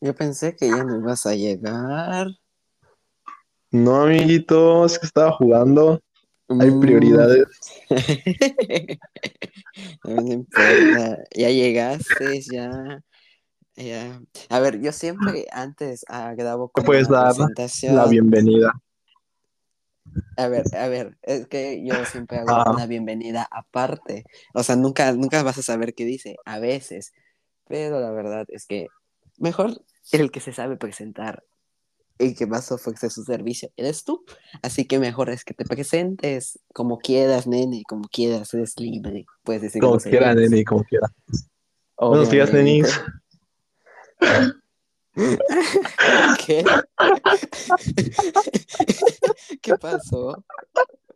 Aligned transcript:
Yo 0.00 0.14
pensé 0.14 0.54
que 0.54 0.70
ya 0.70 0.84
no 0.84 0.96
ibas 0.96 1.26
a 1.26 1.34
llegar. 1.34 2.28
No, 3.70 4.02
amiguito, 4.02 4.86
es 4.86 4.98
que 4.98 5.06
estaba 5.06 5.32
jugando. 5.32 6.00
Hay 6.48 6.70
Mm. 6.70 6.80
prioridades. 6.80 7.46
No 10.04 10.22
me 10.22 10.32
importa. 10.32 11.18
Ya 11.36 11.50
llegaste, 11.50 12.40
ya. 12.40 13.00
Ya. 13.76 14.20
A 14.48 14.58
ver, 14.60 14.80
yo 14.80 14.90
siempre 14.92 15.46
antes 15.52 16.04
ah, 16.08 16.34
grabo 16.34 16.66
¿Me 16.66 16.70
como 16.72 16.86
puedes 16.86 17.08
una 17.08 17.18
dar 17.20 17.34
presentación. 17.34 17.94
La 17.96 18.06
bienvenida. 18.08 18.72
A 20.36 20.48
ver, 20.48 20.64
a 20.76 20.88
ver, 20.88 21.18
es 21.22 21.46
que 21.46 21.82
yo 21.84 22.04
siempre 22.04 22.38
hago 22.38 22.50
Ah. 22.50 22.70
una 22.72 22.86
bienvenida 22.86 23.48
aparte. 23.50 24.24
O 24.54 24.62
sea, 24.62 24.76
nunca, 24.76 25.12
nunca 25.12 25.42
vas 25.42 25.58
a 25.58 25.62
saber 25.62 25.94
qué 25.94 26.04
dice, 26.04 26.36
a 26.44 26.58
veces. 26.58 27.12
Pero 27.66 28.00
la 28.00 28.10
verdad 28.10 28.46
es 28.48 28.66
que 28.66 28.86
mejor 29.38 29.82
el 30.12 30.30
que 30.30 30.40
se 30.40 30.52
sabe 30.52 30.76
presentar 30.76 31.44
y 32.18 32.34
que 32.34 32.46
más 32.46 32.72
ofrece 32.72 33.10
su 33.10 33.22
servicio 33.24 33.70
eres 33.76 34.04
tú. 34.04 34.24
Así 34.62 34.86
que 34.86 34.98
mejor 34.98 35.30
es 35.30 35.44
que 35.44 35.54
te 35.54 35.64
presentes 35.64 36.58
como 36.74 36.98
quieras, 36.98 37.46
nene, 37.46 37.82
como 37.88 38.08
quieras, 38.08 38.52
eres 38.54 38.74
libre. 38.78 39.26
Puedes 39.44 39.62
decir 39.62 39.80
Como 39.80 39.92
groserías, 39.92 40.22
quiera, 40.22 40.34
neni, 40.34 40.64
como 40.64 40.82
quiera. 40.84 41.08
Buenos 41.98 42.30
días, 42.30 42.52
nenis. 42.52 43.00
¿Qué? 46.46 46.64
¿Qué 49.62 49.74
pasó? 49.76 50.44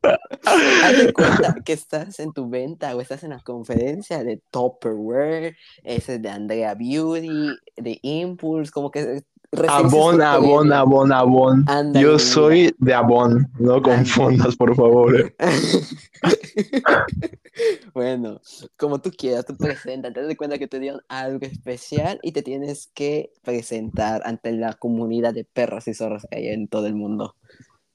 Haz 0.02 0.98
de 0.98 1.12
cuenta 1.12 1.54
que 1.64 1.72
estás 1.72 2.18
en 2.18 2.32
tu 2.32 2.48
venta 2.48 2.96
o 2.96 3.00
estás 3.00 3.22
en 3.22 3.30
la 3.30 3.40
conferencia 3.40 4.24
de 4.24 4.42
Tupperware, 4.50 5.56
ese 5.84 6.18
de 6.18 6.28
Andrea 6.28 6.74
Beauty, 6.74 7.56
de 7.76 8.00
Impulse, 8.02 8.72
como 8.72 8.90
que 8.90 9.22
premio. 9.52 10.74
Avon, 10.74 11.12
Avon. 11.12 11.64
Ándale, 11.68 12.04
Yo 12.04 12.18
soy 12.18 12.74
de 12.78 12.94
Avon. 12.94 13.50
No 13.58 13.82
confundas, 13.82 14.56
por 14.56 14.74
favor. 14.74 15.34
bueno, 17.94 18.40
como 18.76 19.00
tú 19.00 19.10
quieras, 19.10 19.46
tú 19.46 19.56
presentas, 19.56 20.12
te 20.12 20.22
das 20.22 20.36
cuenta 20.36 20.58
que 20.58 20.68
te 20.68 20.80
dieron 20.80 21.02
algo 21.08 21.46
especial 21.46 22.18
y 22.22 22.32
te 22.32 22.42
tienes 22.42 22.90
que 22.94 23.32
presentar 23.42 24.22
ante 24.24 24.52
la 24.52 24.74
comunidad 24.74 25.34
de 25.34 25.44
perros 25.44 25.86
y 25.86 25.94
zorros 25.94 26.26
que 26.30 26.38
hay 26.38 26.48
en 26.48 26.68
todo 26.68 26.86
el 26.86 26.94
mundo. 26.94 27.36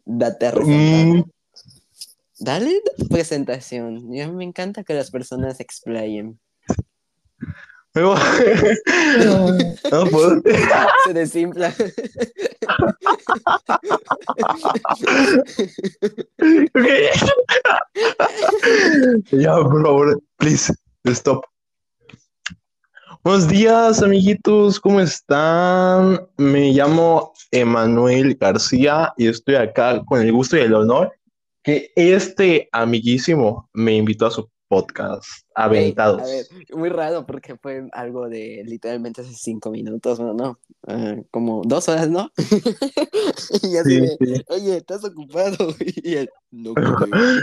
Date 0.05 0.47
a. 0.47 0.51
Mm, 0.53 1.23
Dale 2.39 2.71
da 2.71 2.91
tu 2.97 3.07
presentación. 3.07 4.13
Y 4.13 4.21
a 4.21 4.27
mí 4.27 4.35
me 4.35 4.43
encanta 4.43 4.83
que 4.83 4.93
las 4.93 5.09
personas 5.09 5.59
explayen. 5.59 6.39
Voy- 8.01 8.19
no 9.91 10.05
puedo. 10.05 10.41
Se 11.05 11.13
desinfla. 11.13 11.73
Ok. 16.73 16.87
ya, 19.31 19.55
por 19.55 19.83
favor, 19.83 20.21
please, 20.37 20.73
stop. 21.05 21.43
Buenos 23.23 23.47
días, 23.47 24.01
amiguitos, 24.01 24.79
¿cómo 24.79 24.99
están? 25.01 26.27
Me 26.37 26.71
llamo 26.71 27.33
Emanuel 27.51 28.35
García 28.35 29.13
y 29.17 29.27
estoy 29.27 29.55
acá 29.55 30.01
con 30.05 30.21
el 30.21 30.31
gusto 30.31 30.55
y 30.57 30.61
el 30.61 30.73
honor 30.73 31.11
que 31.63 31.91
este 31.95 32.69
amiguísimo 32.71 33.69
me 33.73 33.93
invitó 33.95 34.27
a 34.27 34.31
su 34.31 34.49
podcast, 34.69 35.25
Aventados. 35.57 36.21
A 36.21 36.25
ver, 36.27 36.45
muy 36.73 36.89
raro 36.89 37.25
porque 37.25 37.55
fue 37.57 37.87
algo 37.91 38.29
de 38.29 38.63
literalmente 38.65 39.21
hace 39.21 39.33
cinco 39.33 39.71
minutos, 39.71 40.19
bueno, 40.19 40.33
no, 40.33 40.59
ah, 40.87 41.15
como 41.31 41.61
dos 41.65 41.89
horas, 41.89 42.09
¿no? 42.09 42.31
y 43.63 43.77
así 43.77 43.97
Sí, 43.97 44.07
sí. 44.19 44.41
oye, 44.49 44.77
¿estás 44.77 45.03
ocupado? 45.03 45.75
Y 46.03 46.15
él, 46.15 46.29
no 46.51 46.73
creo. 46.75 46.97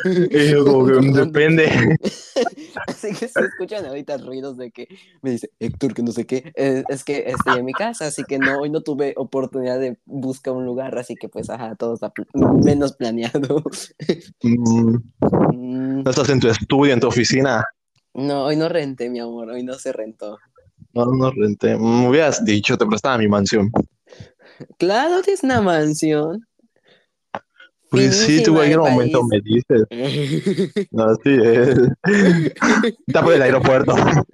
Y 0.30 0.50
yo 0.50 0.64
como 0.64 0.86
que 0.86 0.92
depende. 1.12 1.98
Así 2.86 3.08
que 3.14 3.28
se 3.28 3.46
escuchan 3.46 3.84
ahorita 3.86 4.16
ruidos 4.18 4.56
de 4.56 4.70
que 4.70 4.88
me 5.22 5.30
dice 5.32 5.50
Héctor, 5.58 5.94
que 5.94 6.02
no 6.02 6.12
sé 6.12 6.24
qué. 6.26 6.52
Eh, 6.56 6.84
es 6.88 7.04
que 7.04 7.24
estoy 7.26 7.54
en 7.54 7.64
mi 7.64 7.74
casa, 7.74 8.06
así 8.06 8.24
que 8.24 8.38
no, 8.38 8.58
hoy 8.58 8.70
no 8.70 8.80
tuve 8.82 9.14
oportunidad 9.16 9.78
de 9.80 9.98
buscar 10.06 10.54
un 10.54 10.64
lugar, 10.66 10.96
así 10.98 11.16
que 11.16 11.28
pues, 11.28 11.50
ajá, 11.50 11.74
todo 11.74 11.94
está 11.94 12.10
pl- 12.10 12.26
menos 12.62 12.94
planeado. 12.94 13.62
Mm, 14.42 14.96
Mm, 15.54 16.02
¿No 16.02 16.10
estás 16.10 16.28
en 16.28 16.40
tu 16.40 16.48
estudio, 16.48 16.92
en 16.92 17.00
tu 17.00 17.06
oficina? 17.08 17.64
No, 18.14 18.44
hoy 18.44 18.56
no 18.56 18.68
renté, 18.68 19.10
mi 19.10 19.20
amor, 19.20 19.50
hoy 19.50 19.62
no 19.62 19.74
se 19.74 19.92
rentó. 19.92 20.38
No, 20.92 21.06
no 21.06 21.30
renté. 21.30 21.76
Me 21.76 22.08
hubieras 22.08 22.44
dicho, 22.44 22.78
te 22.78 22.86
prestaba 22.86 23.18
mi 23.18 23.28
mansión. 23.28 23.70
Claro, 24.78 25.22
tienes 25.22 25.42
una 25.42 25.60
mansión. 25.60 26.46
Pues 27.94 28.16
sí, 28.16 28.42
tú 28.42 28.60
en 28.60 28.70
de 28.70 28.76
momento 28.76 29.22
me 29.24 29.40
dices. 29.40 29.84
No, 30.90 31.14
sí, 31.16 31.36
es. 31.42 31.78
Está 33.06 33.22
por 33.22 33.34
el 33.34 33.42
aeropuerto. 33.42 33.94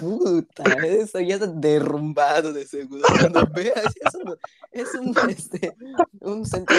Puta, 0.00 0.64
eso 0.86 1.20
ya 1.20 1.36
está 1.36 1.46
derrumbado 1.46 2.52
de 2.52 2.66
seguro. 2.66 3.02
Cuando 3.20 3.46
veas, 3.54 3.94
es 4.04 4.14
un, 4.14 4.36
es 4.72 4.92
un, 4.94 5.14
este, 5.30 5.72
un 6.20 6.44
centro 6.46 6.76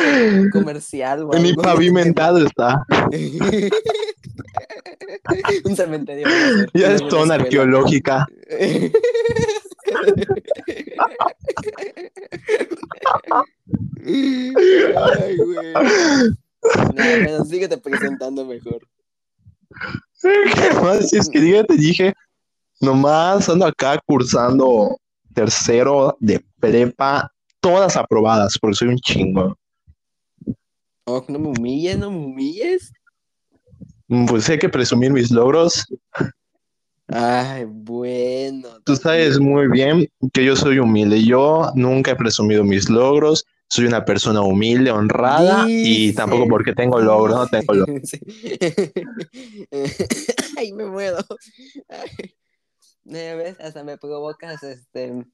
comercial 0.52 1.24
o 1.24 1.32
Ni 1.38 1.54
pavimentado 1.54 2.46
está. 2.46 2.86
un 5.64 5.76
cementerio. 5.76 6.28
Ya 6.74 6.94
es 6.94 7.02
zona 7.10 7.36
arqueológica. 7.36 8.26
Ay, 14.06 15.38
güey. 15.38 15.74
No, 15.74 17.04
bueno, 17.24 17.46
síguete 17.46 17.78
presentando 17.78 18.46
mejor. 18.46 18.88
¿Qué 20.22 20.74
más? 20.82 21.10
Si 21.10 21.18
es 21.18 21.30
que 21.30 21.52
ya 21.52 21.64
te 21.64 21.76
dije, 21.76 22.14
nomás 22.82 23.48
ando 23.50 23.66
acá 23.66 24.00
cursando 24.06 24.98
tercero 25.34 26.18
de 26.20 26.44
prepa, 26.60 27.32
todas 27.60 27.96
aprobadas, 27.96 28.58
porque 28.60 28.76
soy 28.76 28.90
un 28.90 28.98
chingo. 28.98 29.58
Oh, 31.06 31.24
no 31.28 31.40
me 31.40 31.48
humilles, 31.50 31.98
no 31.98 32.12
me 32.12 32.18
humilles. 32.18 32.92
Pues 34.28 34.50
hay 34.50 34.60
que 34.60 34.70
presumir 34.70 35.12
mis 35.12 35.32
logros. 35.32 35.86
Ay, 37.12 37.66
bueno. 37.68 38.70
Tú 38.84 38.96
sabes 38.96 39.40
muy 39.40 39.68
bien 39.68 40.08
que 40.32 40.46
yo 40.46 40.56
soy 40.56 40.80
humilde. 40.80 41.24
Yo 41.24 41.72
nunca 41.76 42.12
he 42.12 42.16
presumido 42.16 42.64
mis 42.64 42.90
logros. 42.90 43.46
Soy 43.68 43.86
una 43.86 44.04
persona 44.04 44.42
humilde, 44.42 44.90
honrada 44.92 45.66
y 45.68 46.14
tampoco 46.14 46.48
porque 46.48 46.74
tengo 46.74 47.00
logros, 47.00 47.38
no 47.38 47.48
tengo 47.48 47.74
logros. 47.74 48.02
Sí. 48.10 48.20
Ay, 50.58 50.74
me 50.74 50.86
muero. 50.86 51.18
Ay. 51.88 52.10
Eh, 53.12 53.36
¿Ves? 53.36 53.60
Hasta 53.60 53.84
me 53.84 53.98
provocas 53.98 54.64
este 54.64 55.26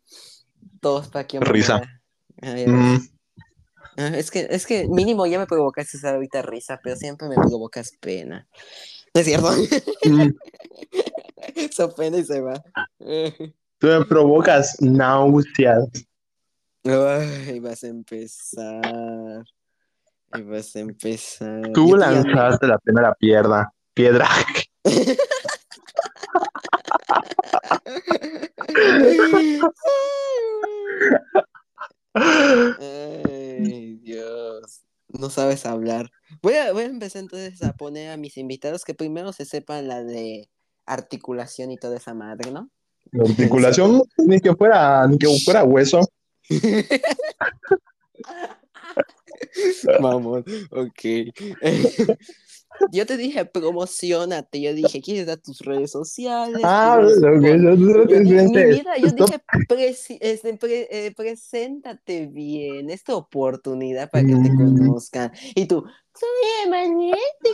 todos 0.81 1.07
para 1.07 1.25
que 1.27 1.39
Risa. 1.39 1.81
Ay, 2.41 2.67
Mm, 2.67 2.97
Ah, 3.97 4.07
Es 4.17 4.29
que, 4.29 4.47
es 4.49 4.65
que 4.65 4.87
mínimo 4.89 5.25
ya 5.25 5.39
me 5.39 5.45
provocaste 5.45 5.97
ahorita 6.05 6.41
risa, 6.41 6.79
pero 6.83 6.97
siempre 6.97 7.29
me 7.29 7.35
provocas 7.35 7.91
pena. 8.01 8.45
¿No 9.15 9.21
es 9.21 9.27
cierto? 9.27 9.49
mm. 10.03 10.29
Se 11.71 11.87
y 12.19 12.23
se 12.25 12.41
va. 12.41 12.61
Tú 13.77 13.87
me 13.87 14.03
provocas 14.05 14.75
náuseas. 14.81 15.87
Ay, 16.83 17.59
vas 17.59 17.83
a 17.85 17.87
empezar. 17.87 19.45
Ay, 20.31 20.41
vas 20.43 20.75
a 20.75 20.79
empezar. 20.79 21.71
Tú 21.73 21.95
lanzaste 21.95 22.67
la 22.67 22.77
primera 22.77 23.13
piedra. 23.13 23.71
Piedra. 23.93 24.27
Ay, 32.79 33.95
Dios. 34.01 34.81
No 35.07 35.29
sabes 35.29 35.65
hablar. 35.65 36.11
Voy 36.41 36.55
a, 36.55 36.73
voy 36.73 36.83
a 36.83 36.87
empezar 36.87 37.21
entonces 37.21 37.61
a 37.63 37.73
poner 37.73 38.11
a 38.11 38.17
mis 38.17 38.37
invitados 38.37 38.83
que 38.83 38.93
primero 38.93 39.31
se 39.33 39.45
sepan 39.45 39.87
la 39.87 40.03
de 40.03 40.49
articulación 40.85 41.71
y 41.71 41.77
toda 41.77 41.97
esa 41.97 42.13
madre, 42.13 42.51
¿no? 42.51 42.69
La 43.11 43.29
articulación, 43.29 44.03
ni 44.17 44.39
que 44.39 44.55
fuera, 44.55 45.07
ni 45.07 45.17
que 45.17 45.27
fuera 45.43 45.63
hueso. 45.63 46.01
Vamos, 50.01 50.43
ok. 50.71 51.01
yo 52.91 53.05
te 53.05 53.17
dije, 53.17 53.45
promocionate. 53.45 54.61
Yo 54.61 54.73
dije, 54.73 55.01
¿quieres 55.01 55.25
dar 55.27 55.37
tus 55.37 55.59
redes 55.59 55.91
sociales? 55.91 56.61
Ah, 56.63 56.97
¿Quieres 56.99 57.17
lo 57.19 57.39
que 57.39 57.49
yo 57.49 57.57
no 57.57 57.75
Yo- 57.75 58.07
te 58.07 58.19
mi 58.21 58.29
sientes. 58.29 58.79
vida, 58.79 58.97
yo 58.97 59.11
dije, 59.11 59.41
presi- 59.67 60.17
este, 60.21 60.53
pre- 60.55 60.87
eh, 60.91 61.11
preséntate 61.15 62.27
bien, 62.27 62.89
esta 62.89 63.15
oportunidad 63.15 64.09
para 64.09 64.23
que 64.25 64.33
te 64.33 64.49
Mm. 64.49 64.77
conozcan. 64.77 65.31
Y 65.55 65.65
tú, 65.65 65.83
soy 66.13 66.29
Emanuel, 66.65 67.15
te 67.41 67.49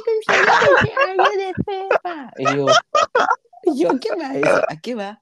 año 1.09 1.23
de 1.37 1.53
Pepa. 1.65 2.33
Y 2.37 2.43
yo, 2.55 2.65
yo, 3.75 3.91
¿a 3.91 3.99
qué 3.99 4.09
va 4.15 4.35
eso? 4.35 4.61
¿A 4.67 4.79
qué 4.81 4.95
va? 4.95 5.21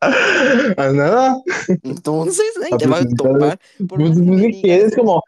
A 0.76 0.92
nada. 0.92 1.42
Entonces, 1.82 2.52
nadie 2.60 2.74
A 2.74 2.78
te 2.78 2.86
va 2.86 2.98
a 2.98 3.08
topar. 3.08 3.60
Por 3.88 3.98
Pues, 3.98 4.10
que 4.10 4.16
pues, 4.16 4.18
me 4.18 4.36
es 4.36 4.42
que 4.42 4.48
digas, 4.68 4.78
es 4.92 4.96
como, 4.96 5.22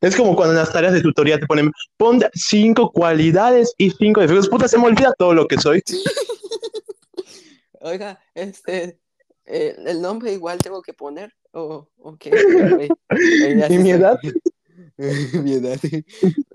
es 0.00 0.16
como 0.16 0.36
cuando 0.36 0.52
en 0.52 0.58
las 0.58 0.72
tareas 0.72 0.92
de 0.92 1.00
tutoría 1.00 1.38
te 1.38 1.46
ponen, 1.46 1.72
pon 1.96 2.20
cinco 2.34 2.90
cualidades 2.92 3.74
y 3.78 3.90
cinco 3.90 4.20
defectos. 4.20 4.48
Puta, 4.48 4.68
se 4.68 4.78
me 4.78 4.86
olvida 4.86 5.14
todo 5.18 5.34
lo 5.34 5.46
que 5.46 5.58
soy. 5.58 5.82
Oiga, 7.80 8.18
este, 8.34 8.98
eh, 9.44 9.76
el 9.86 10.02
nombre 10.02 10.32
igual 10.32 10.58
tengo 10.58 10.82
que 10.82 10.92
poner, 10.92 11.32
o 11.52 11.88
o 11.98 12.16
qué? 12.16 12.30
Oye, 12.30 12.88
oye, 13.10 13.58
ya 13.58 13.72
¿Y 13.72 13.78
mi 13.78 13.90
edad? 13.90 14.18
mi 15.42 15.52
edad. 15.54 15.78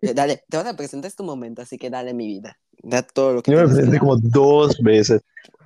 Eh, 0.01 0.13
Dale, 0.13 0.43
te 0.49 0.57
vas 0.57 0.65
a 0.65 0.75
presentar 0.75 1.09
este 1.09 1.23
momento, 1.23 1.61
así 1.61 1.77
que 1.77 1.89
dale 1.89 2.13
mi 2.13 2.27
vida. 2.27 2.59
Da 2.83 3.01
todo 3.03 3.33
lo 3.33 3.43
que 3.43 3.51
Yo 3.51 3.57
me 3.57 3.65
presenté 3.67 3.99
como 3.99 4.17
dos 4.17 4.77
veces. 4.81 5.21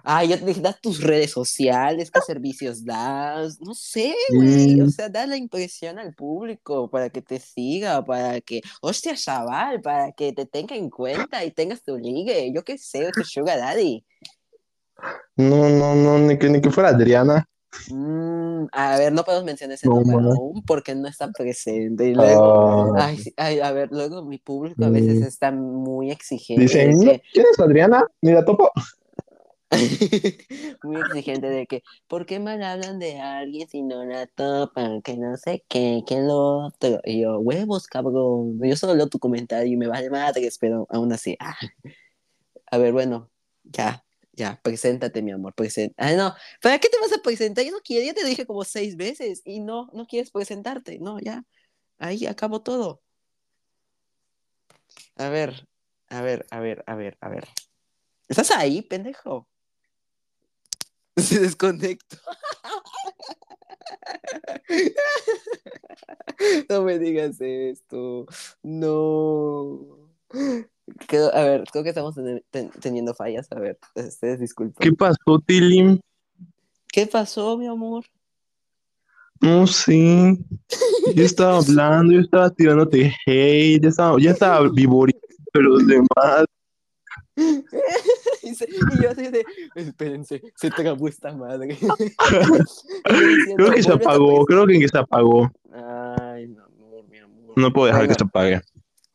Ah, 0.06 0.24
yo 0.24 0.38
te 0.38 0.46
dije, 0.46 0.62
da 0.62 0.72
tus 0.74 1.02
redes 1.02 1.32
sociales, 1.32 2.12
qué 2.12 2.22
servicios 2.22 2.86
das, 2.86 3.60
no 3.60 3.74
sé, 3.74 4.14
güey, 4.32 4.80
o 4.82 4.90
sea, 4.90 5.10
da 5.10 5.26
la 5.26 5.36
impresión 5.36 5.98
al 5.98 6.14
público 6.14 6.90
para 6.90 7.10
que 7.10 7.24
te 7.24 7.40
siga, 7.40 8.06
para 8.06 8.40
que, 8.40 8.62
hostia, 8.82 9.16
chaval, 9.16 9.82
para 9.82 10.12
que 10.12 10.32
te 10.32 10.46
tenga 10.46 10.76
en 10.76 10.92
cuenta 10.92 11.44
y 11.44 11.50
tengas 11.50 11.82
tu 11.84 11.98
ligue, 11.98 12.52
yo 12.54 12.64
qué 12.64 12.78
sé, 12.78 13.12
tu 13.12 13.24
sugar 13.24 13.58
daddy. 13.58 14.06
No, 15.38 15.70
no, 15.70 15.96
no, 15.96 16.20
ni 16.20 16.38
que, 16.38 16.50
ni 16.50 16.62
que 16.62 16.70
fuera 16.70 16.90
Adriana. 16.90 17.48
Mm, 17.90 18.68
a 18.72 18.98
ver, 18.98 19.12
no 19.12 19.24
podemos 19.24 19.46
mencionar 19.46 19.76
ese 19.76 19.88
No, 19.88 19.96
nombre 19.96 20.16
aún 20.18 20.64
porque 20.66 20.96
no 20.96 21.08
está 21.08 21.32
presente. 21.32 22.10
Y 22.10 22.14
luego, 22.14 22.96
Ah, 22.98 23.08
ay, 23.08 23.34
ay, 23.38 23.60
a 23.60 23.72
ver, 23.72 23.90
luego 23.92 24.24
mi 24.24 24.38
público 24.38 24.86
a 24.86 24.90
veces 24.90 25.22
está 25.22 25.52
muy 25.52 26.12
exigente. 26.12 26.64
dicen, 26.64 27.22
¿quién 27.34 27.46
es 27.52 27.60
Adriana? 27.60 28.08
Ni 28.22 28.32
la 28.32 28.46
topo. 28.46 28.72
muy 30.84 31.02
exigente 31.02 31.50
de 31.50 31.68
que, 31.68 31.84
¿por 32.08 32.26
qué 32.26 32.40
mal 32.40 32.62
hablan 32.64 33.00
de 33.00 33.20
alguien 33.20 33.68
si 33.68 33.82
no 33.82 34.06
la 34.06 34.28
topan? 34.28 35.02
Que 35.02 35.18
no 35.18 35.36
sé 35.38 35.66
qué, 35.68 36.04
que 36.08 36.22
lo 36.22 36.68
otro. 36.68 37.02
Y 37.04 37.22
yo, 37.22 37.40
huevos, 37.40 37.88
cabrón. 37.88 38.60
Yo 38.62 38.76
solo 38.76 38.96
leo 38.96 39.08
tu 39.08 39.20
comentario 39.20 39.72
y 39.74 39.78
me 39.78 39.88
vale 39.88 40.10
madres, 40.10 40.58
pero 40.60 40.88
aún 40.90 41.12
así. 41.14 41.36
ah. 41.40 41.56
A 42.72 42.78
ver, 42.78 42.94
bueno, 42.94 43.32
ya, 43.64 44.06
ya, 44.34 44.60
preséntate, 44.64 45.22
mi 45.22 45.32
amor, 45.32 45.54
presenta. 45.54 45.96
Ah, 45.98 46.14
no, 46.14 46.36
¿para 46.62 46.80
qué 46.80 46.90
te 46.90 47.00
vas 47.00 47.14
a 47.14 47.22
presentar? 47.22 47.64
Yo 47.66 47.72
no 47.72 47.80
quiero, 47.84 48.06
ya 48.06 48.14
te 48.14 48.26
dije 48.26 48.46
como 48.46 48.64
seis 48.64 48.96
veces 48.98 49.42
y 49.46 49.60
no, 49.60 49.90
no 49.94 50.08
quieres 50.08 50.32
presentarte. 50.32 51.00
No, 51.00 51.20
ya, 51.20 51.46
ahí 52.00 52.26
acabó 52.26 52.62
todo. 52.62 53.02
A 55.18 55.30
ver, 55.30 55.68
a 56.10 56.22
ver, 56.22 56.46
a 56.52 56.60
ver, 56.60 56.84
a 56.88 56.96
ver, 56.96 57.18
a 57.22 57.30
ver. 57.30 57.48
¿Estás 58.28 58.52
ahí, 58.52 58.82
pendejo? 58.82 59.48
Se 61.18 61.40
desconectó. 61.40 62.18
No 66.70 66.84
me 66.84 67.00
digas 67.00 67.38
esto. 67.40 68.26
No. 68.62 70.10
Creo- 71.08 71.34
a 71.34 71.44
ver, 71.44 71.64
creo 71.72 71.84
que 71.84 71.90
estamos 71.90 72.16
ten- 72.16 72.44
ten- 72.52 72.72
teniendo 72.82 73.14
fallas. 73.14 73.48
A 73.52 73.60
ver, 73.60 73.80
ustedes 73.96 74.40
disculpen. 74.40 74.76
¿Qué 74.80 74.96
pasó, 74.96 75.40
Tilim? 75.46 76.00
¿Qué 76.92 77.08
pasó, 77.08 77.58
mi 77.58 77.68
amor? 77.68 78.06
No 79.42 79.68
sé. 79.68 80.38
Yo 81.16 81.24
estaba 81.24 81.58
hablando, 81.58 82.14
yo 82.14 82.22
estaba 82.22 82.50
tirándote 82.50 83.14
hate, 83.26 83.82
ya 83.82 83.90
estaba, 83.90 84.18
ya 84.20 84.32
estaba 84.32 84.58
a 84.58 84.62
los 85.60 85.88
demás. 85.88 86.46
Y, 88.46 89.02
yo 89.02 89.10
así 89.12 89.28
de, 89.30 89.44
espérense, 89.76 90.42
se 90.56 90.70
trabó 90.72 91.08
esta 91.08 91.34
madre. 91.34 91.78
Diciendo, 91.80 93.56
Creo 93.58 93.72
que 93.72 93.84
se 93.84 93.90
"Vuelve 93.90 94.06
a 94.06 94.10
apagó, 94.10 94.46
creo 94.46 94.66
que 94.68 94.88
se 94.88 94.98
apagó. 94.98 95.52
Ay, 95.74 96.48
mi 96.48 96.58
amor, 96.58 97.04
mi 97.10 97.18
amor. 97.18 97.54
No 97.56 97.74
puedo 97.74 97.88
dejar 97.88 98.02
Bueno, 98.02 98.14
que 98.14 98.20
se 98.20 98.24
apague. 98.26 98.62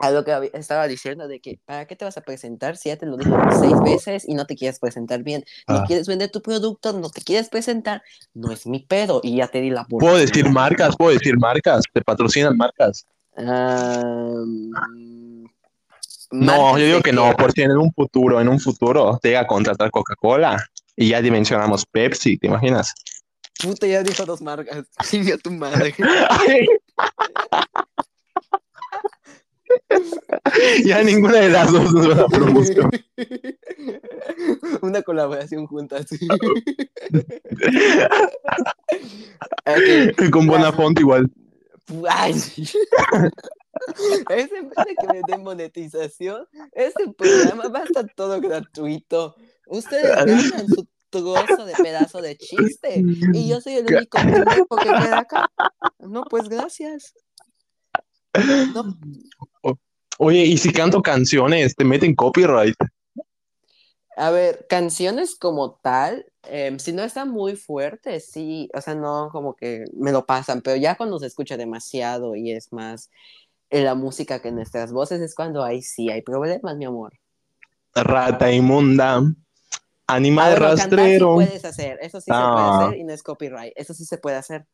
a 0.02 0.10
lo 0.10 0.24
que 0.24 0.50
estaba 0.54 0.88
diciendo 0.88 1.28
de 1.28 1.40
que, 1.40 1.58
¿para 1.64 1.86
qué 1.86 1.94
te 1.94 2.04
vas 2.06 2.16
a 2.16 2.22
presentar 2.22 2.76
si 2.76 2.88
ya 2.88 2.96
te 2.96 3.04
lo 3.06 3.16
dije 3.18 3.30
seis 3.60 3.74
veces 3.84 4.26
y 4.28 4.34
no 4.34 4.46
te 4.46 4.56
quieres 4.56 4.78
presentar 4.78 5.22
bien? 5.22 5.44
No 5.68 5.76
Ah. 5.76 5.84
quieres 5.86 6.08
vender 6.08 6.30
tu 6.30 6.40
producto, 6.42 6.92
no 6.94 7.10
te 7.10 7.20
quieres 7.22 7.48
presentar, 7.50 8.02
no 8.34 8.50
es 8.50 8.66
mi 8.66 8.80
pedo 8.80 9.20
y 9.22 9.36
ya 9.36 9.48
te 9.48 9.60
di 9.60 9.70
la 9.70 9.84
Puedo 9.84 10.16
decir 10.16 10.48
marcas, 10.50 10.96
puedo 10.96 11.12
decir 11.12 11.38
marcas, 11.38 11.82
te 11.92 12.00
patrocinan 12.02 12.56
marcas. 12.56 13.06
No, 16.30 16.78
yo 16.78 16.86
digo 16.86 17.00
que 17.00 17.12
no, 17.12 17.34
por 17.36 17.52
si 17.52 17.62
en 17.62 17.76
un 17.76 17.92
futuro, 17.92 18.40
en 18.40 18.48
un 18.48 18.60
futuro 18.60 19.18
te 19.20 19.28
llega 19.28 19.40
a 19.40 19.46
contratar 19.46 19.90
Coca-Cola 19.90 20.64
y 20.96 21.08
ya 21.08 21.20
dimensionamos 21.20 21.84
Pepsi, 21.86 22.38
¿te 22.38 22.46
imaginas? 22.46 22.94
Puta, 23.62 23.86
ya 23.86 24.02
dijo 24.02 24.24
dos 24.24 24.40
marcas. 24.40 24.86
Chinga 25.08 25.36
tu 25.38 25.50
madre. 25.50 25.94
ya 30.84 31.02
ninguna 31.02 31.40
de 31.40 31.50
las 31.50 31.72
dos 31.72 31.92
nos 31.92 32.10
va 32.10 32.22
a 32.22 32.26
promoción. 32.26 32.90
Una 34.82 35.02
colaboración 35.02 35.66
juntas. 35.66 36.06
Ok. 39.66 40.30
Con 40.30 40.46
Bonafont 40.46 40.98
igual. 40.98 41.30
Ay, 42.08 42.34
sí. 42.34 42.64
Es 44.30 44.52
en 44.52 44.68
vez 44.68 44.84
de 44.86 44.94
que 44.96 45.06
me 45.12 45.22
den 45.26 45.42
monetización, 45.42 46.46
este 46.72 47.12
programa 47.12 47.68
va 47.68 47.80
a 47.80 47.84
estar 47.84 48.06
todo 48.14 48.40
gratuito. 48.40 49.36
Ustedes 49.66 50.16
ganan 50.16 50.68
su 50.68 50.86
trozo 51.10 51.64
de 51.64 51.74
pedazo 51.74 52.20
de 52.20 52.36
chiste 52.36 53.02
y 53.32 53.48
yo 53.48 53.60
soy 53.60 53.74
el 53.74 53.86
único 53.86 54.18
que 54.76 54.88
queda 54.88 55.18
acá. 55.18 55.50
No, 55.98 56.24
pues 56.24 56.48
gracias. 56.48 57.14
No, 58.74 58.96
Oye, 60.18 60.44
y 60.44 60.58
si 60.58 60.70
canto 60.72 61.00
canciones, 61.00 61.74
te 61.74 61.84
meten 61.84 62.14
copyright. 62.14 62.76
A 64.16 64.30
ver, 64.30 64.66
canciones 64.68 65.34
como 65.34 65.76
tal, 65.82 66.26
em, 66.42 66.78
si 66.78 66.92
no 66.92 67.02
están 67.02 67.30
muy 67.30 67.56
fuertes, 67.56 68.26
sí, 68.30 68.68
o 68.74 68.82
sea, 68.82 68.94
no 68.94 69.30
como 69.32 69.56
que 69.56 69.86
me 69.94 70.12
lo 70.12 70.26
pasan, 70.26 70.60
pero 70.60 70.76
ya 70.76 70.94
cuando 70.96 71.18
se 71.18 71.26
escucha 71.26 71.56
demasiado 71.56 72.36
y 72.36 72.52
es 72.52 72.70
más 72.70 73.10
en 73.70 73.84
la 73.84 73.94
música 73.94 74.40
que 74.40 74.48
en 74.48 74.56
nuestras 74.56 74.92
voces 74.92 75.20
es 75.20 75.34
cuando 75.34 75.62
ahí 75.64 75.80
sí 75.82 76.10
hay 76.10 76.22
problemas, 76.22 76.76
mi 76.76 76.84
amor. 76.84 77.12
Rata 77.94 78.52
inmunda. 78.52 79.16
Ah, 79.18 80.14
Animal 80.16 80.50
bueno, 80.58 80.66
cantar 80.76 80.88
sí 80.90 80.96
rastrero. 80.96 81.34
puedes 81.34 81.64
hacer, 81.64 81.98
eso 82.02 82.20
sí 82.20 82.26
se 82.26 82.32
Ah. 82.34 82.52
puede 82.52 82.86
hacer 82.88 83.00
y 83.00 83.04
no 83.04 83.12
es 83.12 83.22
copyright, 83.22 83.72
eso 83.76 83.94
sí 83.94 84.04
se 84.04 84.18
puede 84.18 84.36
hacer. 84.36 84.66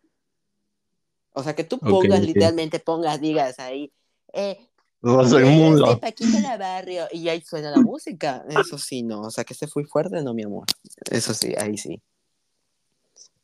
O 1.33 1.43
sea, 1.43 1.55
que 1.55 1.65
tú 1.65 1.79
pongas, 1.79 2.23
literalmente 2.23 2.81
pongas, 2.81 3.21
digas 3.21 3.59
ahí, 3.59 3.93
eh, 4.33 4.59
Huellas 5.03 5.33
inmunda. 5.43 5.91
de 5.91 5.97
Paquita 5.99 6.41
la 6.41 6.57
barrio 6.57 7.05
y 7.13 7.29
ahí 7.29 7.43
suena 7.43 7.71
la 7.71 7.77
música. 7.83 8.45
Eso 8.49 8.79
sí, 8.79 9.03
no. 9.03 9.21
O 9.21 9.31
sea, 9.31 9.45
que 9.45 9.53
se 9.53 9.67
fue 9.69 9.85
fuerte, 9.85 10.23
no, 10.23 10.33
mi 10.33 10.43
amor. 10.45 10.65
Eso 11.11 11.35
sí, 11.35 11.55
ahí 11.59 11.77
sí. 11.77 12.01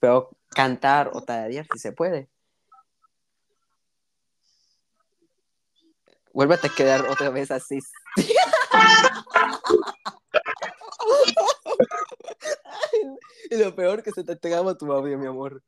Pero 0.00 0.30
cantar 0.48 1.10
o 1.12 1.20
tararear 1.20 1.66
sí 1.72 1.78
se 1.78 1.92
puede. 1.92 2.28
Vuélvete 6.32 6.66
a 6.68 6.70
quedar 6.70 7.06
otra 7.08 7.30
vez 7.30 7.50
así. 7.50 7.78
y 13.50 13.56
lo 13.56 13.74
peor 13.74 14.02
que 14.02 14.12
se 14.12 14.24
te 14.24 14.36
traba 14.36 14.76
tu 14.76 14.92
audio, 14.92 15.18
mi 15.18 15.26
amor. 15.26 15.62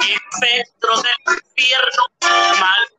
espectro 0.00 0.96
del 0.96 1.36
infierno 1.36 2.02
mal 2.60 2.95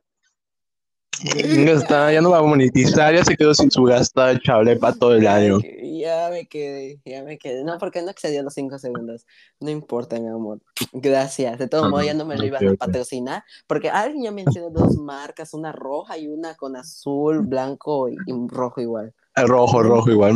Ya 1.23 1.71
está, 1.71 2.13
ya 2.13 2.21
no 2.21 2.31
va 2.31 2.39
a 2.39 2.43
monetizar, 2.43 3.13
ya 3.13 3.23
se 3.23 3.35
quedó 3.35 3.53
sin 3.53 3.71
su 3.71 3.83
gasta 3.83 4.39
chable 4.39 4.75
para 4.75 4.93
todo 4.93 5.15
el 5.15 5.27
año. 5.27 5.59
Ya 5.99 6.29
me 6.29 6.47
quedé, 6.47 6.99
ya 7.05 7.23
me 7.23 7.37
quedé. 7.37 7.63
No, 7.63 7.77
porque 7.79 8.01
no 8.01 8.11
excedió 8.11 8.43
los 8.43 8.53
cinco 8.53 8.77
segundos. 8.77 9.25
No 9.59 9.69
importa, 9.71 10.19
mi 10.19 10.27
amor. 10.27 10.59
Gracias. 10.93 11.57
De 11.57 11.67
todo 11.67 11.89
modo, 11.89 12.03
ya 12.03 12.13
no 12.13 12.25
me 12.25 12.35
lo 12.35 12.41
ok, 12.41 12.47
iban 12.47 12.67
a 12.67 12.75
patrocinar, 12.75 13.43
porque 13.65 13.89
alguien 13.89 14.23
ya 14.23 14.31
mencionó 14.31 14.69
dos 14.69 14.95
marcas, 14.97 15.53
una 15.53 15.71
roja 15.71 16.17
y 16.17 16.27
una 16.27 16.55
con 16.55 16.75
azul, 16.75 17.41
blanco 17.41 18.09
y, 18.09 18.17
rojo 18.47 18.81
igual. 18.81 19.13
El 19.35 19.47
rojo, 19.47 19.81
rojo 19.81 20.11
igual. 20.11 20.33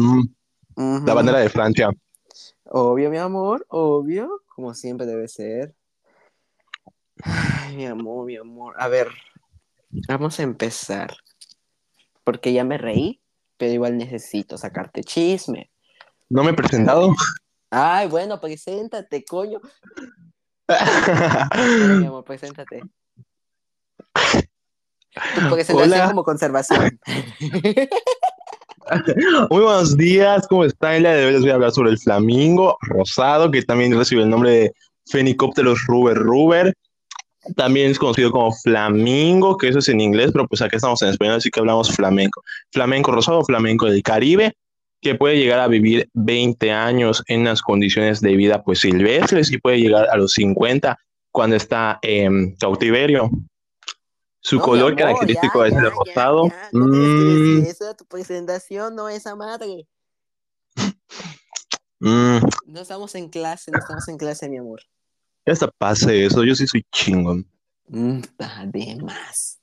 mm. 0.75 1.05
La 1.05 1.13
bandera 1.13 1.39
de 1.39 1.49
Francia. 1.49 1.91
Obvio, 2.65 3.09
mi 3.09 3.17
amor, 3.17 3.65
obvio, 3.69 4.41
como 4.47 4.73
siempre 4.73 5.05
debe 5.05 5.27
ser. 5.27 5.75
Ay, 7.23 7.75
mi 7.75 7.85
amor, 7.85 8.25
mi 8.25 8.37
amor. 8.37 8.73
A 8.77 8.87
ver, 8.87 9.09
Vamos 10.07 10.39
a 10.39 10.43
empezar. 10.43 11.15
Porque 12.23 12.53
ya 12.53 12.63
me 12.63 12.77
reí, 12.77 13.21
pero 13.57 13.73
igual 13.73 13.97
necesito 13.97 14.57
sacarte 14.57 15.03
chisme. 15.03 15.71
¿No 16.29 16.43
me 16.43 16.51
he 16.51 16.53
presentado? 16.53 17.13
Ay, 17.69 18.07
bueno, 18.07 18.39
preséntate, 18.39 19.23
coño. 19.25 19.59
Mi 21.99 22.05
amor, 22.05 22.23
preséntate. 22.23 22.81
Tu 25.35 25.49
presentación 25.49 25.93
Hola. 25.93 26.07
como 26.07 26.23
conservación. 26.23 26.99
Muy 29.49 29.61
buenos 29.61 29.95
días, 29.97 30.47
¿cómo 30.47 30.65
están? 30.65 30.95
El 30.95 31.03
día 31.03 31.13
de 31.13 31.25
hoy 31.25 31.31
les 31.33 31.41
voy 31.41 31.51
a 31.51 31.55
hablar 31.55 31.71
sobre 31.71 31.91
el 31.91 31.99
flamingo 31.99 32.77
rosado, 32.81 33.51
que 33.51 33.61
también 33.61 33.97
recibe 33.97 34.23
el 34.23 34.29
nombre 34.29 34.51
de 34.51 34.73
Phenicopterus 35.09 35.85
ruber 35.87 36.17
ruber. 36.17 36.73
También 37.55 37.89
es 37.89 37.97
conocido 37.97 38.31
como 38.31 38.51
flamingo, 38.51 39.57
que 39.57 39.67
eso 39.69 39.79
es 39.79 39.89
en 39.89 39.99
inglés, 39.99 40.31
pero 40.31 40.47
pues 40.47 40.61
acá 40.61 40.75
estamos 40.75 41.01
en 41.01 41.09
español, 41.09 41.35
así 41.35 41.49
que 41.49 41.59
hablamos 41.59 41.91
flamenco. 41.95 42.43
Flamenco 42.71 43.11
rosado, 43.11 43.43
flamenco 43.43 43.87
del 43.87 44.03
Caribe, 44.03 44.53
que 45.01 45.15
puede 45.15 45.37
llegar 45.37 45.59
a 45.59 45.67
vivir 45.67 46.07
20 46.13 46.71
años 46.71 47.23
en 47.27 47.41
unas 47.41 47.61
condiciones 47.61 48.21
de 48.21 48.35
vida 48.35 48.63
pues 48.63 48.79
silvestres 48.79 49.51
y 49.51 49.57
puede 49.57 49.79
llegar 49.79 50.07
a 50.11 50.17
los 50.17 50.33
50 50.33 50.99
cuando 51.31 51.55
está 51.55 51.97
en 52.03 52.55
cautiverio. 52.57 53.31
Su 54.41 54.57
No, 54.57 54.63
color 54.63 54.91
amor, 54.91 54.97
característico 54.97 55.61
ya, 55.61 55.67
es 55.67 55.73
ya, 55.73 55.79
el 55.79 55.91
rosado. 55.91 56.47
ya, 56.47 56.69
No 56.71 56.85
Mm, 56.85 57.63
eso, 57.65 57.95
tu 57.95 58.05
presentación 58.05 58.95
no 58.95 59.09
esa 59.09 59.35
madre. 59.35 59.87
mm, 61.99 62.37
No 62.65 62.81
estamos 62.81 63.13
en 63.15 63.29
clase, 63.29 63.71
no 63.71 63.79
estamos 63.79 64.07
en 64.09 64.17
clase, 64.17 64.49
mi 64.49 64.57
amor. 64.57 64.81
Ya 65.45 65.53
hasta 65.53 65.69
pase 65.71 66.25
eso, 66.25 66.43
yo 66.43 66.55
sí 66.55 66.67
soy 66.67 66.85
chingón. 66.91 67.47
Mm, 67.87 68.21
Además. 68.37 69.59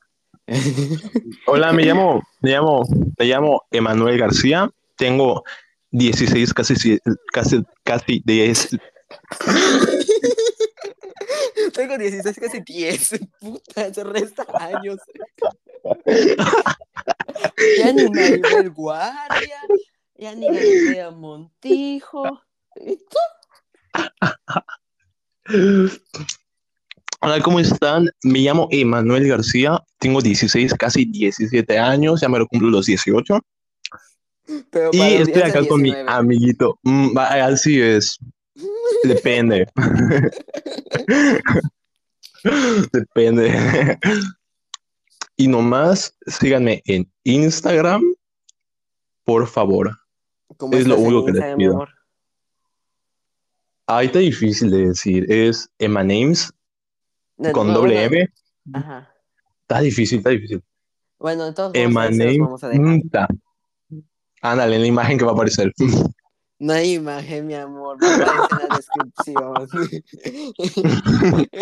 Hola, 1.46 1.72
me 1.72 1.84
llamo, 1.84 2.22
me 2.40 2.50
llamo, 2.52 2.82
me 3.18 3.26
llamo 3.26 3.62
Emanuel 3.70 4.18
García. 4.18 4.70
Tengo 4.96 5.44
16, 5.90 6.54
casi, 6.54 6.98
casi, 7.32 7.62
casi 7.84 8.22
10. 8.24 8.78
Tengo 11.74 11.98
16, 11.98 12.38
casi 12.40 12.60
10. 12.60 13.20
Puta, 13.40 13.94
se 13.94 14.04
resta 14.04 14.46
años. 14.58 14.98
Ya 17.78 17.92
ni 17.92 18.08
Maribel 18.08 18.70
Guardia, 18.70 19.60
ya 20.16 20.34
ni 20.34 20.46
Galicia 20.46 21.10
Montijo. 21.10 22.42
¿Y 22.76 22.96
tú? 22.96 23.18
Hola, 27.20 27.40
¿cómo 27.42 27.58
están? 27.58 28.08
Me 28.22 28.40
llamo 28.40 28.68
Emanuel 28.70 29.26
García. 29.28 29.82
Tengo 29.98 30.20
16, 30.20 30.74
casi 30.74 31.04
17 31.06 31.78
años. 31.78 32.20
Ya 32.20 32.28
me 32.28 32.38
lo 32.38 32.46
cumplo 32.46 32.70
los 32.70 32.86
18. 32.86 33.40
Pero 34.70 34.90
Y 34.92 35.00
estoy 35.00 35.42
acá 35.42 35.66
con 35.66 35.82
mi 35.82 35.90
19. 35.90 36.10
amiguito. 36.10 36.78
Mm, 36.82 37.16
así 37.18 37.80
es. 37.80 38.18
Depende. 39.04 39.66
Depende. 42.92 43.98
Y 45.36 45.48
nomás 45.48 46.14
síganme 46.26 46.82
en 46.86 47.10
Instagram, 47.24 48.02
por 49.24 49.46
favor. 49.46 49.96
¿Cómo 50.56 50.76
es 50.76 50.86
lo 50.86 50.98
único 50.98 51.26
que 51.26 51.32
les 51.32 51.56
pido. 51.56 51.74
amor? 51.74 51.88
Ahí 53.90 54.06
está 54.06 54.18
difícil 54.18 54.70
de 54.70 54.88
decir. 54.88 55.24
Es 55.32 55.70
Emma 55.78 56.04
Names 56.04 56.52
con 57.52 57.72
doble 57.72 57.94
bueno, 57.94 58.16
M. 58.16 58.28
Ajá. 58.74 59.14
Está 59.62 59.80
difícil, 59.80 60.18
está 60.18 60.30
difícil. 60.30 60.62
Bueno, 61.18 61.46
entonces 61.46 61.82
Emma 61.82 62.10
Names. 62.10 62.38
vamos 62.38 62.62
a 62.64 62.68
dejar. 62.68 63.00
ta. 63.10 63.28
Ándale, 64.42 64.76
en 64.76 64.82
la 64.82 64.88
imagen 64.88 65.16
que 65.16 65.24
va 65.24 65.30
a 65.30 65.34
aparecer. 65.34 65.72
No 66.60 66.72
hay 66.72 66.94
imagen, 66.94 67.46
mi 67.46 67.54
amor. 67.54 67.98
En 68.02 68.18
la 68.18 68.76
descripción. 68.76 69.68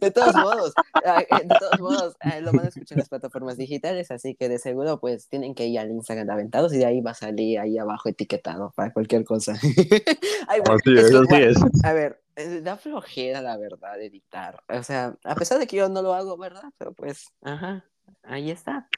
De 0.00 0.10
todos 0.10 0.34
modos, 0.34 0.72
eh, 1.04 1.26
de 1.30 1.54
todos 1.58 1.80
modos, 1.80 2.16
eh, 2.20 2.40
lo 2.40 2.52
van 2.52 2.66
a 2.66 2.68
escuchar 2.68 2.96
en 2.96 3.00
las 3.00 3.08
plataformas 3.08 3.56
digitales, 3.56 4.10
así 4.10 4.34
que 4.34 4.48
de 4.48 4.58
seguro, 4.58 4.98
pues 4.98 5.28
tienen 5.28 5.54
que 5.54 5.66
ir 5.66 5.78
al 5.78 5.90
Instagram 5.90 6.26
de 6.26 6.32
Aventados 6.32 6.72
y 6.72 6.78
de 6.78 6.86
ahí 6.86 7.00
va 7.00 7.12
a 7.12 7.14
salir 7.14 7.58
ahí 7.60 7.78
abajo 7.78 8.08
etiquetado 8.08 8.72
para 8.74 8.92
cualquier 8.92 9.24
cosa. 9.24 9.54
Ay, 10.48 10.60
bueno, 10.60 10.74
Así 10.74 10.94
es 10.94 11.04
es, 11.04 11.10
que, 11.10 11.16
así 11.16 11.26
bueno, 11.28 11.68
es. 11.74 11.84
a 11.84 11.92
ver, 11.92 12.22
eh, 12.36 12.60
da 12.62 12.76
flojera, 12.76 13.42
la 13.42 13.56
verdad, 13.56 14.00
editar. 14.00 14.62
O 14.68 14.82
sea, 14.82 15.16
a 15.24 15.34
pesar 15.34 15.58
de 15.58 15.66
que 15.66 15.76
yo 15.76 15.88
no 15.88 16.02
lo 16.02 16.14
hago, 16.14 16.36
¿verdad? 16.36 16.72
Pero 16.78 16.92
pues, 16.94 17.28
ajá, 17.42 17.84
ahí 18.22 18.50
está. 18.50 18.88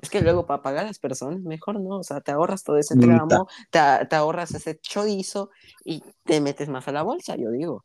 Es 0.00 0.10
que 0.10 0.20
luego 0.20 0.46
para 0.46 0.62
pagar 0.62 0.84
a 0.84 0.88
las 0.88 0.98
personas, 0.98 1.40
mejor 1.40 1.80
no. 1.80 1.98
O 1.98 2.02
sea, 2.02 2.20
te 2.20 2.32
ahorras 2.32 2.62
todo 2.62 2.76
ese 2.76 2.96
tramo, 2.96 3.48
te, 3.70 3.80
te 4.08 4.16
ahorras 4.16 4.54
ese 4.54 4.78
chorizo 4.78 5.50
y 5.84 6.02
te 6.24 6.40
metes 6.40 6.68
más 6.68 6.86
a 6.88 6.92
la 6.92 7.02
bolsa, 7.02 7.36
yo 7.36 7.50
digo. 7.50 7.84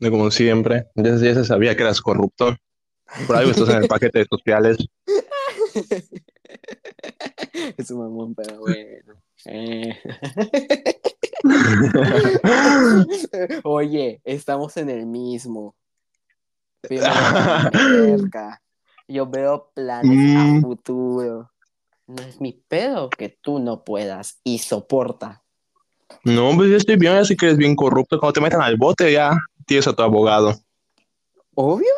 Como 0.00 0.30
siempre, 0.30 0.88
ya, 0.94 1.16
ya 1.16 1.34
se 1.34 1.44
sabía 1.44 1.76
que 1.76 1.82
eras 1.82 2.00
corrupto. 2.00 2.56
Por 3.26 3.36
algo 3.36 3.52
estás 3.52 3.68
en 3.68 3.82
el 3.82 3.88
paquete 3.88 4.20
de 4.20 4.26
sociales. 4.26 4.78
es 7.76 7.90
un 7.90 8.00
mamón, 8.00 8.34
pero 8.34 8.58
bueno. 8.58 9.14
Eh. 9.46 9.96
Oye, 13.64 14.20
estamos 14.24 14.76
en 14.76 14.90
el 14.90 15.06
mismo. 15.06 15.74
Merca. 16.88 18.60
Yo 19.08 19.26
veo 19.26 19.70
planes 19.74 20.10
Mm. 20.16 20.58
a 20.58 20.60
futuro. 20.60 21.50
No 22.06 22.22
es 22.22 22.40
mi 22.40 22.52
pedo 22.52 23.08
que 23.10 23.28
tú 23.28 23.58
no 23.58 23.82
puedas 23.84 24.40
y 24.44 24.58
soporta. 24.58 25.42
No, 26.22 26.52
pues 26.54 26.70
ya 26.70 26.76
estoy 26.76 26.96
bien, 26.96 27.14
así 27.14 27.36
que 27.36 27.46
eres 27.46 27.58
bien 27.58 27.74
corrupto. 27.76 28.18
Cuando 28.18 28.34
te 28.34 28.40
metan 28.40 28.60
al 28.62 28.76
bote, 28.76 29.10
ya 29.12 29.32
tienes 29.66 29.86
a 29.88 29.94
tu 29.94 30.02
abogado. 30.02 30.54
Obvio. 31.54 31.88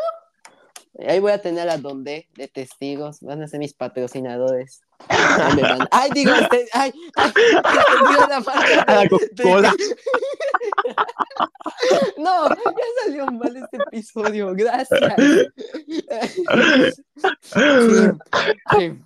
Ahí 1.07 1.19
voy 1.21 1.33
a 1.33 1.43
tener 1.43 1.69
a 1.69 1.77
donde 1.79 2.29
de 2.37 2.49
testigos. 2.49 3.21
Van 3.21 3.43
a 3.43 3.49
ser 3.49 3.59
mis 3.59 3.75
patrocinadores. 3.75 4.81
Me 5.55 5.63
van- 5.63 5.89
Ay, 5.91 6.11
digo, 6.15 6.33
este, 6.35 6.67
ay, 6.73 6.93
ay, 7.17 7.33
digo 8.09 8.27
la 8.29 8.41
marca 8.41 8.83
A 8.87 8.95
la 8.95 9.01
de- 9.03 9.09
Coca-Cola. 9.09 9.73
No, 12.19 12.49
ya 12.49 12.57
salió 13.05 13.27
mal 13.27 13.55
este 13.57 13.77
episodio. 13.77 14.53
Gracias. 14.55 14.89
Sí, 17.43 17.61
sí. 18.71 19.01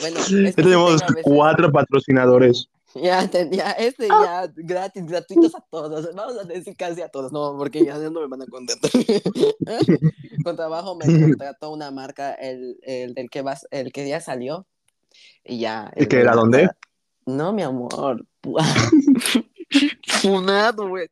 Bueno, 0.00 0.18
es 0.20 0.26
que 0.28 0.62
tenemos 0.62 1.02
cuatro 1.22 1.70
patrocinadores. 1.72 2.68
Ya, 3.02 3.28
ya, 3.50 3.70
este 3.72 4.08
ya, 4.08 4.50
gratis, 4.54 5.04
gratuitos 5.04 5.54
a 5.54 5.60
todos. 5.70 6.14
Vamos 6.14 6.38
a 6.38 6.44
decir 6.44 6.76
casi 6.76 7.02
a 7.02 7.08
todos, 7.08 7.32
no, 7.32 7.56
porque 7.56 7.84
ya 7.84 7.98
no 7.98 8.20
me 8.20 8.26
van 8.26 8.42
a 8.42 8.46
contentar. 8.46 8.90
Con 10.44 10.56
trabajo 10.56 10.94
me 10.96 11.04
contrató 11.20 11.70
una 11.70 11.90
marca, 11.90 12.32
el, 12.34 12.78
el 12.82 13.14
del 13.14 13.28
que 13.28 13.42
vas, 13.42 13.66
el 13.70 13.92
que 13.92 14.08
ya 14.08 14.20
salió. 14.20 14.66
Y 15.44 15.58
ya. 15.58 15.92
¿Y 15.96 16.04
el 16.04 16.08
de 16.08 16.20
era, 16.20 16.32
dónde? 16.34 16.68
No, 17.26 17.52
mi 17.52 17.62
amor. 17.62 18.24
Funado, 20.20 20.88
güey. 20.88 21.08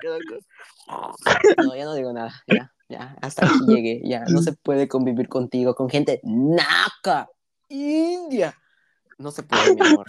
No, 1.64 1.74
ya 1.74 1.84
no 1.84 1.94
digo 1.94 2.12
nada. 2.12 2.32
Ya, 2.46 2.72
ya, 2.88 3.16
hasta 3.20 3.46
aquí 3.46 3.58
llegué. 3.66 4.00
Ya, 4.04 4.24
no 4.28 4.42
se 4.42 4.52
puede 4.52 4.88
convivir 4.88 5.28
contigo, 5.28 5.74
con 5.74 5.88
gente 5.90 6.20
naca, 6.22 7.28
india. 7.68 8.56
No 9.18 9.30
se 9.30 9.42
puede, 9.42 9.74
mi 9.74 9.86
amor. 9.86 10.06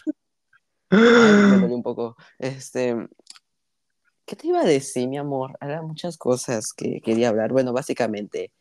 Ay, 0.98 1.52
me 1.52 1.58
dolió 1.60 1.76
un 1.76 1.84
poco. 1.84 2.16
Este, 2.40 2.96
¿qué 4.26 4.36
te 4.36 4.48
iba 4.48 4.62
a 4.62 4.66
decir, 4.66 5.08
mi 5.08 5.18
amor? 5.18 5.58
Había 5.60 5.82
muchas 5.82 6.18
cosas 6.18 6.74
que 6.76 7.02
quería 7.02 7.30
hablar. 7.30 7.52
Bueno, 7.52 7.74
básicamente, 7.74 8.52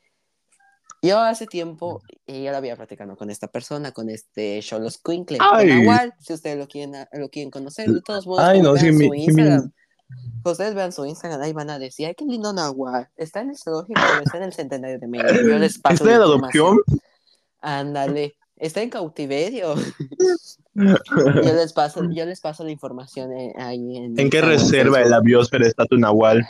yo 1.02 1.18
hace 1.20 1.46
tiempo 1.46 2.02
eh, 2.26 2.42
ya 2.44 2.50
lo 2.50 2.56
había 2.56 2.76
platicado 2.76 3.16
con 3.16 3.30
esta 3.30 3.48
persona, 3.48 3.92
con 3.92 4.08
este 4.08 4.60
Cholos 4.62 4.98
Quinkle. 5.04 5.38
Nahual, 5.38 6.14
si 6.18 6.32
ustedes 6.32 6.56
lo 6.56 6.66
quieren, 6.66 7.06
lo 7.12 7.28
quieren 7.28 7.50
conocer. 7.50 7.90
De 7.90 8.00
todos 8.00 8.26
modos, 8.26 8.42
Ay, 8.44 8.60
no, 8.62 8.72
vean 8.72 8.94
su 8.94 9.10
mi- 9.10 9.24
Instagram. 9.24 9.70
Ustedes 10.44 10.74
vean 10.74 10.92
su 10.92 11.04
Instagram, 11.06 11.40
ahí 11.40 11.52
van 11.52 11.70
a 11.70 11.78
decir, 11.78 12.06
ay, 12.06 12.14
qué 12.14 12.24
lindo 12.24 12.52
Nahual. 12.52 13.08
Está 13.16 13.40
en 13.40 13.50
el 13.50 13.56
zoológico, 13.58 14.00
está 14.22 14.36
en 14.36 14.44
el 14.44 14.52
centenario 14.52 14.98
de 14.98 15.08
México. 15.08 15.32
Yo 15.32 15.58
les 15.58 15.78
paso 15.78 16.04
¿Está 16.04 16.18
la 16.18 16.24
adopción? 16.24 16.78
Ándale, 17.60 18.36
está 18.56 18.82
en 18.82 18.90
cautiverio. 18.90 19.74
Yo 20.74 21.54
les 21.54 21.72
paso, 21.72 22.02
yo 22.10 22.26
les 22.26 22.40
paso 22.40 22.64
la 22.64 22.72
información 22.72 23.32
eh, 23.32 23.52
ahí 23.56 23.96
en. 23.96 24.18
¿En 24.18 24.28
qué 24.28 24.40
reserva 24.40 24.98
de 24.98 25.08
la 25.08 25.20
biosfera 25.20 25.68
está 25.68 25.86
tu 25.86 25.96
nahual? 25.96 26.44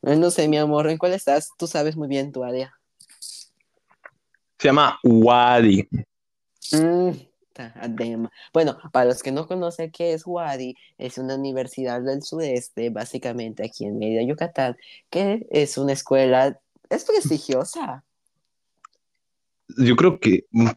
No 0.00 0.30
sé, 0.30 0.46
mi 0.46 0.58
amor, 0.58 0.88
¿en 0.88 0.96
cuál 0.96 1.12
estás? 1.12 1.50
Tú 1.58 1.66
sabes 1.66 1.96
muy 1.96 2.06
bien 2.06 2.30
tu 2.30 2.44
área. 2.44 2.72
Se 4.58 4.68
llama 4.68 4.98
Wadi. 5.02 5.88
Mm. 6.70 7.10
Bueno, 8.52 8.78
para 8.92 9.06
los 9.06 9.22
que 9.22 9.32
no 9.32 9.46
conocen 9.46 9.90
qué 9.90 10.12
es 10.12 10.26
Wadi, 10.26 10.76
es 10.96 11.18
una 11.18 11.34
universidad 11.34 12.00
del 12.02 12.22
sudeste, 12.22 12.90
básicamente 12.90 13.64
aquí 13.64 13.84
en 13.84 13.98
Mérida, 13.98 14.22
Yucatán, 14.22 14.76
que 15.10 15.46
es 15.50 15.76
una 15.78 15.92
escuela, 15.92 16.60
es 16.88 17.04
prestigiosa. 17.04 18.04
Yo 19.76 19.96
creo 19.96 20.18
que, 20.18 20.44
mm, 20.50 20.68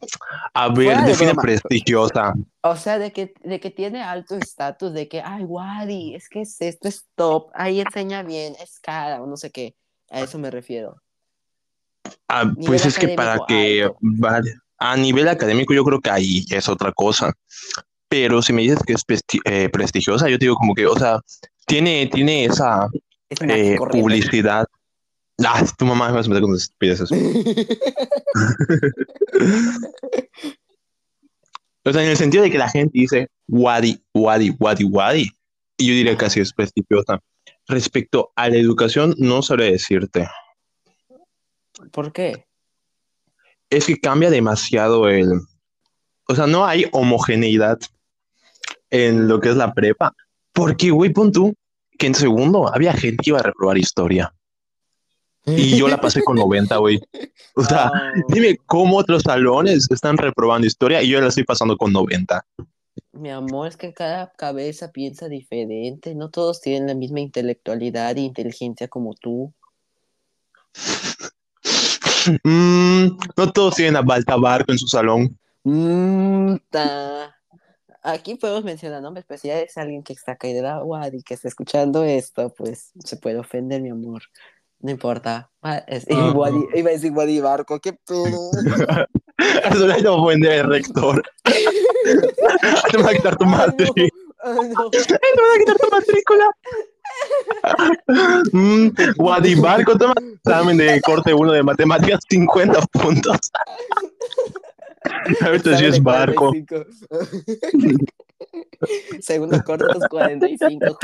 a 0.54 0.68
ver, 0.68 0.76
Fuera 0.76 1.06
define 1.06 1.36
prestigiosa. 1.36 2.34
O 2.62 2.76
sea, 2.76 3.00
de 3.00 3.12
que, 3.14 3.34
de 3.44 3.60
que 3.60 3.72
tiene 3.72 4.04
alto 4.04 4.36
estatus, 4.36 4.94
de 4.94 5.08
que, 5.08 5.22
ay, 5.22 5.44
Wadi, 5.44 6.16
es 6.16 6.28
que 6.28 6.42
es, 6.42 6.60
esto 6.60 6.88
es 6.88 7.06
top, 7.16 7.50
ahí 7.54 7.80
enseña 7.80 8.22
bien, 8.24 8.54
es 8.62 8.80
cara, 8.80 9.22
o 9.22 9.28
no 9.28 9.38
sé 9.38 9.50
qué. 9.52 9.76
A 10.10 10.22
eso 10.22 10.38
me 10.38 10.52
refiero. 10.52 11.02
Ah, 12.28 12.52
pues 12.66 12.86
es 12.86 12.98
que 12.98 13.10
para 13.10 13.40
que 13.48 13.90
vale, 14.02 14.54
a 14.78 14.98
nivel 14.98 15.28
académico 15.28 15.74
yo 15.74 15.84
creo 15.84 16.02
que 16.02 16.10
ahí 16.10 16.46
es 16.50 16.68
otra 16.68 16.92
cosa. 16.92 17.34
Pero 18.10 18.42
si 18.42 18.52
me 18.52 18.64
dices 18.64 18.80
que 18.86 18.94
es 18.94 19.06
eh, 19.46 19.70
prestigiosa, 19.70 20.28
yo 20.28 20.38
te 20.38 20.46
digo 20.46 20.56
como 20.56 20.74
que, 20.74 20.86
o 20.86 20.98
sea, 20.98 21.22
tiene, 21.66 22.08
tiene 22.08 22.46
esa 22.46 22.88
Es 23.30 23.40
eh, 23.42 23.78
publicidad. 23.78 24.66
Ah, 25.40 25.66
tu 25.78 25.86
mamá 25.86 26.10
me 26.10 26.16
vas 26.16 26.26
a 26.28 26.30
meter 26.30 26.44
con 26.44 26.56
estupideces. 26.56 27.10
O 31.84 31.92
sea, 31.92 32.04
en 32.04 32.10
el 32.10 32.18
sentido 32.18 32.44
de 32.44 32.52
que 32.52 32.60
la 32.60 32.70
gente 32.70 32.92
dice 32.94 33.28
Wadi, 33.48 34.04
Wadi, 34.14 34.56
Wadi, 34.60 34.84
Wadi. 34.84 35.32
Y 35.78 35.88
yo 35.88 35.94
diría 35.94 36.16
que 36.16 36.26
así 36.26 36.40
es 36.40 36.54
prestigiosa. 36.54 37.20
Respecto 37.68 38.32
a 38.36 38.50
la 38.50 38.58
educación, 38.58 39.16
no 39.18 39.42
sabré 39.42 39.72
decirte. 39.72 40.28
¿Por 41.92 42.14
qué? 42.14 42.46
Es 43.70 43.88
que 43.88 44.00
cambia 44.00 44.30
demasiado 44.30 45.10
el. 45.10 45.32
O 46.28 46.36
sea, 46.36 46.46
no 46.46 46.66
hay 46.66 46.86
homogeneidad 46.92 47.80
en 48.92 49.28
lo 49.28 49.40
que 49.40 49.50
es 49.50 49.56
la 49.56 49.74
prepa. 49.74 50.14
Porque, 50.54 50.92
güey, 50.92 51.12
pon 51.12 51.32
tú 51.32 51.54
que 51.98 52.08
en 52.08 52.16
segundo 52.16 52.72
había 52.74 52.94
gente 52.94 53.24
que 53.24 53.32
iba 53.32 53.40
a 53.40 53.44
reprobar 53.44 53.78
historia. 53.78 54.34
Y 55.46 55.78
yo 55.78 55.88
la 55.88 56.00
pasé 56.00 56.22
con 56.24 56.36
90, 56.38 56.78
güey. 56.78 57.00
O 57.56 57.64
sea, 57.64 57.88
Ah, 57.88 58.12
dime 58.28 58.58
cómo 58.66 58.98
otros 58.98 59.24
salones 59.24 59.88
están 59.90 60.18
reprobando 60.18 60.68
historia 60.68 61.02
y 61.02 61.10
yo 61.10 61.20
la 61.20 61.28
estoy 61.28 61.44
pasando 61.44 61.78
con 61.78 61.92
90. 61.92 62.46
mi 63.14 63.30
amor, 63.30 63.68
es 63.68 63.78
que 63.78 63.94
cada 63.94 64.32
cabeza 64.34 64.92
piensa 64.92 65.28
diferente, 65.30 66.16
no 66.16 66.30
todos 66.30 66.62
tienen 66.62 66.88
la 66.88 66.96
misma 66.96 67.20
intelectualidad 67.20 68.18
e 68.18 68.22
inteligencia 68.22 68.88
como 68.88 69.14
tú. 69.14 69.54
Mm, 72.44 73.18
no 73.36 73.52
todos 73.52 73.76
tienen 73.76 73.96
a 73.96 74.02
Baltabarco 74.02 74.72
en 74.72 74.80
su 74.80 74.88
salón. 74.88 75.38
Mm. 75.64 76.56
Aquí 78.04 78.36
podemos 78.36 78.64
mencionar 78.64 79.02
nombres, 79.02 79.26
pero 79.28 79.40
si 79.40 79.50
es 79.50 79.78
alguien 79.78 80.04
que 80.04 80.14
está 80.14 80.36
caído 80.36 80.58
del 80.58 80.72
agua 80.72 81.08
y 81.12 81.22
que 81.22 81.36
está 81.36 81.48
escuchando 81.48 82.04
esto, 82.04 82.54
pues 82.54 82.92
se 83.04 83.18
puede 83.18 83.38
ofender, 83.38 83.82
mi 83.82 83.90
amor. 83.90 84.24
No 84.82 84.92
importa. 84.92 85.50
Ah, 85.62 85.84
es- 85.88 86.06
y 86.10 86.14
Ajá. 86.14 86.32
Wadi- 86.34 86.68
iba 86.76 86.90
a 86.90 86.94
decir 86.94 87.12
Wadi 87.12 87.40
Barco, 87.40 87.80
qué 87.80 87.94
pedo. 87.94 88.24
Eso 89.66 89.88
le 89.88 90.02
va 90.04 90.10
a 90.10 90.14
ofender 90.14 90.62
al 90.62 90.70
rector. 90.70 91.24
Te 92.92 92.98
va 92.98 93.10
a 93.10 93.14
quitar 93.14 93.36
tu 93.38 93.46
Ay, 93.46 93.52
matrícula. 93.52 94.10
no. 94.44 94.62
Ay, 94.62 94.70
no. 94.70 94.90
Te 94.90 95.00
van 95.14 95.56
a 95.56 95.60
quitar 95.60 95.78
tu 95.78 95.90
matrícula. 95.92 96.46
Mm, 98.54 98.90
Guadibarco, 99.18 99.98
toma 99.98 100.14
examen 100.44 100.78
de 100.78 101.02
corte 101.02 101.34
1 101.34 101.52
de 101.52 101.64
matemáticas, 101.64 102.20
50 102.30 102.80
puntos. 102.94 103.38
Ahorita 105.42 105.78
sí 105.78 105.86
es 105.86 105.96
de 105.96 106.00
barco. 106.02 106.52
45. 106.52 106.86
Segundo 109.20 109.62
corte, 109.64 109.86
tus 109.94 110.08
45. 110.08 110.98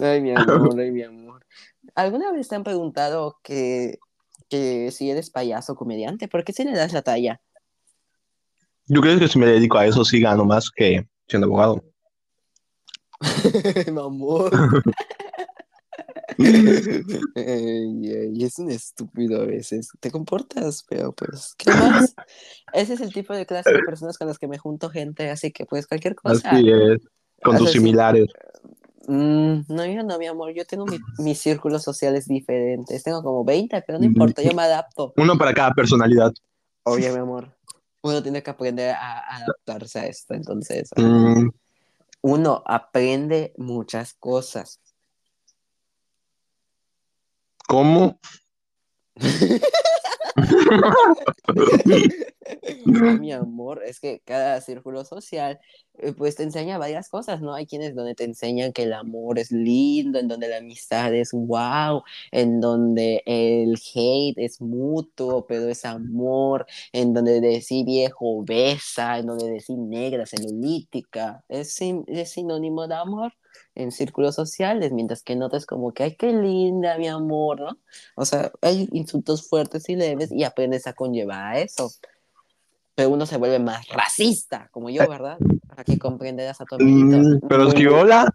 Ay, 0.00 0.20
mi 0.20 0.30
amor, 0.32 0.78
ay, 0.80 0.90
mi 0.90 1.02
amor. 1.02 1.44
¿Alguna 1.94 2.32
vez 2.32 2.48
te 2.48 2.54
han 2.54 2.64
preguntado 2.64 3.38
que, 3.42 3.98
que 4.48 4.90
si 4.90 5.10
eres 5.10 5.30
payaso 5.30 5.72
o 5.72 5.76
comediante? 5.76 6.28
¿Por 6.28 6.44
qué 6.44 6.52
si 6.52 6.64
le 6.64 6.72
das 6.72 6.92
la 6.92 7.02
talla? 7.02 7.40
Yo 8.86 9.00
creo 9.00 9.18
que 9.18 9.28
si 9.28 9.38
me 9.38 9.46
dedico 9.46 9.78
a 9.78 9.86
eso 9.86 10.04
sí 10.04 10.20
gano 10.20 10.44
más 10.44 10.70
que 10.70 11.06
siendo 11.26 11.46
abogado. 11.46 11.84
mi 13.92 14.50
ay, 17.34 18.42
es 18.44 18.58
un 18.58 18.70
estúpido 18.70 19.42
a 19.42 19.46
veces. 19.46 19.90
Te 20.00 20.10
comportas, 20.10 20.84
pero 20.88 21.12
pues, 21.12 21.54
¿qué 21.58 21.72
más? 21.72 22.14
Ese 22.72 22.94
es 22.94 23.00
el 23.00 23.12
tipo 23.12 23.34
de 23.34 23.44
clase 23.46 23.72
de 23.74 23.82
personas 23.82 24.18
con 24.18 24.28
las 24.28 24.38
que 24.38 24.46
me 24.48 24.58
junto 24.58 24.88
gente, 24.90 25.28
así 25.30 25.50
que 25.52 25.66
pues 25.66 25.86
cualquier 25.86 26.14
cosa. 26.14 26.50
Así 26.50 26.70
es. 26.70 27.00
Con 27.42 27.56
tus 27.58 27.72
similares. 27.72 28.26
Mm, 29.06 29.60
no, 29.68 29.86
yo 29.86 30.02
no, 30.02 30.18
mi 30.18 30.26
amor, 30.26 30.52
yo 30.54 30.64
tengo 30.66 30.84
mi- 30.86 30.98
mis 31.18 31.40
círculos 31.40 31.82
sociales 31.82 32.26
diferentes. 32.28 33.02
Tengo 33.02 33.22
como 33.22 33.44
20, 33.44 33.82
pero 33.82 33.98
no 33.98 34.04
importa, 34.04 34.42
yo 34.42 34.52
me 34.54 34.62
adapto. 34.62 35.14
Uno 35.16 35.36
para 35.36 35.54
cada 35.54 35.72
personalidad. 35.72 36.32
Oye, 36.84 37.10
mi 37.10 37.18
amor, 37.18 37.48
uno 38.02 38.22
tiene 38.22 38.42
que 38.42 38.50
aprender 38.50 38.90
a 38.90 39.18
a 39.20 39.36
adaptarse 39.36 39.98
a 40.00 40.06
esto, 40.06 40.34
entonces. 40.34 40.90
Mm, 40.96 41.48
Uno 42.20 42.62
aprende 42.66 43.54
muchas 43.56 44.14
cosas. 44.14 44.80
¿Cómo? 47.68 48.18
No, 52.86 53.18
mi 53.18 53.32
amor, 53.32 53.82
es 53.84 54.00
que 54.00 54.20
cada 54.24 54.60
círculo 54.60 55.04
social 55.04 55.58
eh, 55.98 56.12
pues 56.12 56.36
te 56.36 56.44
enseña 56.44 56.78
varias 56.78 57.08
cosas, 57.08 57.40
¿no? 57.42 57.54
Hay 57.54 57.66
quienes 57.66 57.94
donde 57.94 58.14
te 58.14 58.24
enseñan 58.24 58.72
que 58.72 58.84
el 58.84 58.92
amor 58.92 59.38
es 59.38 59.50
lindo, 59.52 60.18
en 60.18 60.28
donde 60.28 60.48
la 60.48 60.58
amistad 60.58 61.12
es 61.14 61.32
wow, 61.32 62.02
en 62.30 62.60
donde 62.60 63.22
el 63.26 63.74
hate 63.94 64.38
es 64.38 64.60
mutuo, 64.60 65.46
pero 65.46 65.68
es 65.68 65.84
amor, 65.84 66.66
en 66.92 67.12
donde 67.12 67.40
decir 67.40 67.84
viejo 67.84 68.44
besa, 68.44 69.18
en 69.18 69.26
donde 69.26 69.50
decir 69.50 69.76
negra 69.78 70.24
celulítica, 70.26 71.44
es, 71.48 71.74
sin- 71.74 72.04
es 72.06 72.30
sinónimo 72.30 72.86
de 72.88 72.94
amor 72.94 73.32
en 73.74 73.92
círculos 73.92 74.34
sociales, 74.34 74.92
mientras 74.92 75.22
que 75.22 75.36
notas 75.36 75.66
como 75.66 75.92
que, 75.92 76.02
ay, 76.02 76.16
qué 76.16 76.32
linda, 76.32 76.98
mi 76.98 77.08
amor, 77.08 77.60
¿no? 77.60 77.78
O 78.16 78.24
sea, 78.24 78.50
hay 78.62 78.88
insultos 78.92 79.48
fuertes 79.48 79.88
y 79.88 79.96
leves 79.96 80.32
y 80.32 80.44
aprendes 80.44 80.86
a 80.86 80.92
conllevar 80.92 81.54
a 81.54 81.60
eso. 81.60 81.90
Pero 82.94 83.10
uno 83.10 83.26
se 83.26 83.36
vuelve 83.36 83.58
más 83.58 83.86
racista, 83.88 84.68
como 84.72 84.90
yo, 84.90 85.08
¿verdad? 85.08 85.38
Para 85.68 85.84
que 85.84 85.98
comprenderás 85.98 86.60
a 86.60 86.64
tu 86.64 86.74
amiguito. 86.74 87.18
Mm, 87.18 87.48
pero 87.48 87.70
si 87.70 87.86
hola. 87.86 88.34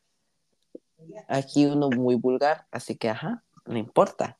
Aquí 1.27 1.65
uno 1.65 1.89
muy 1.89 2.15
vulgar, 2.15 2.65
así 2.71 2.95
que, 2.95 3.09
ajá, 3.09 3.43
no 3.65 3.77
importa. 3.77 4.38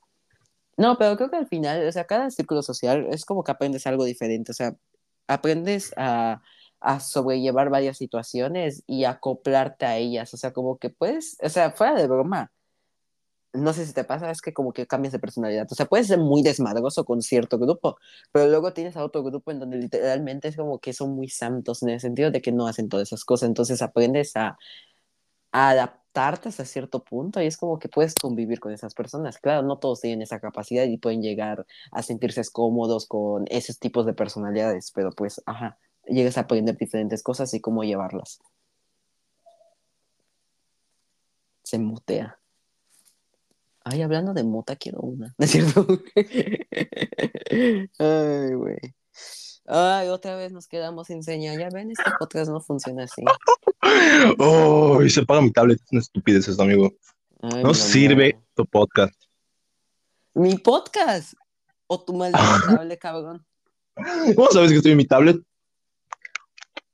No, 0.78 0.98
pero 0.98 1.16
creo 1.18 1.30
que 1.30 1.36
al 1.36 1.48
final, 1.48 1.88
o 1.88 1.92
sea, 1.92 2.06
cada 2.06 2.32
círculo 2.32 2.62
social 2.62 3.08
es 3.12 3.26
como 3.26 3.44
que 3.44 3.52
aprendes 3.52 3.86
algo 3.86 4.06
diferente, 4.06 4.52
o 4.52 4.56
sea, 4.56 4.76
aprendes 5.28 5.94
a, 5.98 6.42
a 6.84 7.00
sobrellevar 7.00 7.70
varias 7.70 7.98
situaciones 7.98 8.84
y 8.88 9.06
acoplarte 9.06 9.86
a 9.86 9.98
ellas, 9.98 10.34
o 10.34 10.38
sea, 10.38 10.54
como 10.54 10.78
que 10.78 10.90
puedes, 10.92 11.38
o 11.42 11.50
sea, 11.50 11.72
fuera 11.72 11.96
de 11.96 12.08
broma, 12.08 12.52
no 13.54 13.72
sé 13.74 13.86
si 13.86 13.94
te 13.94 14.04
pasa, 14.04 14.32
es 14.32 14.42
que 14.42 14.52
como 14.54 14.74
que 14.74 14.88
cambias 14.88 15.12
de 15.14 15.20
personalidad, 15.20 15.68
o 15.72 15.76
sea, 15.76 15.86
puedes 15.86 16.08
ser 16.08 16.18
muy 16.20 16.42
desmadroso 16.42 17.06
con 17.06 17.22
cierto 17.22 17.60
grupo, 17.60 17.98
pero 18.32 18.48
luego 18.50 18.74
tienes 18.74 18.98
a 18.98 19.04
otro 19.06 19.24
grupo 19.24 19.52
en 19.52 19.60
donde 19.60 19.78
literalmente 19.78 20.48
es 20.48 20.56
como 20.58 20.80
que 20.80 20.94
son 20.94 21.12
muy 21.16 21.30
santos 21.30 21.84
en 21.84 21.90
el 21.90 22.00
sentido 22.00 22.32
de 22.32 22.42
que 22.42 22.52
no 22.52 22.68
hacen 22.68 22.90
todas 22.90 23.10
esas 23.10 23.24
cosas, 23.26 23.48
entonces 23.50 23.82
aprendes 23.84 24.36
a, 24.36 24.58
a 25.52 25.70
adaptarte 25.70 26.50
hasta 26.50 26.66
cierto 26.66 27.04
punto 27.04 27.42
y 27.42 27.46
es 27.48 27.58
como 27.58 27.80
que 27.80 27.90
puedes 27.90 28.16
convivir 28.16 28.60
con 28.60 28.72
esas 28.74 28.94
personas. 28.96 29.38
Claro, 29.40 29.64
no 29.64 29.78
todos 29.80 30.02
tienen 30.02 30.22
esa 30.22 30.40
capacidad 30.40 30.86
y 30.86 30.98
pueden 30.98 31.22
llegar 31.22 31.66
a 31.92 32.04
sentirse 32.04 32.42
cómodos 32.52 33.08
con 33.08 33.46
esos 33.50 33.80
tipos 33.80 34.06
de 34.06 34.14
personalidades, 34.14 34.92
pero 34.94 35.12
pues, 35.12 35.42
ajá, 35.46 35.78
llegas 36.06 36.38
a 36.38 36.42
aprender 36.42 36.78
diferentes 36.78 37.24
cosas 37.24 37.54
y 37.54 37.62
cómo 37.62 37.84
llevarlas. 37.84 38.40
Se 41.64 41.80
mutea. 41.80 42.40
Ay, 43.86 44.02
hablando 44.02 44.34
de 44.34 44.44
mota, 44.44 44.76
quiero 44.76 45.00
una. 45.00 45.34
¿No 45.38 45.46
es 45.46 45.52
cierto? 45.52 45.86
Ay, 48.00 48.54
güey. 48.54 48.78
Ay, 49.66 50.10
otra 50.10 50.36
vez 50.36 50.52
nos 50.52 50.68
quedamos 50.68 51.08
sin 51.08 51.24
señal. 51.24 51.58
Ya 51.60 51.70
ven, 51.70 51.92
este 51.92 52.12
podcast 52.20 52.50
no 52.52 52.60
funciona 52.62 53.04
así. 53.04 53.24
Oh, 54.40 55.02
y 55.02 55.10
se 55.10 55.26
paga 55.26 55.42
mi 55.42 55.52
tablet. 55.52 55.80
Es 55.82 55.92
una 55.92 56.02
estupidez 56.02 56.48
esto, 56.48 56.64
amigo. 56.64 56.94
Ay, 57.42 57.64
No 57.64 57.74
sirve 57.74 58.40
tu 58.56 58.66
podcast. 58.66 59.16
Mi 60.34 60.58
podcast. 60.58 61.34
O 61.88 62.04
tu 62.04 62.14
maldita 62.14 62.62
tablet, 62.68 63.00
cabrón. 63.00 63.46
¿Cómo 64.36 64.48
sabes 64.52 64.72
que 64.72 64.78
estoy 64.78 64.92
en 64.94 64.98
mi 64.98 65.06
tablet? 65.06 65.38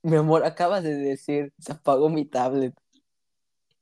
Mi 0.02 0.16
amor, 0.16 0.46
acabas 0.46 0.84
de 0.84 0.96
decir, 0.96 1.54
se 1.60 1.72
apagó 1.74 2.10
mi 2.10 2.26
tablet. 2.26 2.74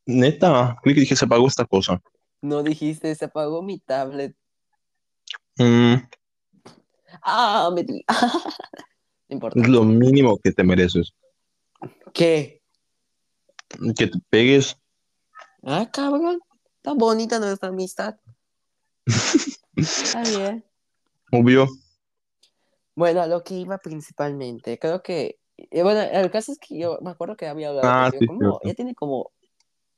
Neta, 0.06 0.78
creí 0.82 0.96
que 0.96 1.02
dije 1.02 1.16
se 1.16 1.26
apagó 1.26 1.48
esta 1.48 1.66
cosa. 1.66 2.02
No 2.42 2.64
dijiste, 2.64 3.14
se 3.16 3.26
apagó 3.26 3.62
mi 3.62 3.80
tablet. 3.80 4.36
Mm, 5.58 5.96
Ah, 7.22 7.70
me 7.74 7.84
di. 7.84 8.04
No 9.30 9.34
importa. 9.36 9.60
es 9.60 9.68
lo 9.68 9.84
mínimo 9.84 10.38
que 10.40 10.54
te 10.54 10.64
mereces. 10.64 11.14
¿Qué? 12.14 12.62
Que 13.98 14.08
te 14.08 14.20
pegues. 14.30 14.78
Ah, 15.64 15.90
cabrón. 15.92 16.40
Está 16.78 16.94
bonita 16.94 17.38
nuestra 17.40 17.68
amistad. 17.68 18.16
Está 19.76 20.24
bien. 20.24 20.64
Obvio. 21.34 21.68
Bueno, 22.96 23.22
a 23.22 23.28
lo 23.28 23.44
que 23.44 23.56
iba 23.56 23.78
principalmente, 23.80 24.80
creo 24.80 25.04
que, 25.04 25.40
eh, 25.58 25.84
bueno, 25.84 26.02
el 26.02 26.32
caso 26.32 26.52
es 26.52 26.60
que 26.60 26.78
yo 26.78 27.00
me 27.02 27.12
acuerdo 27.12 27.36
que 27.36 27.48
había 27.48 27.70
hablado 27.70 27.88
Ah, 27.88 28.12
sí, 28.12 28.26
como, 28.26 28.60
ya 28.64 28.74
tiene 28.74 28.96
como 28.96 29.32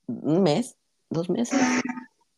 un 0.07 0.41
mes, 0.41 0.77
dos 1.09 1.29
meses, 1.29 1.59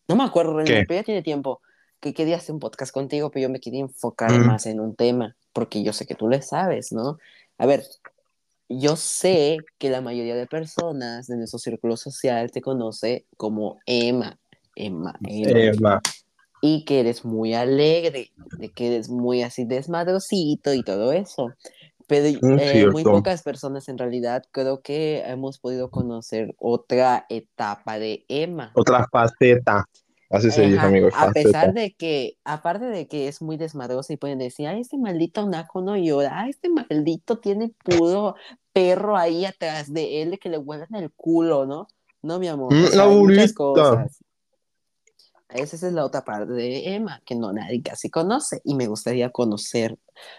no 0.07 0.15
me 0.15 0.23
acuerdo 0.23 0.55
realmente, 0.57 0.85
pero 0.87 0.99
ya 0.99 1.05
tiene 1.05 1.21
tiempo 1.21 1.61
que 1.99 2.13
quería 2.13 2.37
hacer 2.37 2.53
un 2.53 2.59
podcast 2.59 2.91
contigo, 2.91 3.29
pero 3.29 3.43
yo 3.43 3.49
me 3.49 3.59
quería 3.59 3.81
enfocar 3.81 4.31
Mm. 4.31 4.45
más 4.45 4.65
en 4.65 4.79
un 4.79 4.95
tema, 4.95 5.37
porque 5.53 5.83
yo 5.83 5.93
sé 5.93 6.05
que 6.05 6.15
tú 6.15 6.27
le 6.27 6.41
sabes, 6.41 6.91
¿no? 6.91 7.17
A 7.57 7.65
ver, 7.67 7.85
yo 8.67 8.95
sé 8.95 9.57
que 9.77 9.89
la 9.89 10.01
mayoría 10.01 10.35
de 10.35 10.47
personas 10.47 11.27
de 11.27 11.37
nuestro 11.37 11.59
círculo 11.59 11.97
social 11.97 12.51
te 12.51 12.61
conoce 12.61 13.25
como 13.37 13.79
Emma, 13.85 14.39
Emma, 14.75 15.13
Emma 15.27 15.71
va. 15.83 16.01
y 16.61 16.85
que 16.85 17.01
eres 17.01 17.23
muy 17.23 17.53
alegre, 17.53 18.31
de 18.57 18.69
que 18.69 18.87
eres 18.87 19.09
muy 19.09 19.43
así 19.43 19.65
desmadrosito 19.65 20.73
y 20.73 20.83
todo 20.83 21.11
eso. 21.11 21.53
Pero 22.11 22.27
Mm, 22.41 22.59
eh, 22.59 22.87
muy 22.91 23.03
pocas 23.05 23.41
personas 23.41 23.87
en 23.87 23.97
realidad 23.97 24.43
creo 24.51 24.81
que 24.81 25.23
hemos 25.25 25.59
podido 25.59 25.89
conocer 25.89 26.53
otra 26.57 27.25
etapa 27.29 27.99
de 27.99 28.25
Emma. 28.27 28.73
Otra 28.75 29.07
faceta. 29.09 29.85
Así 30.29 30.51
se 30.51 30.63
dice, 30.63 30.77
Ajá, 30.77 30.87
amigo. 30.87 31.07
a 31.07 31.11
Faceta. 31.11 31.31
pesar 31.33 31.73
de 31.73 31.93
que, 31.93 32.37
aparte 32.43 32.85
de 32.85 33.07
que 33.07 33.29
es 33.29 33.41
muy 33.41 33.55
desmadrosa 33.55 34.11
y 34.11 34.17
pueden 34.17 34.39
decir, 34.39 34.67
ay, 34.67 34.81
este 34.81 34.97
maldito 34.97 35.47
naco 35.47 35.81
no 35.81 35.95
llora, 35.95 36.41
ay, 36.41 36.49
este 36.49 36.67
maldito 36.69 37.39
tiene 37.39 37.73
puro 37.83 38.35
perro 38.73 39.15
ahí 39.15 39.45
atrás 39.45 39.93
de 39.93 40.21
él 40.21 40.37
que 40.37 40.49
le 40.49 40.57
huelan 40.57 40.93
el 40.95 41.11
culo, 41.11 41.65
¿no? 41.65 41.87
No, 42.21 42.39
mi 42.39 42.49
amor, 42.49 42.73
Mm, 42.73 42.83
o 42.83 42.87
sea, 42.87 43.53
cosas. 43.53 44.19
Esa 45.53 45.75
es 45.75 45.93
la 45.93 46.05
otra 46.05 46.23
parte 46.23 46.53
de 46.53 46.95
Emma, 46.95 47.21
que 47.25 47.35
no 47.35 47.51
nadie 47.51 47.81
casi 47.81 48.09
conoce, 48.09 48.61
y 48.63 48.75
me 48.75 48.87
gustaría 48.87 49.29
conocer 49.31 49.97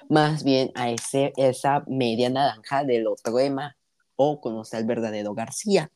más 0.09 0.43
bien 0.43 0.71
a 0.75 0.91
ese, 0.91 1.33
esa 1.37 1.85
media 1.87 2.31
naranja 2.31 2.85
del 2.85 3.07
otro 3.07 3.39
Emma, 3.39 3.77
o 4.17 4.41
conocer 4.41 4.81
al 4.81 4.87
verdadero 4.87 5.35
García. 5.35 5.91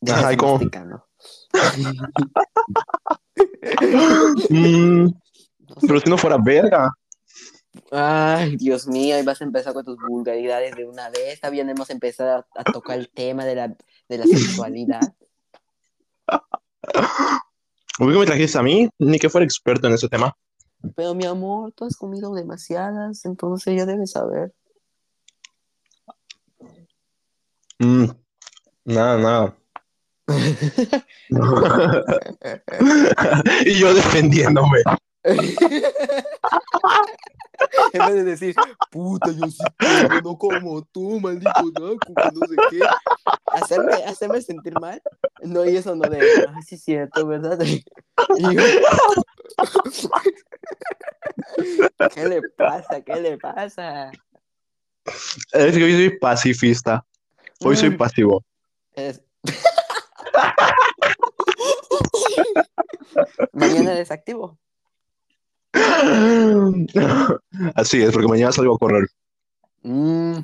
Deja 0.00 0.20
de 0.20 0.22
Ajá, 0.22 0.32
¿y 0.32 0.36
estar 0.36 0.38
cómo? 0.38 0.52
masticando. 0.54 1.06
Mm, 4.50 5.08
pero 5.86 6.00
si 6.00 6.10
no 6.10 6.18
fuera 6.18 6.38
verga. 6.38 6.92
Ay, 7.90 8.56
Dios 8.56 8.86
mío, 8.86 9.16
ahí 9.16 9.22
vas 9.22 9.40
a 9.40 9.44
empezar 9.44 9.74
con 9.74 9.84
tus 9.84 9.98
vulgaridades 9.98 10.74
de 10.76 10.86
una 10.86 11.10
vez. 11.10 11.40
Bien, 11.50 11.68
hemos 11.68 11.90
empezado 11.90 12.46
a, 12.56 12.60
a 12.60 12.64
tocar 12.64 12.98
el 12.98 13.08
tema 13.10 13.44
de 13.44 13.54
la, 13.54 13.76
de 14.08 14.18
la 14.18 14.26
sexualidad. 14.26 15.14
¿Por 17.98 18.12
qué 18.12 18.18
me 18.18 18.26
trajiste 18.26 18.58
a 18.58 18.62
mí? 18.62 18.90
Ni 18.98 19.18
que 19.18 19.30
fuera 19.30 19.44
experto 19.44 19.86
en 19.86 19.94
ese 19.94 20.08
tema. 20.08 20.36
Pero 20.94 21.14
mi 21.14 21.24
amor, 21.24 21.72
tú 21.72 21.86
has 21.86 21.96
comido 21.96 22.34
demasiadas, 22.34 23.24
entonces 23.24 23.74
ya 23.76 23.86
debes 23.86 24.10
saber. 24.12 24.54
Mm, 27.78 28.06
nada, 28.84 29.18
nada. 29.18 29.56
y 33.64 33.74
yo 33.74 33.94
defendiéndome. 33.94 34.82
en 37.92 38.06
vez 38.06 38.14
de 38.14 38.24
decir, 38.24 38.56
puta, 38.90 39.30
yo 39.32 39.46
sí 39.48 39.62
como, 39.78 40.20
no 40.22 40.38
como 40.38 40.82
tú, 40.82 41.20
maldito 41.20 41.50
naco, 41.72 42.12
no 42.34 42.46
sé 42.46 42.56
qué. 42.70 42.80
Hacerme, 43.62 43.92
hacerme 44.04 44.42
sentir 44.42 44.74
mal. 44.80 45.00
No, 45.42 45.64
y 45.64 45.76
eso 45.76 45.94
no 45.96 46.08
de, 46.08 46.20
ay, 46.20 46.62
sí 46.66 46.76
cierto, 46.76 47.26
¿verdad? 47.26 47.58
Y 48.38 48.54
yo, 48.54 48.62
¿Qué 52.14 52.28
le 52.28 52.42
pasa? 52.56 53.00
¿Qué 53.02 53.16
le 53.20 53.38
pasa? 53.38 54.10
Es 55.52 55.76
que 55.76 55.84
hoy 55.84 55.92
soy 55.92 56.18
pacifista. 56.18 57.04
Hoy 57.60 57.76
soy 57.76 57.90
Mm. 57.90 57.96
pasivo. 57.96 58.44
Es- 58.94 59.22
Mañana 63.52 63.92
desactivo. 63.92 64.58
Así 67.74 68.02
es, 68.02 68.12
porque 68.12 68.28
mañana 68.28 68.52
salgo 68.52 68.74
a 68.74 68.78
correr. 68.78 69.06
Mm, 69.82 70.38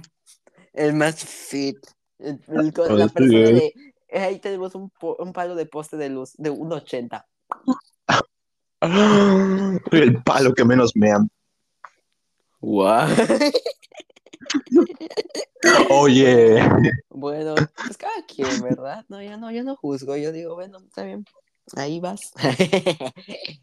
el 0.75 0.93
más 0.95 1.25
fit. 1.25 1.79
El- 2.23 2.41
el- 2.49 2.99
la 2.99 3.09
sí, 3.09 3.15
persona 3.15 3.51
de. 3.51 3.75
eh, 4.09 4.21
Ahí 4.21 4.39
tenemos 4.39 4.75
un, 4.75 4.93
un 5.19 5.33
palo 5.33 5.55
de 5.55 5.67
poste 5.67 5.97
de 5.97 6.09
luz 6.09 6.35
de 6.37 6.51
1.80. 6.51 7.27
Soy 8.81 8.81
el 10.01 10.23
palo 10.23 10.55
que 10.55 10.65
menos 10.65 10.93
me 10.95 11.13
ama. 11.13 11.29
Guau. 12.61 13.09
Oye, 15.91 16.61
Bueno, 17.09 17.55
pues 17.85 17.97
cada 17.97 18.25
quien, 18.27 18.63
¿verdad? 18.63 19.05
No, 19.09 19.23
yo 19.23 19.37
no, 19.37 19.51
yo 19.51 19.63
no 19.63 19.77
juzgo. 19.77 20.17
Yo 20.17 20.33
digo, 20.33 20.55
bueno, 20.55 20.79
está 20.79 21.05
bien. 21.05 21.25
Ahí 21.77 22.01
vas. 22.01 22.33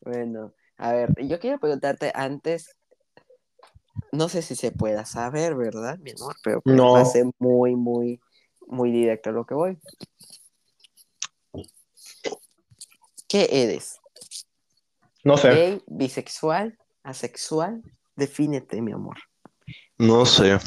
bueno, 0.00 0.52
a 0.76 0.92
ver, 0.92 1.14
yo 1.26 1.38
quiero 1.38 1.58
preguntarte 1.58 2.12
antes. 2.14 2.76
No 4.12 4.28
sé 4.28 4.42
si 4.42 4.54
se 4.56 4.72
pueda 4.72 5.04
saber, 5.04 5.54
¿verdad, 5.54 5.98
mi 5.98 6.10
amor? 6.10 6.36
Pero 6.42 6.60
pues, 6.60 6.76
No. 6.76 6.92
va 6.94 7.00
a 7.00 7.04
ser 7.04 7.26
muy, 7.38 7.76
muy, 7.76 8.20
muy 8.66 8.90
directo 8.90 9.30
a 9.30 9.32
lo 9.32 9.46
que 9.46 9.54
voy. 9.54 9.78
¿Qué 13.28 13.48
eres? 13.50 13.98
no 15.24 15.36
sé, 15.36 15.54
¿Gay, 15.54 15.82
bisexual, 15.86 16.76
asexual? 17.02 17.82
Defínete, 18.16 18.82
mi 18.82 18.92
amor. 18.92 19.16
no 19.96 20.26
sé, 20.26 20.58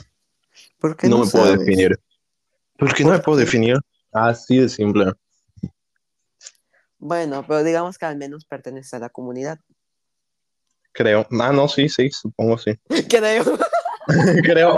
¿Por 0.80 0.96
qué 0.96 1.08
no 1.08 1.20
me 1.20 1.30
puedo 1.30 1.58
definir. 1.58 2.00
¿Por 2.78 2.94
qué 2.94 3.04
no 3.04 3.12
me 3.12 3.20
puedo 3.20 3.38
definir? 3.38 3.78
Así 4.12 4.58
de 4.58 4.70
simple. 4.70 5.12
Bueno, 6.98 7.46
pero 7.48 7.64
digamos 7.64 7.98
que 7.98 8.06
al 8.06 8.18
menos 8.18 8.46
perteneces 8.46 8.94
a 8.94 9.00
la 9.00 9.10
comunidad. 9.10 9.60
Creo. 10.96 11.28
Ah, 11.40 11.52
no, 11.52 11.68
sí, 11.68 11.90
sí, 11.90 12.10
supongo 12.10 12.58
sí. 12.58 12.72
Creo. 13.10 13.44
Creo. 14.44 14.78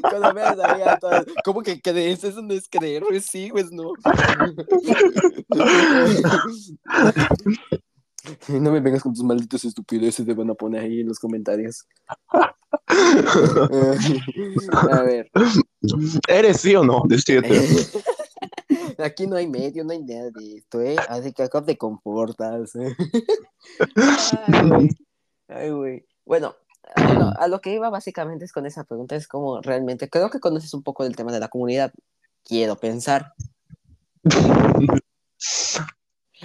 Cuando 0.00 0.34
me 0.34 0.42
sabía 0.42 0.98
todo. 0.98 1.24
¿Cómo 1.44 1.62
que 1.62 1.80
crees? 1.80 2.24
Eso 2.24 2.42
no 2.42 2.52
es 2.54 2.68
creer, 2.68 3.04
pues 3.06 3.26
sí, 3.26 3.48
pues 3.52 3.70
no. 3.70 3.92
No 8.48 8.72
me 8.72 8.80
vengas 8.80 9.02
con 9.02 9.12
tus 9.12 9.24
malditos 9.24 9.64
estupideces, 9.64 10.24
te 10.24 10.34
van 10.34 10.50
a 10.50 10.54
poner 10.54 10.82
ahí 10.82 11.00
en 11.00 11.08
los 11.08 11.18
comentarios. 11.18 11.86
A 14.90 15.02
ver, 15.02 15.30
¿Eres 16.28 16.60
sí 16.60 16.74
o 16.74 16.84
no? 16.84 17.02
Decídete. 17.06 17.60
aquí 18.98 19.26
no 19.26 19.36
hay 19.36 19.48
medio, 19.48 19.84
no 19.84 19.92
hay 19.92 20.02
nada 20.02 20.30
de 20.30 20.56
esto, 20.56 20.80
¿eh? 20.80 20.96
Así 21.08 21.32
que 21.32 21.42
acá 21.42 21.62
te 21.64 21.76
comportas. 21.76 22.74
¿eh? 22.76 22.96
Ay, 25.54 25.70
güey. 25.70 26.06
Bueno, 26.24 26.56
bueno, 26.96 27.32
a 27.38 27.48
lo 27.48 27.60
que 27.60 27.74
iba 27.74 27.90
básicamente 27.90 28.44
es 28.44 28.52
con 28.52 28.66
esa 28.66 28.84
pregunta, 28.84 29.16
es 29.16 29.28
como 29.28 29.60
realmente, 29.60 30.08
creo 30.08 30.30
que 30.30 30.40
conoces 30.40 30.72
un 30.74 30.82
poco 30.82 31.04
del 31.04 31.16
tema 31.16 31.32
de 31.32 31.40
la 31.40 31.48
comunidad. 31.48 31.92
Quiero 32.44 32.76
pensar. 32.76 33.34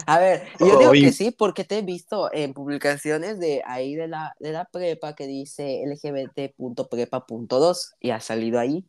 A 0.05 0.19
ver, 0.19 0.47
yo 0.59 0.77
digo 0.77 0.91
que 0.91 1.11
sí, 1.11 1.31
porque 1.31 1.63
te 1.63 1.79
he 1.79 1.81
visto 1.81 2.31
en 2.31 2.53
publicaciones 2.53 3.39
de 3.39 3.63
ahí 3.65 3.95
de 3.95 4.07
la, 4.07 4.35
de 4.39 4.51
la 4.51 4.65
prepa 4.65 5.15
que 5.15 5.25
dice 5.25 5.81
lgbt.prepa.2 5.85 7.95
y 7.99 8.11
ha 8.11 8.19
salido 8.19 8.59
ahí. 8.59 8.85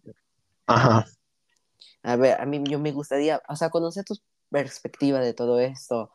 Ajá. 0.67 1.07
A 2.03 2.17
ver, 2.17 2.39
a 2.41 2.47
mí 2.47 2.63
yo 2.69 2.79
me 2.79 2.93
gustaría, 2.93 3.43
o 3.49 3.57
sea, 3.57 3.71
conocer 3.71 4.05
tu 4.05 4.19
perspectiva 4.51 5.21
de 5.21 5.33
todo 5.33 5.61
esto. 5.61 6.13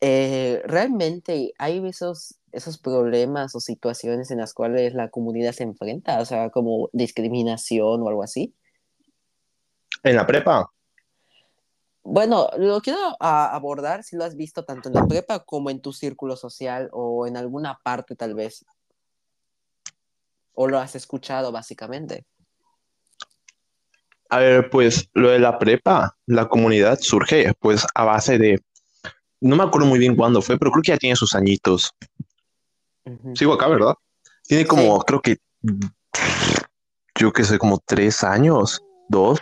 Eh, 0.00 0.62
¿Realmente 0.64 1.54
hay 1.58 1.84
esos, 1.86 2.37
esos 2.52 2.78
problemas 2.78 3.54
o 3.54 3.60
situaciones 3.60 4.30
en 4.30 4.38
las 4.38 4.54
cuales 4.54 4.94
la 4.94 5.10
comunidad 5.10 5.52
se 5.52 5.64
enfrenta? 5.64 6.20
O 6.20 6.24
sea, 6.24 6.50
como 6.50 6.90
discriminación 6.92 8.02
o 8.02 8.08
algo 8.08 8.22
así. 8.22 8.54
¿En 10.02 10.16
la 10.16 10.26
prepa? 10.26 10.70
Bueno, 12.02 12.48
lo 12.56 12.80
quiero 12.80 12.98
a- 13.20 13.54
abordar 13.54 14.02
si 14.02 14.16
lo 14.16 14.24
has 14.24 14.34
visto 14.34 14.64
tanto 14.64 14.88
en 14.88 14.94
la 14.94 15.06
prepa 15.06 15.44
como 15.44 15.68
en 15.68 15.82
tu 15.82 15.92
círculo 15.92 16.36
social 16.36 16.88
o 16.92 17.26
en 17.26 17.36
alguna 17.36 17.78
parte 17.82 18.16
tal 18.16 18.34
vez. 18.34 18.64
O 20.54 20.66
lo 20.68 20.78
has 20.78 20.94
escuchado 20.94 21.52
básicamente. 21.52 22.24
A 24.30 24.38
ver, 24.38 24.70
pues 24.70 25.08
lo 25.14 25.30
de 25.30 25.38
la 25.38 25.58
prepa, 25.58 26.16
la 26.26 26.48
comunidad 26.48 26.98
surge 27.00 27.52
pues 27.60 27.86
a 27.94 28.04
base 28.04 28.38
de, 28.38 28.62
no 29.40 29.56
me 29.56 29.64
acuerdo 29.64 29.86
muy 29.86 29.98
bien 29.98 30.16
cuándo 30.16 30.42
fue, 30.42 30.58
pero 30.58 30.70
creo 30.70 30.82
que 30.82 30.92
ya 30.92 30.98
tiene 30.98 31.16
sus 31.16 31.34
añitos. 31.34 31.94
Sigo 33.34 33.54
acá, 33.54 33.68
¿verdad? 33.68 33.94
Tiene 34.44 34.66
como, 34.66 34.96
Sí. 34.98 35.04
creo 35.06 35.20
que, 35.20 35.36
yo 37.18 37.32
que 37.32 37.44
sé, 37.44 37.58
como 37.58 37.80
tres 37.84 38.22
años, 38.24 38.82
dos. 39.08 39.40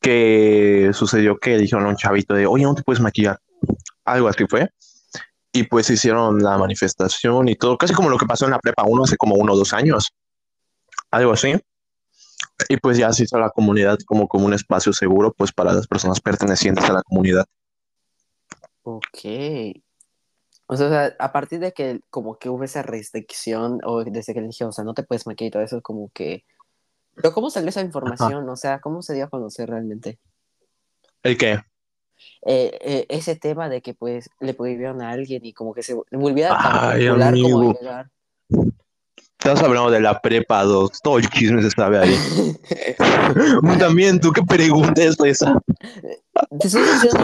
que 0.00 0.90
sucedió 0.94 1.38
que 1.38 1.56
dijeron 1.58 1.86
a 1.86 1.90
un 1.90 1.96
chavito 1.96 2.34
de, 2.34 2.44
oye, 2.44 2.64
no 2.64 2.74
te 2.74 2.82
puedes 2.82 3.00
maquillar. 3.00 3.38
Algo 4.04 4.26
así 4.26 4.44
fue. 4.48 4.68
Y 5.52 5.62
pues 5.62 5.88
hicieron 5.90 6.42
la 6.42 6.58
manifestación 6.58 7.46
y 7.48 7.54
todo, 7.54 7.78
casi 7.78 7.94
como 7.94 8.10
lo 8.10 8.18
que 8.18 8.26
pasó 8.26 8.46
en 8.46 8.50
la 8.50 8.58
prepa 8.58 8.82
uno 8.84 9.04
hace 9.04 9.16
como 9.16 9.36
uno 9.36 9.52
o 9.52 9.56
dos 9.56 9.72
años. 9.72 10.10
Algo 11.12 11.32
así. 11.32 11.54
Y 12.68 12.78
pues 12.78 12.98
ya 12.98 13.12
se 13.12 13.22
hizo 13.24 13.38
la 13.38 13.50
comunidad 13.50 13.96
como, 14.04 14.26
como 14.26 14.46
un 14.46 14.54
espacio 14.54 14.92
seguro 14.92 15.32
pues 15.32 15.52
para 15.52 15.72
las 15.72 15.86
personas 15.86 16.20
pertenecientes 16.20 16.84
a 16.90 16.94
la 16.94 17.02
comunidad. 17.04 17.44
Ok. 18.82 19.18
O 20.72 20.76
sea, 20.88 21.14
a 21.18 21.32
partir 21.32 21.60
de 21.60 21.72
que 21.72 22.00
como 22.10 22.38
que 22.38 22.48
hubo 22.48 22.64
esa 22.64 22.82
restricción 22.82 23.80
o 23.84 24.04
desde 24.04 24.32
que 24.32 24.40
le 24.40 24.46
dije, 24.46 24.64
o 24.64 24.72
sea, 24.72 24.84
no 24.84 24.94
te 24.94 25.02
puedes 25.02 25.26
maquillar 25.26 25.48
y 25.48 25.50
todo 25.50 25.62
eso, 25.62 25.82
como 25.82 26.10
que... 26.14 26.44
Pero 27.14 27.34
¿cómo 27.34 27.50
salió 27.50 27.68
esa 27.68 27.82
información? 27.82 28.48
O 28.48 28.56
sea, 28.56 28.80
¿cómo 28.80 29.02
se 29.02 29.14
dio 29.14 29.24
a 29.24 29.28
conocer 29.28 29.68
realmente? 29.68 30.18
¿El 31.22 31.36
qué? 31.36 31.60
Eh, 32.44 32.78
eh, 32.80 33.06
ese 33.08 33.36
tema 33.36 33.68
de 33.68 33.82
que 33.82 33.94
pues 33.94 34.30
le 34.40 34.54
prohibieron 34.54 35.02
a 35.02 35.10
alguien 35.10 35.44
y 35.44 35.52
como 35.52 35.74
que 35.74 35.82
se 35.82 35.94
volviera 36.10 36.50
tan 36.56 36.90
Ay, 36.90 37.42
como 37.42 37.72
llegar. 37.74 38.10
Estás 39.38 39.60
hablando 39.62 39.90
de 39.90 40.00
la 40.00 40.20
prepa 40.20 40.62
2, 40.62 41.00
todo 41.02 41.18
el 41.18 41.28
chisme 41.28 41.62
se 41.62 41.70
sabe 41.70 41.98
ahí. 41.98 42.14
También, 43.78 44.20
¿tú 44.20 44.32
qué 44.32 44.42
pregunta 44.42 45.02
es 45.02 45.16
esa? 45.20 45.60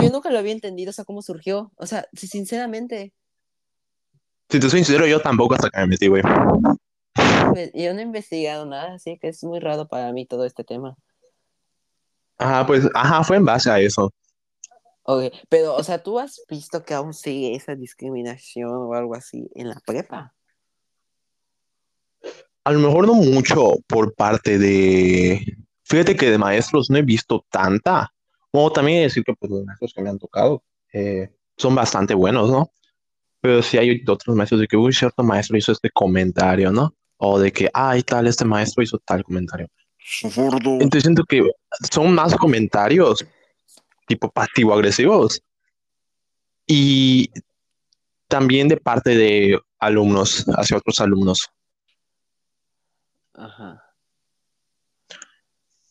Yo 0.02 0.10
nunca 0.10 0.30
lo 0.30 0.38
había 0.38 0.52
entendido, 0.52 0.90
o 0.90 0.92
sea, 0.92 1.04
cómo 1.04 1.22
surgió. 1.22 1.70
O 1.76 1.86
sea, 1.86 2.08
si- 2.12 2.26
sinceramente, 2.26 3.12
Si 4.50 4.58
te 4.58 4.70
soy 4.70 4.82
sincero, 4.84 5.06
yo 5.06 5.20
tampoco 5.20 5.54
hasta 5.54 5.68
que 5.70 5.80
me 5.80 5.86
metí, 5.88 6.06
güey. 6.08 6.22
me- 7.54 7.70
yo 7.74 7.92
no 7.92 8.00
he 8.00 8.02
investigado 8.02 8.64
nada, 8.66 8.94
así 8.94 9.18
que 9.18 9.28
es 9.28 9.44
muy 9.44 9.60
raro 9.60 9.88
para 9.88 10.12
mí 10.12 10.26
todo 10.26 10.44
este 10.44 10.64
tema. 10.64 10.96
Ajá, 12.38 12.66
pues, 12.66 12.88
ajá, 12.94 13.24
fue 13.24 13.36
en 13.36 13.44
base 13.44 13.70
a 13.70 13.78
eso. 13.80 14.10
Ok, 15.02 15.32
pero, 15.48 15.74
o 15.74 15.82
sea, 15.82 16.02
¿tú 16.02 16.18
has 16.18 16.42
visto 16.48 16.82
que 16.84 16.94
aún 16.94 17.12
sigue 17.14 17.54
esa 17.54 17.74
discriminación 17.74 18.70
o 18.70 18.94
algo 18.94 19.14
así 19.14 19.50
en 19.54 19.68
la 19.68 19.80
prepa? 19.86 20.34
A 22.64 22.72
lo 22.72 22.78
mejor 22.78 23.06
no 23.06 23.14
mucho 23.14 23.72
por 23.86 24.14
parte 24.14 24.58
de... 24.58 25.56
Fíjate 25.84 26.16
que 26.16 26.30
de 26.30 26.36
maestros 26.38 26.90
no 26.90 26.98
he 26.98 27.02
visto 27.02 27.44
tanta. 27.50 28.12
Bueno, 28.52 28.70
también 28.70 29.02
decir 29.02 29.24
que 29.24 29.32
pues, 29.34 29.50
los 29.50 29.64
maestros 29.64 29.92
que 29.94 30.02
me 30.02 30.10
han 30.10 30.18
tocado 30.18 30.62
eh, 30.92 31.30
son 31.56 31.74
bastante 31.74 32.12
buenos, 32.14 32.50
¿no? 32.50 32.70
Pero 33.40 33.62
sí 33.62 33.78
hay 33.78 34.02
otros 34.06 34.36
maestros 34.36 34.60
de 34.60 34.66
que, 34.66 34.76
uy, 34.76 34.92
cierto 34.92 35.22
maestro 35.22 35.56
hizo 35.56 35.72
este 35.72 35.90
comentario, 35.90 36.72
¿no? 36.72 36.94
O 37.18 37.38
de 37.38 37.52
que, 37.52 37.70
ay, 37.72 38.02
tal, 38.02 38.26
este 38.26 38.44
maestro 38.44 38.82
hizo 38.82 38.98
tal 38.98 39.22
comentario. 39.22 39.68
Entonces 40.22 41.02
siento 41.02 41.24
que 41.24 41.48
son 41.90 42.14
más 42.14 42.34
comentarios 42.34 43.24
tipo 44.06 44.30
pasivo-agresivos. 44.30 45.42
Y 46.66 47.30
también 48.26 48.68
de 48.68 48.76
parte 48.76 49.16
de 49.16 49.58
alumnos 49.78 50.44
hacia 50.56 50.76
otros 50.76 50.98
alumnos. 51.00 51.48
Ajá. 53.34 53.84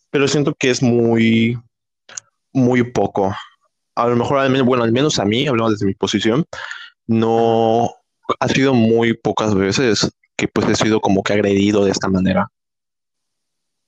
pero 0.09 0.27
siento 0.27 0.53
que 0.55 0.69
es 0.69 0.81
muy, 0.81 1.57
muy 2.51 2.83
poco. 2.83 3.35
A 3.95 4.07
lo 4.07 4.15
mejor, 4.15 4.39
al 4.39 4.49
menos, 4.49 4.65
bueno, 4.65 4.83
al 4.83 4.91
menos 4.91 5.19
a 5.19 5.25
mí, 5.25 5.47
hablando 5.47 5.71
desde 5.71 5.85
mi 5.85 5.93
posición, 5.93 6.43
no 7.07 7.89
ha 8.39 8.47
sido 8.49 8.73
muy 8.73 9.13
pocas 9.13 9.55
veces 9.55 10.11
que 10.35 10.47
pues 10.47 10.67
he 10.69 10.75
sido 10.75 11.01
como 11.01 11.23
que 11.23 11.33
agredido 11.33 11.85
de 11.85 11.91
esta 11.91 12.07
manera. 12.07 12.51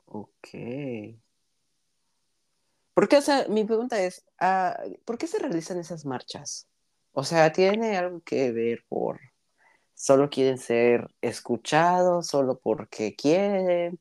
Ok. 0.06 0.48
¿Por 2.94 3.08
qué, 3.08 3.18
o 3.18 3.22
sea, 3.22 3.46
mi 3.48 3.64
pregunta 3.64 4.02
es, 4.02 4.26
ah, 4.40 4.78
¿por 5.06 5.18
qué 5.18 5.28
se 5.28 5.40
realizan 5.40 5.78
esas 5.78 6.06
marchas? 6.06 6.68
O 7.12 7.24
sea, 7.24 7.52
¿tiene 7.52 7.98
algo 7.98 8.22
que 8.22 8.52
ver 8.52 8.84
por 8.90 9.20
solo 9.94 10.30
quieren 10.30 10.58
ser 10.58 11.10
escuchados, 11.22 12.28
solo 12.28 12.60
porque 12.60 13.16
quieren? 13.16 14.00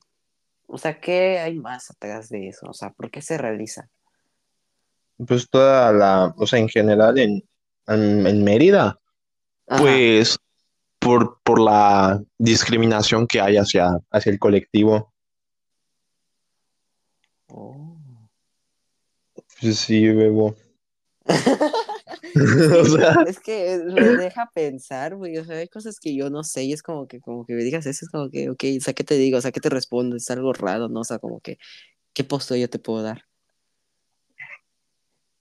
O 0.66 0.78
sea, 0.78 1.00
¿qué 1.00 1.38
hay 1.38 1.58
más 1.58 1.90
atrás 1.90 2.28
de 2.28 2.48
eso? 2.48 2.66
O 2.68 2.74
sea, 2.74 2.90
¿por 2.90 3.10
qué 3.10 3.22
se 3.22 3.38
realiza? 3.38 3.88
Pues 5.26 5.48
toda 5.50 5.92
la, 5.92 6.34
o 6.36 6.46
sea, 6.46 6.58
en 6.58 6.68
general 6.68 7.18
en, 7.18 7.42
en, 7.86 8.26
en 8.26 8.44
Mérida, 8.44 8.98
Ajá. 9.68 9.82
pues 9.82 10.38
por, 10.98 11.40
por 11.42 11.60
la 11.60 12.22
discriminación 12.38 13.26
que 13.26 13.40
hay 13.40 13.56
hacia, 13.56 13.90
hacia 14.10 14.32
el 14.32 14.38
colectivo. 14.38 15.12
Oh. 17.48 17.96
Pues 19.60 19.78
sí, 19.78 20.08
bebo. 20.08 20.56
O 22.80 22.84
sea, 22.84 23.14
Es 23.26 23.40
que 23.40 23.78
me 23.84 24.02
deja 24.16 24.50
pensar, 24.54 25.16
güey, 25.16 25.38
o 25.38 25.44
sea, 25.44 25.56
hay 25.58 25.68
cosas 25.68 25.98
que 26.00 26.14
yo 26.14 26.30
no 26.30 26.44
sé 26.44 26.64
y 26.64 26.72
es 26.72 26.82
como 26.82 27.06
que, 27.06 27.20
como 27.20 27.44
que 27.44 27.54
me 27.54 27.62
digas 27.62 27.86
eso, 27.86 28.04
es 28.04 28.10
como 28.10 28.30
que, 28.30 28.50
ok, 28.50 28.64
o 28.78 28.80
sea, 28.80 28.94
¿qué 28.94 29.04
te 29.04 29.14
digo? 29.14 29.38
O 29.38 29.40
sea, 29.40 29.52
¿qué 29.52 29.60
te 29.60 29.70
respondo? 29.70 30.16
Es 30.16 30.30
algo 30.30 30.52
raro, 30.52 30.88
¿no? 30.88 31.00
O 31.00 31.04
sea, 31.04 31.18
como 31.18 31.40
que, 31.40 31.58
¿qué 32.12 32.24
postura 32.24 32.58
yo 32.60 32.70
te 32.70 32.78
puedo 32.78 33.02
dar? 33.02 33.24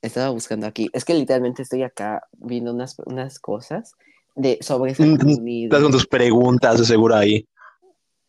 Estaba 0.01 0.29
buscando 0.29 0.67
aquí, 0.67 0.89
es 0.93 1.05
que 1.05 1.13
literalmente 1.13 1.63
estoy 1.63 1.83
acá 1.83 2.21
viendo 2.33 2.73
unas, 2.73 2.95
unas 3.05 3.39
cosas 3.39 3.93
de, 4.37 4.59
sobre 4.61 4.91
esa 4.91 5.03
Mm, 5.05 5.17
comunidad. 5.17 5.65
estás 5.65 5.83
con 5.83 5.91
tus 5.91 6.07
preguntas 6.07 6.79
de 6.79 6.85
seguro 6.85 7.15
ahí. 7.15 7.45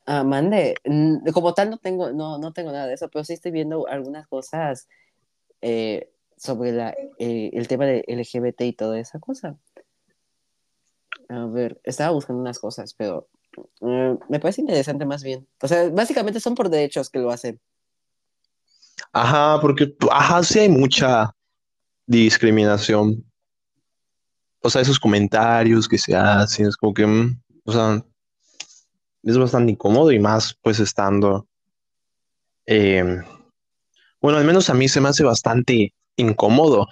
Ah, 0.06 0.24
mande, 0.24 0.74
mm, 0.84 1.28
como 1.32 1.52
tal 1.52 1.68
no 1.70 1.76
tengo, 1.76 2.12
no, 2.12 2.38
no 2.38 2.52
tengo 2.52 2.72
nada 2.72 2.86
de 2.86 2.94
eso, 2.94 3.08
pero 3.10 3.24
sí 3.24 3.34
estoy 3.34 3.52
viendo 3.52 3.86
algunas 3.86 4.26
cosas 4.26 4.88
eh, 5.60 6.10
sobre 6.36 6.72
la, 6.72 6.94
eh, 7.18 7.50
el 7.52 7.68
tema 7.68 7.84
de 7.84 8.04
LGBT 8.08 8.62
y 8.62 8.72
toda 8.72 8.98
esa 8.98 9.18
cosa. 9.18 9.56
A 11.28 11.44
ver, 11.46 11.78
estaba 11.84 12.10
buscando 12.12 12.40
unas 12.40 12.58
cosas, 12.58 12.94
pero 12.94 13.28
eh, 13.82 14.16
me 14.30 14.40
parece 14.40 14.62
interesante 14.62 15.04
más 15.04 15.22
bien. 15.22 15.46
O 15.60 15.68
sea, 15.68 15.90
básicamente 15.90 16.40
son 16.40 16.54
por 16.54 16.70
derechos 16.70 17.10
que 17.10 17.18
lo 17.18 17.30
hacen. 17.30 17.60
Ajá, 19.12 19.60
porque, 19.60 19.94
ajá, 20.10 20.42
sí 20.42 20.60
hay 20.60 20.68
mucha 20.70 21.34
discriminación. 22.06 23.27
O 24.60 24.70
sea, 24.70 24.82
esos 24.82 24.98
comentarios 24.98 25.88
que 25.88 25.98
se 25.98 26.16
hacen, 26.16 26.66
es 26.66 26.76
como 26.76 26.92
que, 26.94 27.06
mm, 27.06 27.40
o 27.64 27.72
sea, 27.72 28.04
es 29.22 29.38
bastante 29.38 29.72
incómodo 29.72 30.10
y 30.12 30.18
más 30.18 30.56
pues 30.62 30.80
estando, 30.80 31.46
eh, 32.66 33.22
bueno, 34.20 34.38
al 34.38 34.44
menos 34.44 34.68
a 34.70 34.74
mí 34.74 34.88
se 34.88 35.00
me 35.00 35.08
hace 35.08 35.24
bastante 35.24 35.94
incómodo. 36.16 36.88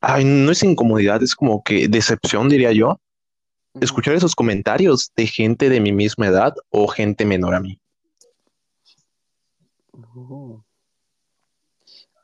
Ay, 0.00 0.24
no 0.24 0.50
es 0.50 0.62
incomodidad, 0.62 1.22
es 1.22 1.34
como 1.34 1.62
que 1.62 1.86
decepción, 1.88 2.48
diría 2.48 2.72
yo, 2.72 2.98
escuchar 3.80 4.14
esos 4.14 4.34
comentarios 4.34 5.12
de 5.14 5.26
gente 5.26 5.68
de 5.68 5.80
mi 5.80 5.92
misma 5.92 6.26
edad 6.26 6.54
o 6.70 6.88
gente 6.88 7.24
menor 7.24 7.54
a 7.54 7.60
mí. 7.60 7.80
Oh. 9.92 10.64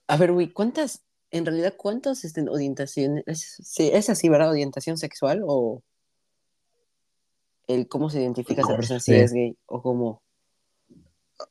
A 0.08 0.16
ver, 0.16 0.32
güey, 0.32 0.52
¿cuántas, 0.52 1.04
en 1.30 1.44
realidad, 1.46 1.74
cuántas 1.76 2.24
este, 2.24 2.48
orientaciones, 2.48 3.24
es, 3.26 3.56
sí, 3.62 3.90
es 3.92 4.08
así, 4.10 4.28
¿verdad? 4.28 4.50
¿Orientación 4.50 4.96
sexual 4.96 5.42
o 5.46 5.82
el 7.66 7.88
cómo 7.88 8.10
se 8.10 8.20
identifica 8.20 8.62
esa 8.62 8.76
persona 8.76 9.00
si 9.00 9.14
es 9.14 9.32
gay 9.32 9.56
o 9.66 9.82
cómo? 9.82 10.22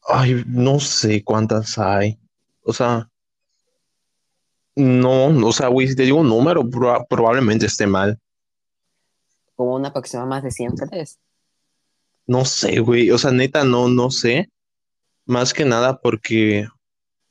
Ay, 0.07 0.43
no 0.47 0.79
sé 0.79 1.23
cuántas 1.23 1.77
hay. 1.77 2.17
O 2.63 2.73
sea, 2.73 3.09
no, 4.75 5.27
o 5.47 5.51
sea, 5.51 5.67
güey, 5.67 5.87
si 5.87 5.95
te 5.95 6.03
digo 6.03 6.19
un 6.19 6.29
número, 6.29 6.63
proba- 6.63 7.05
probablemente 7.07 7.65
esté 7.65 7.85
mal. 7.85 8.19
Como 9.55 9.75
una 9.75 9.89
aproximada 9.89 10.27
más 10.27 10.43
de 10.43 10.51
100 10.51 10.71
crees? 10.75 11.19
No 12.27 12.43
sé, 12.43 12.79
güey. 12.79 13.11
O 13.11 13.17
sea, 13.17 13.31
neta, 13.31 13.63
no, 13.63 13.87
no 13.87 14.09
sé. 14.09 14.49
Más 15.25 15.53
que 15.53 15.63
nada 15.65 16.01
porque, 16.01 16.67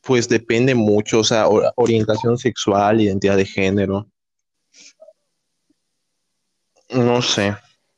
pues, 0.07 0.29
depende 0.29 0.75
mucho. 0.75 1.21
O 1.21 1.25
sea, 1.25 1.47
orientación 1.77 2.39
sexual, 2.39 3.01
identidad 3.01 3.37
de 3.37 3.47
género. 3.47 4.07
No 6.91 7.23
sé. 7.23 7.55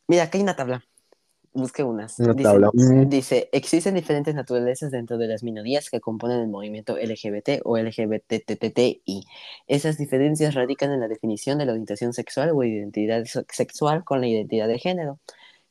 Mira, 0.09 0.25
acá 0.25 0.39
hay 0.39 0.43
una 0.43 0.57
tabla. 0.57 0.85
Busque 1.53 1.83
unas. 1.83 2.19
Una 2.19 2.35
dice, 2.35 2.43
tabla. 2.43 2.71
Mm. 2.75 3.09
dice, 3.09 3.49
existen 3.51 3.95
diferentes 3.95 4.35
naturalezas 4.35 4.91
dentro 4.91 5.17
de 5.17 5.27
las 5.27 5.43
minorías 5.43 5.89
que 5.89 6.01
componen 6.01 6.41
el 6.41 6.49
movimiento 6.49 6.99
LGBT 6.99 7.61
o 7.65 7.79
LGBTTTI. 7.79 9.25
Esas 9.67 9.97
diferencias 9.97 10.55
radican 10.55 10.93
en 10.93 11.01
la 11.01 11.09
definición 11.09 11.59
de 11.59 11.65
la 11.65 11.73
orientación 11.73 12.13
sexual 12.13 12.51
o 12.55 12.63
identidad 12.63 13.25
se- 13.25 13.47
sexual 13.51 14.05
con 14.05 14.21
la 14.21 14.29
identidad 14.29 14.69
de 14.69 14.79
género, 14.79 15.19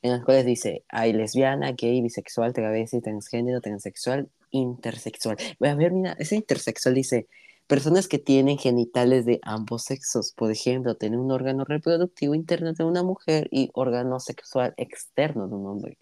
en 0.02 0.12
las 0.12 0.24
cuales 0.26 0.46
dice, 0.46 0.84
hay 0.90 1.14
lesbiana, 1.14 1.72
gay, 1.74 2.02
bisexual, 2.02 2.54
travesti, 2.54 3.02
transgénero, 3.02 3.62
transexual, 3.62 4.28
intersexual. 4.58 5.38
A 5.62 5.76
ver, 5.76 5.92
mira, 5.92 6.16
ese 6.20 6.36
intersexual 6.36 6.96
dice, 6.96 7.28
personas 7.68 8.08
que 8.08 8.20
tienen 8.20 8.58
genitales 8.58 9.26
de 9.26 9.40
ambos 9.44 9.84
sexos, 9.86 10.34
por 10.34 10.52
ejemplo, 10.52 10.96
tener 10.96 11.20
un 11.20 11.32
órgano 11.32 11.66
reproductivo 11.66 12.36
interno 12.36 12.74
de 12.74 12.84
una 12.84 13.04
mujer 13.04 13.48
y 13.52 13.70
órgano 13.74 14.20
sexual 14.20 14.74
externo 14.78 15.48
de 15.48 15.56
un 15.56 15.68
hombre. 15.68 15.98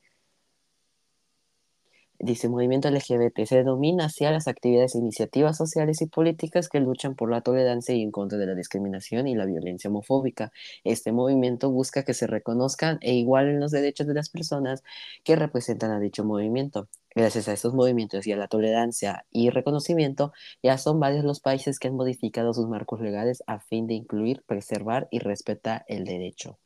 Dice 2.24 2.48
movimiento 2.48 2.90
LGBT, 2.90 3.46
se 3.46 3.58
denomina 3.58 4.06
así 4.06 4.24
a 4.24 4.32
las 4.32 4.48
actividades 4.48 4.96
iniciativas 4.96 5.58
sociales 5.58 6.02
y 6.02 6.06
políticas 6.08 6.70
que 6.70 6.80
luchan 6.80 7.16
por 7.16 7.30
la 7.30 7.42
tolerancia 7.42 7.94
y 7.94 8.02
en 8.02 8.12
contra 8.12 8.38
de 8.38 8.46
la 8.46 8.56
discriminación 8.56 9.28
y 9.28 9.36
la 9.36 9.46
violencia 9.46 9.90
homofóbica. 9.90 10.52
Este 10.86 11.12
movimiento 11.12 11.70
busca 11.70 12.04
que 12.04 12.14
se 12.14 12.26
reconozcan 12.26 12.98
e 13.02 13.14
igualen 13.14 13.60
los 13.60 13.72
derechos 13.72 14.08
de 14.08 14.14
las 14.14 14.30
personas 14.30 14.84
que 15.24 15.36
representan 15.36 15.92
a 15.92 16.00
dicho 16.00 16.24
movimiento. 16.24 16.88
Gracias 17.14 17.48
a 17.50 17.54
estos 17.54 17.74
movimientos 17.74 18.26
y 18.26 18.32
a 18.32 18.38
la 18.38 18.48
tolerancia 18.48 19.26
y 19.30 19.50
reconocimiento, 19.50 20.32
ya 20.64 20.78
son 20.78 21.00
varios 21.00 21.26
los 21.26 21.42
países 21.42 21.78
que 21.78 21.90
han 21.90 21.96
modificado 21.96 22.54
sus 22.54 22.68
marcos 22.68 23.02
legales 23.02 23.44
a 23.48 23.60
fin 23.60 23.86
de 23.86 23.96
incluir, 23.96 24.44
preservar 24.48 25.10
y 25.12 25.20
respetar 25.20 25.84
el 25.88 26.06
derecho. 26.06 26.58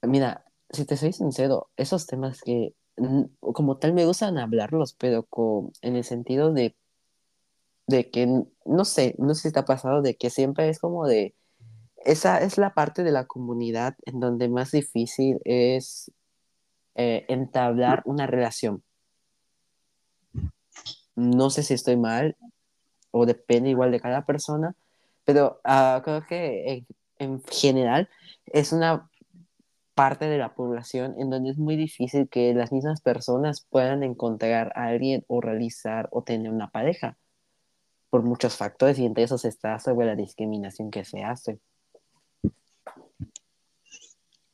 Mira, 0.00 0.44
si 0.70 0.86
te 0.86 0.96
soy 0.96 1.12
sincero, 1.12 1.68
esos 1.76 2.06
temas 2.06 2.40
que 2.40 2.74
como 3.40 3.78
tal 3.78 3.92
me 3.92 4.06
gustan 4.06 4.38
hablarlos, 4.38 4.94
pero 4.94 5.24
con, 5.24 5.72
en 5.80 5.96
el 5.96 6.04
sentido 6.04 6.52
de, 6.52 6.76
de 7.86 8.10
que, 8.10 8.26
no 8.64 8.84
sé, 8.84 9.14
no 9.18 9.34
sé 9.34 9.48
si 9.48 9.52
te 9.52 9.60
ha 9.60 9.64
pasado, 9.64 10.02
de 10.02 10.16
que 10.16 10.30
siempre 10.30 10.68
es 10.68 10.78
como 10.78 11.06
de, 11.06 11.34
esa 12.04 12.38
es 12.38 12.58
la 12.58 12.74
parte 12.74 13.02
de 13.02 13.12
la 13.12 13.26
comunidad 13.26 13.96
en 14.04 14.20
donde 14.20 14.48
más 14.48 14.72
difícil 14.72 15.40
es 15.44 16.10
eh, 16.94 17.24
entablar 17.28 18.02
una 18.04 18.26
relación. 18.26 18.82
No 21.14 21.50
sé 21.50 21.62
si 21.62 21.74
estoy 21.74 21.96
mal 21.96 22.36
o 23.10 23.26
depende 23.26 23.70
igual 23.70 23.92
de 23.92 24.00
cada 24.00 24.24
persona, 24.24 24.74
pero 25.24 25.60
ah, 25.64 26.00
creo 26.04 26.24
que 26.26 26.72
en, 26.72 26.86
en 27.18 27.42
general 27.44 28.08
es 28.46 28.72
una 28.72 29.10
parte 29.94 30.26
de 30.26 30.38
la 30.38 30.54
población 30.54 31.14
en 31.18 31.30
donde 31.30 31.50
es 31.50 31.58
muy 31.58 31.76
difícil 31.76 32.28
que 32.28 32.54
las 32.54 32.72
mismas 32.72 33.00
personas 33.00 33.66
puedan 33.70 34.02
encontrar 34.02 34.72
a 34.74 34.86
alguien 34.86 35.24
o 35.28 35.40
realizar 35.40 36.08
o 36.12 36.22
tener 36.22 36.50
una 36.50 36.70
pareja 36.70 37.16
por 38.10 38.22
muchos 38.22 38.56
factores 38.56 38.98
y 38.98 39.06
entre 39.06 39.24
esos 39.24 39.44
está 39.44 39.78
sobre 39.78 40.06
la 40.06 40.16
discriminación 40.16 40.90
que 40.90 41.04
se 41.04 41.22
hace. 41.22 41.60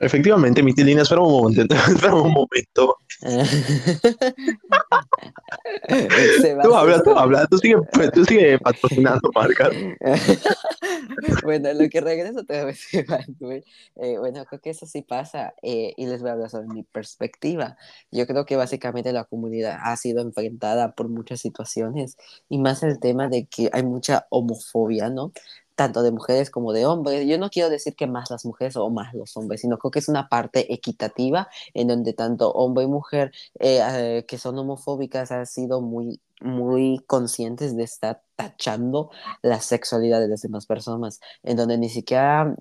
Efectivamente, 0.01 0.63
mi 0.63 0.73
tilina, 0.75 1.03
espera 1.03 1.23
un 1.23 1.33
momento, 1.33 1.75
espera 1.89 2.15
un 2.15 2.33
momento. 2.33 2.97
tú 6.63 6.77
habla, 6.77 7.03
tú 7.03 7.11
habla, 7.11 7.49
tú 7.49 7.59
sigue, 7.59 7.75
tú 8.15 8.25
sigue 8.25 8.61
patrocinando 8.61 9.29
marcas. 9.35 9.71
bueno, 11.45 11.73
lo 11.73 11.89
que 11.89 12.01
regreso 12.01 12.45
te 12.45 12.55
voy 12.55 12.63
a 12.63 12.67
decir, 12.67 13.07
eh, 13.97 14.19
bueno, 14.19 14.45
creo 14.47 14.61
que 14.61 14.71
eso 14.71 14.87
sí 14.87 15.03
pasa 15.03 15.55
eh, 15.63 15.95
y 15.97 16.07
les 16.07 16.21
voy 16.21 16.31
a 16.31 16.33
hablar 16.35 16.51
sobre 16.51 16.69
mi 16.69 16.83
perspectiva. 16.83 17.77
Yo 18.11 18.27
creo 18.27 18.45
que 18.47 18.57
básicamente 18.57 19.13
la 19.13 19.25
comunidad 19.25 19.79
ha 19.83 19.97
sido 19.97 20.23
enfrentada 20.23 20.93
por 20.93 21.09
muchas 21.09 21.41
situaciones 21.41 22.17
y 22.49 22.59
más 22.59 22.83
el 22.83 22.99
tema 23.01 23.29
de 23.29 23.47
que 23.47 23.71
hay 23.73 23.83
mucha 23.83 24.27
homofobia, 24.31 25.11
¿no? 25.11 25.33
tanto 25.79 26.03
de 26.03 26.11
mujeres 26.11 26.51
como 26.51 26.73
de 26.73 26.87
hombres. 26.87 27.25
Yo 27.29 27.39
no 27.39 27.51
quiero 27.51 27.71
decir 27.71 27.95
que 27.95 28.09
más 28.09 28.31
las 28.33 28.45
mujeres 28.45 28.77
o 28.77 28.91
más 28.91 29.15
los 29.15 29.37
hombres, 29.37 29.61
sino 29.61 29.79
creo 29.79 29.93
que 29.93 30.01
es 30.01 30.09
una 30.09 30.29
parte 30.29 30.75
equitativa 30.75 31.49
en 31.73 31.87
donde 31.87 32.13
tanto 32.15 32.51
hombre 32.51 32.85
y 32.85 32.89
mujer 32.89 33.31
eh, 33.61 33.81
eh, 33.81 34.25
que 34.27 34.39
son 34.39 34.59
homofóbicas 34.59 35.31
han 35.31 35.47
sido 35.47 35.81
muy 35.81 36.21
muy 36.41 36.99
conscientes 37.07 37.77
de 37.77 37.85
estar 37.85 38.23
tachando 38.39 39.11
la 39.43 39.61
sexualidad 39.61 40.21
de 40.21 40.29
las 40.29 40.43
demás 40.43 40.65
personas, 40.65 41.19
en 41.43 41.57
donde 41.57 41.77
ni 41.77 41.89
siquiera 41.89 42.55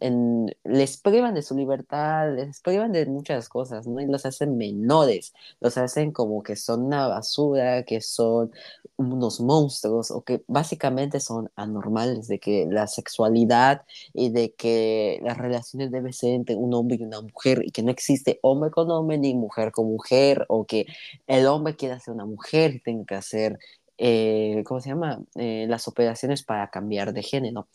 les 0.64 0.98
privan 0.98 1.36
de 1.36 1.44
su 1.44 1.56
libertad, 1.56 2.34
les 2.36 2.62
privan 2.62 2.92
de 2.92 3.06
muchas 3.06 3.48
cosas, 3.48 3.86
¿no? 3.86 4.02
Y 4.02 4.08
los 4.08 4.26
hacen 4.26 4.58
menores, 4.58 5.34
los 5.60 5.78
hacen 5.78 6.12
como 6.12 6.42
que 6.42 6.56
son 6.56 6.86
una 6.86 7.08
basura, 7.08 7.84
que 7.84 8.02
son 8.02 8.52
unos 8.96 9.40
monstruos, 9.40 10.10
o 10.10 10.24
que 10.24 10.44
básicamente 10.48 11.20
son 11.20 11.52
anormales, 11.56 12.28
de 12.28 12.40
que 12.40 12.66
la 12.68 12.88
sexualidad 12.88 13.84
y 14.16 14.32
de 14.32 14.54
que 14.56 15.20
las 15.24 15.38
relaciones 15.38 15.92
deben 15.92 16.12
ser 16.12 16.34
entre 16.34 16.56
un 16.56 16.74
hombre 16.74 16.98
y 17.00 17.04
una 17.04 17.22
mujer, 17.22 17.62
y 17.64 17.70
que 17.70 17.84
no 17.84 17.92
existe 17.92 18.40
hombre 18.42 18.72
con 18.72 18.90
hombre 18.90 19.20
ni 19.20 19.36
mujer 19.36 19.72
con 19.72 19.86
mujer, 19.86 20.44
o 20.50 20.66
que 20.66 20.88
el 21.28 21.46
hombre 21.46 21.76
quiera 21.76 22.00
ser 22.00 22.16
una 22.16 22.26
mujer 22.26 22.74
y 22.74 22.80
tenga 22.80 23.06
que 23.06 23.16
hacer 23.16 23.60
eh, 23.98 24.64
¿cómo 24.66 24.80
se 24.82 24.90
llama? 24.90 25.22
Eh, 25.36 25.66
las 25.70 25.88
operaciones 25.88 26.44
para 26.44 26.70
cambiar 26.70 27.14
de 27.14 27.24
género. 27.24 27.68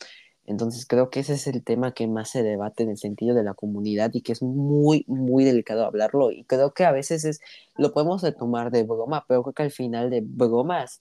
Entonces 0.46 0.86
creo 0.86 1.10
que 1.10 1.20
ese 1.20 1.34
es 1.34 1.46
el 1.46 1.62
tema 1.64 1.94
que 1.94 2.08
más 2.08 2.30
se 2.30 2.42
debate 2.42 2.82
en 2.84 2.90
el 2.90 2.98
sentido 2.98 3.34
de 3.34 3.44
la 3.44 3.54
comunidad 3.54 4.10
y 4.14 4.22
que 4.22 4.32
es 4.32 4.42
muy, 4.42 5.04
muy 5.08 5.44
delicado 5.44 5.84
hablarlo. 5.84 6.30
Y 6.32 6.44
creo 6.44 6.74
que 6.74 6.84
a 6.84 6.92
veces 6.92 7.24
es, 7.24 7.40
lo 7.76 7.92
podemos 7.92 8.22
tomar 8.38 8.70
de 8.70 8.82
broma, 8.84 9.24
pero 9.28 9.42
creo 9.42 9.54
que 9.54 9.62
al 9.64 9.70
final 9.70 10.10
de 10.10 10.22
bromas 10.24 11.00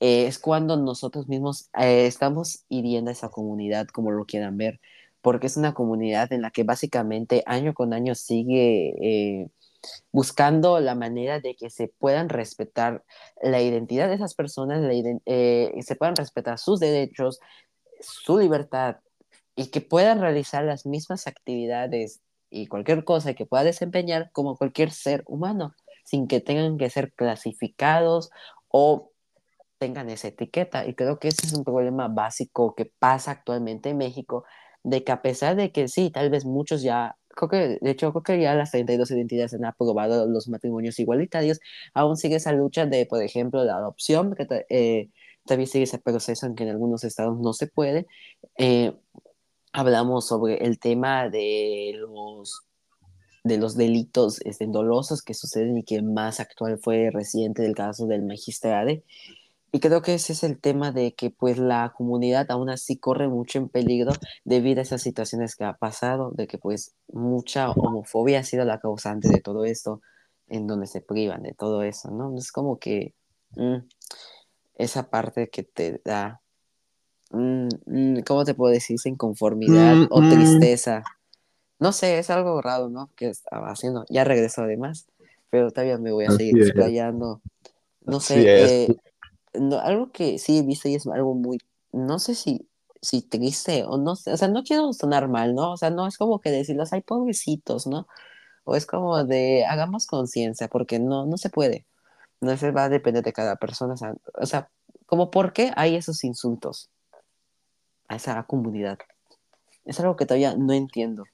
eh, 0.00 0.26
es 0.26 0.38
cuando 0.38 0.76
nosotros 0.76 1.28
mismos 1.28 1.70
estamos 1.74 2.64
hiriendo 2.68 3.10
a 3.10 3.12
esa 3.12 3.28
comunidad, 3.30 3.88
como 3.88 4.10
lo 4.12 4.24
quieran 4.26 4.56
ver, 4.56 4.80
porque 5.22 5.46
es 5.48 5.56
una 5.56 5.74
comunidad 5.74 6.32
en 6.32 6.42
la 6.42 6.50
que 6.50 6.64
básicamente 6.64 7.42
año 7.46 7.74
con 7.74 7.92
año 7.92 8.14
sigue 8.14 9.50
buscando 10.12 10.80
la 10.80 10.94
manera 10.94 11.40
de 11.40 11.54
que 11.54 11.70
se 11.70 11.88
puedan 11.98 12.28
respetar 12.28 13.04
la 13.42 13.60
identidad 13.60 14.08
de 14.08 14.14
esas 14.14 14.34
personas, 14.34 14.82
eh, 15.26 15.72
se 15.80 15.96
puedan 15.96 16.16
respetar 16.16 16.58
sus 16.58 16.80
derechos, 16.80 17.40
su 18.00 18.38
libertad 18.38 18.96
y 19.56 19.70
que 19.70 19.80
puedan 19.80 20.20
realizar 20.20 20.64
las 20.64 20.86
mismas 20.86 21.26
actividades 21.26 22.20
y 22.50 22.66
cualquier 22.66 23.04
cosa 23.04 23.34
que 23.34 23.46
pueda 23.46 23.64
desempeñar 23.64 24.30
como 24.32 24.56
cualquier 24.56 24.90
ser 24.90 25.22
humano, 25.26 25.74
sin 26.04 26.28
que 26.28 26.40
tengan 26.40 26.78
que 26.78 26.90
ser 26.90 27.12
clasificados 27.12 28.30
o 28.68 29.12
tengan 29.78 30.10
esa 30.10 30.28
etiqueta. 30.28 30.86
Y 30.86 30.94
creo 30.94 31.18
que 31.18 31.28
ese 31.28 31.46
es 31.46 31.52
un 31.52 31.64
problema 31.64 32.08
básico 32.08 32.74
que 32.74 32.86
pasa 32.86 33.32
actualmente 33.32 33.90
en 33.90 33.98
México, 33.98 34.44
de 34.82 35.04
que 35.04 35.12
a 35.12 35.22
pesar 35.22 35.56
de 35.56 35.72
que 35.72 35.88
sí, 35.88 36.10
tal 36.10 36.30
vez 36.30 36.44
muchos 36.44 36.82
ya 36.82 37.16
creo 37.38 37.48
que, 37.48 37.78
de 37.80 37.90
hecho, 37.90 38.12
creo 38.12 38.22
que 38.22 38.42
ya 38.42 38.54
las 38.54 38.72
32 38.72 39.10
identidades 39.12 39.54
han 39.54 39.64
aprobado 39.64 40.26
los 40.26 40.48
matrimonios 40.48 40.98
igualitarios, 40.98 41.60
aún 41.94 42.16
sigue 42.16 42.36
esa 42.36 42.52
lucha 42.52 42.86
de, 42.86 43.06
por 43.06 43.22
ejemplo, 43.22 43.64
la 43.64 43.76
adopción, 43.76 44.34
que 44.34 44.66
eh, 44.68 45.10
sigue 45.66 45.84
ese 45.84 45.98
proceso, 45.98 46.46
aunque 46.46 46.64
en 46.64 46.70
algunos 46.70 47.04
estados 47.04 47.38
no 47.38 47.52
se 47.52 47.68
puede. 47.68 48.06
Eh, 48.58 48.92
hablamos 49.72 50.26
sobre 50.26 50.64
el 50.64 50.78
tema 50.78 51.28
de 51.28 51.94
los 51.96 52.64
de 53.44 53.56
los 53.56 53.76
delitos 53.76 54.40
este, 54.44 54.66
dolosos 54.66 55.22
que 55.22 55.32
suceden 55.32 55.78
y 55.78 55.84
que 55.84 56.02
más 56.02 56.40
actual 56.40 56.78
fue 56.82 57.10
reciente 57.10 57.62
del 57.62 57.74
caso 57.74 58.06
del 58.06 58.24
magistrado 58.24 58.90
y 59.70 59.80
creo 59.80 60.00
que 60.00 60.14
ese 60.14 60.32
es 60.32 60.44
el 60.44 60.58
tema 60.58 60.92
de 60.92 61.14
que 61.14 61.30
pues 61.30 61.58
la 61.58 61.92
comunidad 61.94 62.50
aún 62.50 62.70
así 62.70 62.96
corre 62.96 63.28
mucho 63.28 63.58
en 63.58 63.68
peligro 63.68 64.12
debido 64.44 64.80
a 64.80 64.82
esas 64.82 65.02
situaciones 65.02 65.56
que 65.56 65.64
ha 65.64 65.74
pasado, 65.74 66.30
de 66.30 66.46
que 66.46 66.56
pues 66.56 66.94
mucha 67.12 67.70
homofobia 67.70 68.40
ha 68.40 68.44
sido 68.44 68.64
la 68.64 68.80
causante 68.80 69.28
de 69.28 69.40
todo 69.40 69.64
esto, 69.64 70.00
en 70.48 70.66
donde 70.66 70.86
se 70.86 71.02
privan 71.02 71.42
de 71.42 71.52
todo 71.52 71.82
eso, 71.82 72.10
¿no? 72.10 72.34
Es 72.38 72.50
como 72.50 72.78
que 72.78 73.12
mm, 73.56 73.76
esa 74.76 75.10
parte 75.10 75.50
que 75.50 75.64
te 75.64 76.00
da, 76.02 76.40
mm, 77.30 77.68
mm, 77.84 78.20
¿cómo 78.26 78.46
te 78.46 78.54
puedo 78.54 78.72
decir? 78.72 78.96
Inconformidad 79.04 79.96
o 80.10 80.20
tristeza. 80.20 81.04
No 81.78 81.92
sé, 81.92 82.18
es 82.18 82.30
algo 82.30 82.60
raro, 82.62 82.88
¿no? 82.88 83.10
Que 83.14 83.28
estaba 83.28 83.70
haciendo. 83.70 84.06
Ya 84.08 84.24
regresó 84.24 84.62
además, 84.62 85.06
pero 85.50 85.70
todavía 85.70 85.98
me 85.98 86.10
voy 86.10 86.24
a 86.24 86.30
seguir 86.30 86.56
explayando. 86.58 87.42
No 88.04 88.20
sé, 88.20 88.44
eh, 88.46 88.96
algo 89.80 90.12
que 90.12 90.38
sí 90.38 90.58
he 90.58 90.62
visto 90.62 90.88
y 90.88 90.94
es 90.96 91.06
algo 91.06 91.34
muy, 91.34 91.58
no 91.92 92.18
sé 92.18 92.34
si, 92.34 92.68
si 93.02 93.22
triste 93.22 93.84
o 93.84 93.98
no 93.98 94.16
sé, 94.16 94.32
o 94.32 94.36
sea, 94.36 94.48
no 94.48 94.62
quiero 94.64 94.92
sonar 94.92 95.28
mal, 95.28 95.54
¿no? 95.54 95.72
O 95.72 95.76
sea, 95.76 95.90
no 95.90 96.06
es 96.06 96.18
como 96.18 96.40
que 96.40 96.50
decirlos, 96.50 96.92
hay 96.92 97.02
pobrecitos, 97.02 97.86
¿no? 97.86 98.06
O 98.64 98.76
es 98.76 98.86
como 98.86 99.24
de, 99.24 99.64
hagamos 99.66 100.06
conciencia, 100.06 100.68
porque 100.68 100.98
no, 100.98 101.26
no 101.26 101.38
se 101.38 101.50
puede. 101.50 101.86
No 102.40 102.56
se 102.56 102.70
va 102.70 102.84
a 102.84 102.88
depender 102.90 103.24
de 103.24 103.32
cada 103.32 103.56
persona. 103.56 103.94
O 104.34 104.46
sea, 104.46 104.70
como 105.06 105.30
por 105.30 105.52
qué 105.52 105.72
hay 105.76 105.96
esos 105.96 106.22
insultos 106.24 106.90
a 108.08 108.16
esa 108.16 108.42
comunidad. 108.44 108.98
Es 109.84 109.98
algo 110.00 110.16
que 110.16 110.26
todavía 110.26 110.54
no 110.56 110.72
entiendo. 110.74 111.24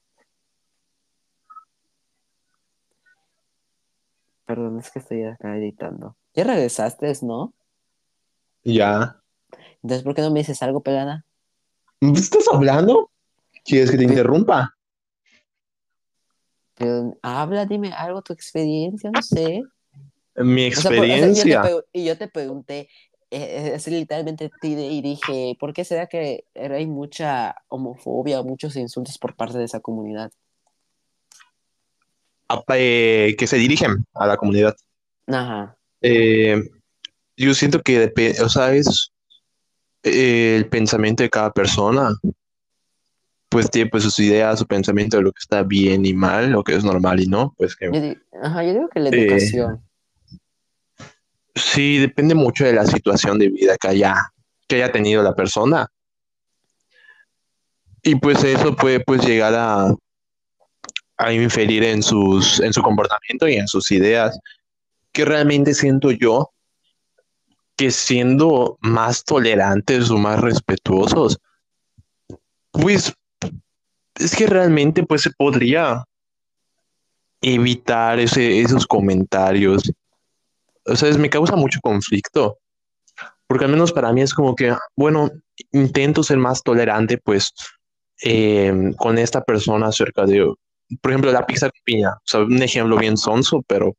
Perdón, 4.46 4.78
es 4.78 4.90
que 4.90 5.00
estoy 5.00 5.24
acá 5.24 5.56
editando. 5.56 6.16
Ya 6.34 6.44
regresaste, 6.44 7.12
¿no? 7.22 7.52
Ya. 8.64 9.20
Entonces, 9.82 10.02
¿por 10.02 10.14
qué 10.14 10.22
no 10.22 10.30
me 10.30 10.40
dices 10.40 10.62
algo, 10.62 10.82
Pelana? 10.82 11.24
¿Estás 12.00 12.46
hablando? 12.52 13.10
¿Quieres 13.64 13.90
que 13.90 13.98
te 13.98 14.04
interrumpa? 14.04 14.74
Pero 16.74 17.16
habla, 17.22 17.66
dime 17.66 17.92
algo, 17.92 18.22
tu 18.22 18.32
experiencia, 18.32 19.10
no 19.10 19.22
sé. 19.22 19.62
Mi 20.36 20.64
experiencia. 20.64 21.62
y 21.92 22.04
yo 22.04 22.18
te 22.18 22.28
pregunté, 22.28 22.88
eh, 23.30 23.76
eh, 23.76 23.90
literalmente 23.90 24.50
y 24.62 25.02
dije, 25.02 25.56
¿por 25.58 25.72
qué 25.72 25.84
será 25.84 26.06
que 26.06 26.44
hay 26.54 26.86
mucha 26.86 27.56
homofobia 27.68 28.40
o 28.40 28.44
muchos 28.44 28.76
insultos 28.76 29.18
por 29.18 29.36
parte 29.36 29.58
de 29.58 29.64
esa 29.64 29.80
comunidad? 29.80 30.32
Ah, 32.48 32.62
eh, 32.74 33.34
que 33.38 33.46
se 33.46 33.56
dirigen 33.56 34.04
a 34.14 34.26
la 34.26 34.36
comunidad. 34.36 34.76
Ajá. 35.26 35.76
Eh, 36.02 36.62
yo 37.36 37.54
siento 37.54 37.80
que 37.82 37.98
depende, 37.98 38.40
o 38.42 38.48
sea, 38.48 38.72
es 38.74 39.12
eh, 40.02 40.56
el 40.56 40.68
pensamiento 40.68 41.22
de 41.22 41.30
cada 41.30 41.52
persona, 41.52 42.14
pues 43.48 43.70
tiene 43.70 43.90
pues 43.90 44.02
sus 44.02 44.18
ideas, 44.18 44.58
su 44.58 44.66
pensamiento 44.66 45.16
de 45.16 45.22
lo 45.22 45.32
que 45.32 45.40
está 45.40 45.62
bien 45.62 46.04
y 46.04 46.12
mal, 46.12 46.50
lo 46.50 46.62
que 46.64 46.74
es 46.74 46.84
normal 46.84 47.20
y 47.20 47.26
no, 47.26 47.54
pues 47.56 47.76
que 47.76 47.86
Yo, 47.86 48.40
ajá, 48.42 48.64
yo 48.64 48.72
digo 48.72 48.88
que 48.88 49.00
la 49.00 49.10
Eh, 49.10 49.22
educación. 49.26 49.80
sí, 51.54 51.98
depende 51.98 52.34
mucho 52.34 52.64
de 52.64 52.72
la 52.72 52.86
situación 52.86 53.38
de 53.38 53.48
vida 53.48 53.76
que 53.80 53.88
haya, 53.88 54.14
que 54.66 54.76
haya 54.76 54.90
tenido 54.92 55.22
la 55.22 55.34
persona. 55.34 55.86
Y 58.02 58.16
pues 58.16 58.42
eso 58.44 58.74
puede 58.76 59.00
pues 59.00 59.24
llegar 59.24 59.54
a, 59.54 59.94
a 61.16 61.32
inferir 61.32 61.84
en 61.84 62.02
sus, 62.02 62.60
en 62.60 62.72
su 62.72 62.82
comportamiento 62.82 63.48
y 63.48 63.54
en 63.54 63.68
sus 63.68 63.90
ideas, 63.92 64.38
que 65.12 65.24
realmente 65.24 65.72
siento 65.74 66.10
yo 66.10 66.50
que 67.76 67.90
siendo 67.90 68.78
más 68.80 69.24
tolerantes 69.24 70.10
o 70.10 70.18
más 70.18 70.40
respetuosos, 70.40 71.38
pues 72.70 73.12
es 74.16 74.36
que 74.36 74.46
realmente 74.46 75.02
pues 75.04 75.22
se 75.22 75.30
podría 75.30 76.04
evitar 77.40 78.18
ese, 78.18 78.60
esos 78.60 78.86
comentarios. 78.86 79.92
O 80.86 80.96
sea, 80.96 81.08
es- 81.08 81.18
me 81.18 81.30
causa 81.30 81.56
mucho 81.56 81.80
conflicto, 81.82 82.58
porque 83.46 83.64
al 83.64 83.70
menos 83.70 83.92
para 83.92 84.12
mí 84.12 84.22
es 84.22 84.32
como 84.34 84.54
que, 84.54 84.74
bueno, 84.96 85.30
intento 85.72 86.22
ser 86.22 86.38
más 86.38 86.62
tolerante 86.62 87.18
pues 87.18 87.52
eh, 88.22 88.92
con 88.96 89.18
esta 89.18 89.42
persona 89.42 89.88
acerca 89.88 90.24
de, 90.24 90.52
por 91.02 91.10
ejemplo, 91.10 91.32
la 91.32 91.44
pizza 91.46 91.68
con 91.70 91.80
piña. 91.84 92.10
O 92.10 92.22
sea, 92.24 92.40
un 92.40 92.62
ejemplo 92.62 92.96
bien 92.96 93.16
sonso, 93.16 93.62
pero 93.66 93.94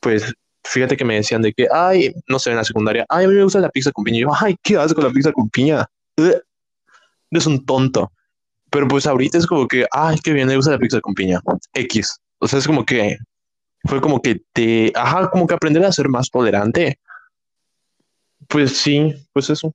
pues 0.00 0.32
fíjate 0.64 0.96
que 0.96 1.04
me 1.04 1.16
decían 1.16 1.42
de 1.42 1.52
que, 1.52 1.66
ay, 1.72 2.12
no 2.28 2.38
sé, 2.38 2.50
en 2.50 2.56
la 2.56 2.64
secundaria, 2.64 3.06
ay, 3.08 3.24
a 3.24 3.28
mí 3.28 3.34
me 3.34 3.44
gusta 3.44 3.60
la 3.60 3.70
pizza 3.70 3.92
con 3.92 4.04
piña. 4.04 4.20
Yo, 4.20 4.28
ay, 4.38 4.56
¿qué 4.62 4.76
haces 4.76 4.94
con 4.94 5.04
la 5.04 5.10
pizza 5.10 5.32
con 5.32 5.48
piña? 5.50 5.86
Eres 6.16 7.46
un 7.46 7.64
tonto. 7.64 8.12
Pero 8.70 8.86
pues 8.86 9.06
ahorita 9.06 9.38
es 9.38 9.46
como 9.46 9.66
que, 9.66 9.86
ay, 9.90 10.18
qué 10.22 10.32
bien, 10.32 10.48
me 10.48 10.56
gusta 10.56 10.72
la 10.72 10.78
pizza 10.78 11.00
con 11.00 11.14
piña. 11.14 11.40
X. 11.74 12.20
O 12.38 12.46
sea, 12.46 12.58
es 12.58 12.66
como 12.66 12.84
que, 12.84 13.16
fue 13.84 14.00
como 14.00 14.20
que 14.20 14.42
te, 14.52 14.92
ajá, 14.94 15.30
como 15.30 15.46
que 15.46 15.54
aprender 15.54 15.84
a 15.84 15.92
ser 15.92 16.08
más 16.08 16.30
tolerante. 16.30 16.98
Pues 18.48 18.76
sí, 18.76 19.14
pues 19.32 19.50
eso. 19.50 19.74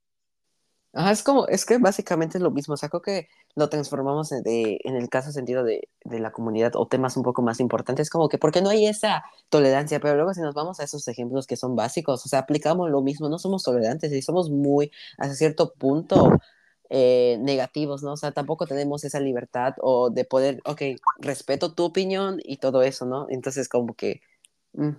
Ajá, 0.94 1.12
es 1.12 1.24
como, 1.24 1.48
es 1.48 1.66
que 1.66 1.78
básicamente 1.78 2.38
es 2.38 2.42
lo 2.42 2.52
mismo, 2.52 2.76
o 2.76 3.02
que 3.02 3.28
lo 3.56 3.70
transformamos 3.70 4.32
en, 4.32 4.44
de- 4.44 4.80
en 4.84 4.96
el 4.96 5.10
caso 5.10 5.32
sentido 5.32 5.64
de, 5.64 5.88
de 6.04 6.20
la 6.20 6.32
comunidad 6.32 6.74
o 6.76 6.88
temas 6.88 7.18
un 7.18 7.24
poco 7.24 7.42
más 7.42 7.60
importantes, 7.60 8.10
como 8.10 8.30
que 8.30 8.38
porque 8.38 8.62
no 8.62 8.70
hay 8.70 8.86
esa 8.88 9.24
tolerancia, 9.50 10.00
pero 10.00 10.16
luego 10.16 10.34
si 10.34 10.42
nos 10.42 10.54
vamos 10.56 10.80
a 10.80 10.84
esos 10.84 11.08
ejemplos 11.08 11.48
que 11.48 11.56
son 11.58 11.76
básicos, 11.76 12.26
o 12.26 12.30
sea, 12.30 12.40
aplicamos 12.40 12.90
lo 12.90 13.02
mismo, 13.02 13.30
no 13.30 13.40
somos 13.40 13.64
tolerantes 13.64 14.12
y 14.14 14.22
somos 14.22 14.50
muy, 14.50 14.92
hasta 15.18 15.36
cierto 15.36 15.74
punto, 15.74 16.32
eh, 16.90 17.38
negativos, 17.42 18.04
¿no? 18.04 18.14
O 18.14 18.18
sea, 18.18 18.32
tampoco 18.32 18.68
tenemos 18.68 19.04
esa 19.04 19.20
libertad 19.20 19.74
o 19.82 20.10
de 20.10 20.26
poder, 20.26 20.62
ok, 20.66 20.82
respeto 21.20 21.74
tu 21.74 21.84
opinión 21.86 22.40
y 22.44 22.58
todo 22.58 22.84
eso, 22.84 23.06
¿no? 23.06 23.28
Entonces, 23.30 23.70
como 23.70 23.94
que... 23.96 24.22
mm, 24.74 24.92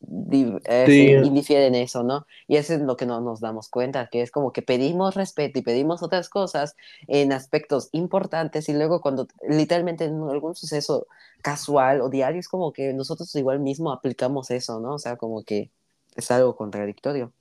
eh, 0.00 0.84
Sí. 0.86 1.26
indifieren 1.26 1.74
eso, 1.74 2.02
¿no? 2.02 2.26
Y 2.46 2.56
eso 2.56 2.74
es 2.74 2.80
lo 2.80 2.96
que 2.96 3.06
no 3.06 3.20
nos 3.20 3.40
damos 3.40 3.68
cuenta, 3.68 4.08
que 4.08 4.22
es 4.22 4.30
como 4.30 4.52
que 4.52 4.62
pedimos 4.62 5.14
respeto 5.14 5.58
y 5.58 5.62
pedimos 5.62 6.02
otras 6.02 6.28
cosas 6.28 6.76
en 7.08 7.32
aspectos 7.32 7.88
importantes 7.92 8.68
y 8.68 8.74
luego 8.74 9.00
cuando 9.00 9.26
literalmente 9.48 10.04
en 10.04 10.22
algún 10.22 10.54
suceso 10.54 11.06
casual 11.42 12.00
o 12.00 12.08
diario 12.10 12.40
es 12.40 12.48
como 12.48 12.72
que 12.72 12.92
nosotros 12.92 13.34
igual 13.34 13.60
mismo 13.60 13.92
aplicamos 13.92 14.50
eso, 14.50 14.80
¿no? 14.80 14.94
O 14.94 14.98
sea, 14.98 15.16
como 15.16 15.42
que 15.42 15.70
es 16.16 16.30
algo 16.30 16.56
contradictorio. 16.56 17.32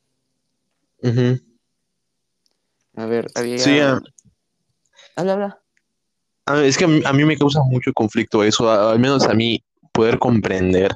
A 2.96 3.06
ver, 3.06 3.28
había... 3.36 3.60
Sí, 3.60 3.80
ah, 3.80 4.02
Habla, 5.16 5.34
habla. 5.34 5.60
ah, 6.48 6.64
es 6.64 6.78
que 6.78 6.86
a 6.86 6.88
mí, 6.88 7.02
a 7.06 7.14
mí 7.14 7.24
me 7.26 7.38
causa 7.38 7.62
mucho 7.64 7.92
conflicto 7.94 8.44
eso, 8.44 8.70
a- 8.70 8.92
al 8.92 9.00
menos 9.00 9.26
a 9.28 9.34
mí 9.34 9.64
poder 9.92 10.20
comprender 10.20 10.92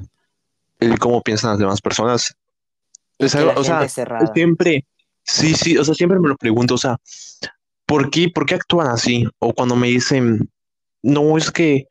el 0.86 0.98
cómo 0.98 1.22
piensan 1.22 1.50
las 1.50 1.58
demás 1.58 1.80
personas. 1.80 2.34
Es 3.18 3.34
algo- 3.34 3.52
o 3.56 3.64
sea, 3.64 3.84
es 3.84 3.92
cerrada. 3.92 4.32
Siempre, 4.34 4.84
sí, 5.22 5.54
sí, 5.54 5.76
o 5.76 5.84
sea, 5.84 5.94
siempre 5.94 6.18
me 6.18 6.28
lo 6.28 6.36
pregunto, 6.36 6.74
o 6.74 6.78
sea, 6.78 6.96
¿por 7.86 8.10
qué, 8.10 8.28
por 8.28 8.46
qué 8.46 8.54
actúan 8.56 8.88
así? 8.88 9.26
O 9.38 9.52
cuando 9.52 9.76
me 9.76 9.88
dicen, 9.88 10.50
no, 11.02 11.36
es 11.38 11.50
que 11.50 11.86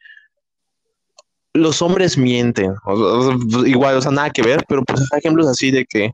los 1.54 1.82
hombres 1.82 2.18
mienten, 2.18 2.74
o 2.86 2.98
sea, 2.98 3.60
o 3.60 3.66
igual, 3.66 3.98
o 3.98 4.02
sea, 4.02 4.12
nada 4.12 4.30
que 4.30 4.42
ver, 4.42 4.64
pero 4.68 4.84
pues 4.84 5.02
hay 5.12 5.20
ejemplos 5.20 5.48
así 5.48 5.70
de 5.72 5.86
que 5.86 6.12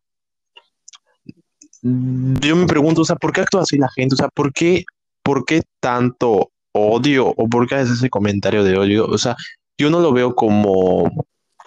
yo 1.81 2.55
me 2.55 2.65
pregunto, 2.65 3.01
o 3.01 3.05
sea, 3.05 3.15
¿por 3.15 3.31
qué 3.31 3.41
actúa 3.41 3.61
así 3.61 3.77
la 3.77 3.89
gente? 3.89 4.15
O 4.15 4.17
sea, 4.17 4.29
¿por 4.29 4.51
qué, 4.51 4.83
por 5.23 5.45
qué 5.45 5.61
tanto 5.79 6.51
odio 6.71 7.27
o 7.27 7.47
por 7.47 7.67
qué 7.67 7.75
haces 7.75 7.97
ese 7.97 8.09
comentario 8.09 8.63
de 8.63 8.77
odio? 8.77 9.05
O 9.05 9.17
sea, 9.17 9.35
yo 9.77 9.89
no 9.89 9.99
lo 9.99 10.11
veo 10.11 10.33
como, 10.35 11.09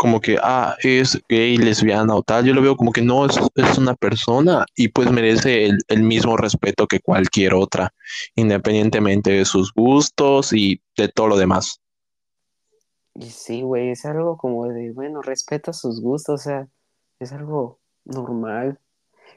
como 0.01 0.19
que, 0.19 0.39
ah, 0.43 0.77
es 0.83 1.23
gay, 1.29 1.59
lesbiana 1.59 2.15
o 2.15 2.23
tal, 2.23 2.47
yo 2.47 2.55
lo 2.55 2.63
veo 2.63 2.75
como 2.75 2.91
que 2.91 3.03
no, 3.03 3.27
es, 3.27 3.39
es 3.55 3.77
una 3.77 3.95
persona 3.95 4.65
y 4.75 4.89
pues 4.89 5.11
merece 5.11 5.67
el, 5.67 5.77
el 5.89 6.03
mismo 6.03 6.39
respeto 6.39 6.87
que 6.87 7.01
cualquier 7.01 7.53
otra, 7.53 7.93
independientemente 8.35 9.31
de 9.31 9.45
sus 9.45 9.75
gustos 9.75 10.55
y 10.55 10.81
de 10.97 11.09
todo 11.09 11.29
lo 11.29 11.37
demás. 11.37 11.83
Y 13.15 13.29
sí, 13.29 13.61
güey, 13.61 13.91
es 13.91 14.07
algo 14.07 14.39
como 14.39 14.69
de, 14.69 14.91
bueno, 14.93 15.21
respeta 15.21 15.75
sus 15.75 16.01
gustos, 16.01 16.41
o 16.41 16.43
sea, 16.43 16.69
es 17.19 17.33
algo 17.33 17.79
normal. 18.07 18.81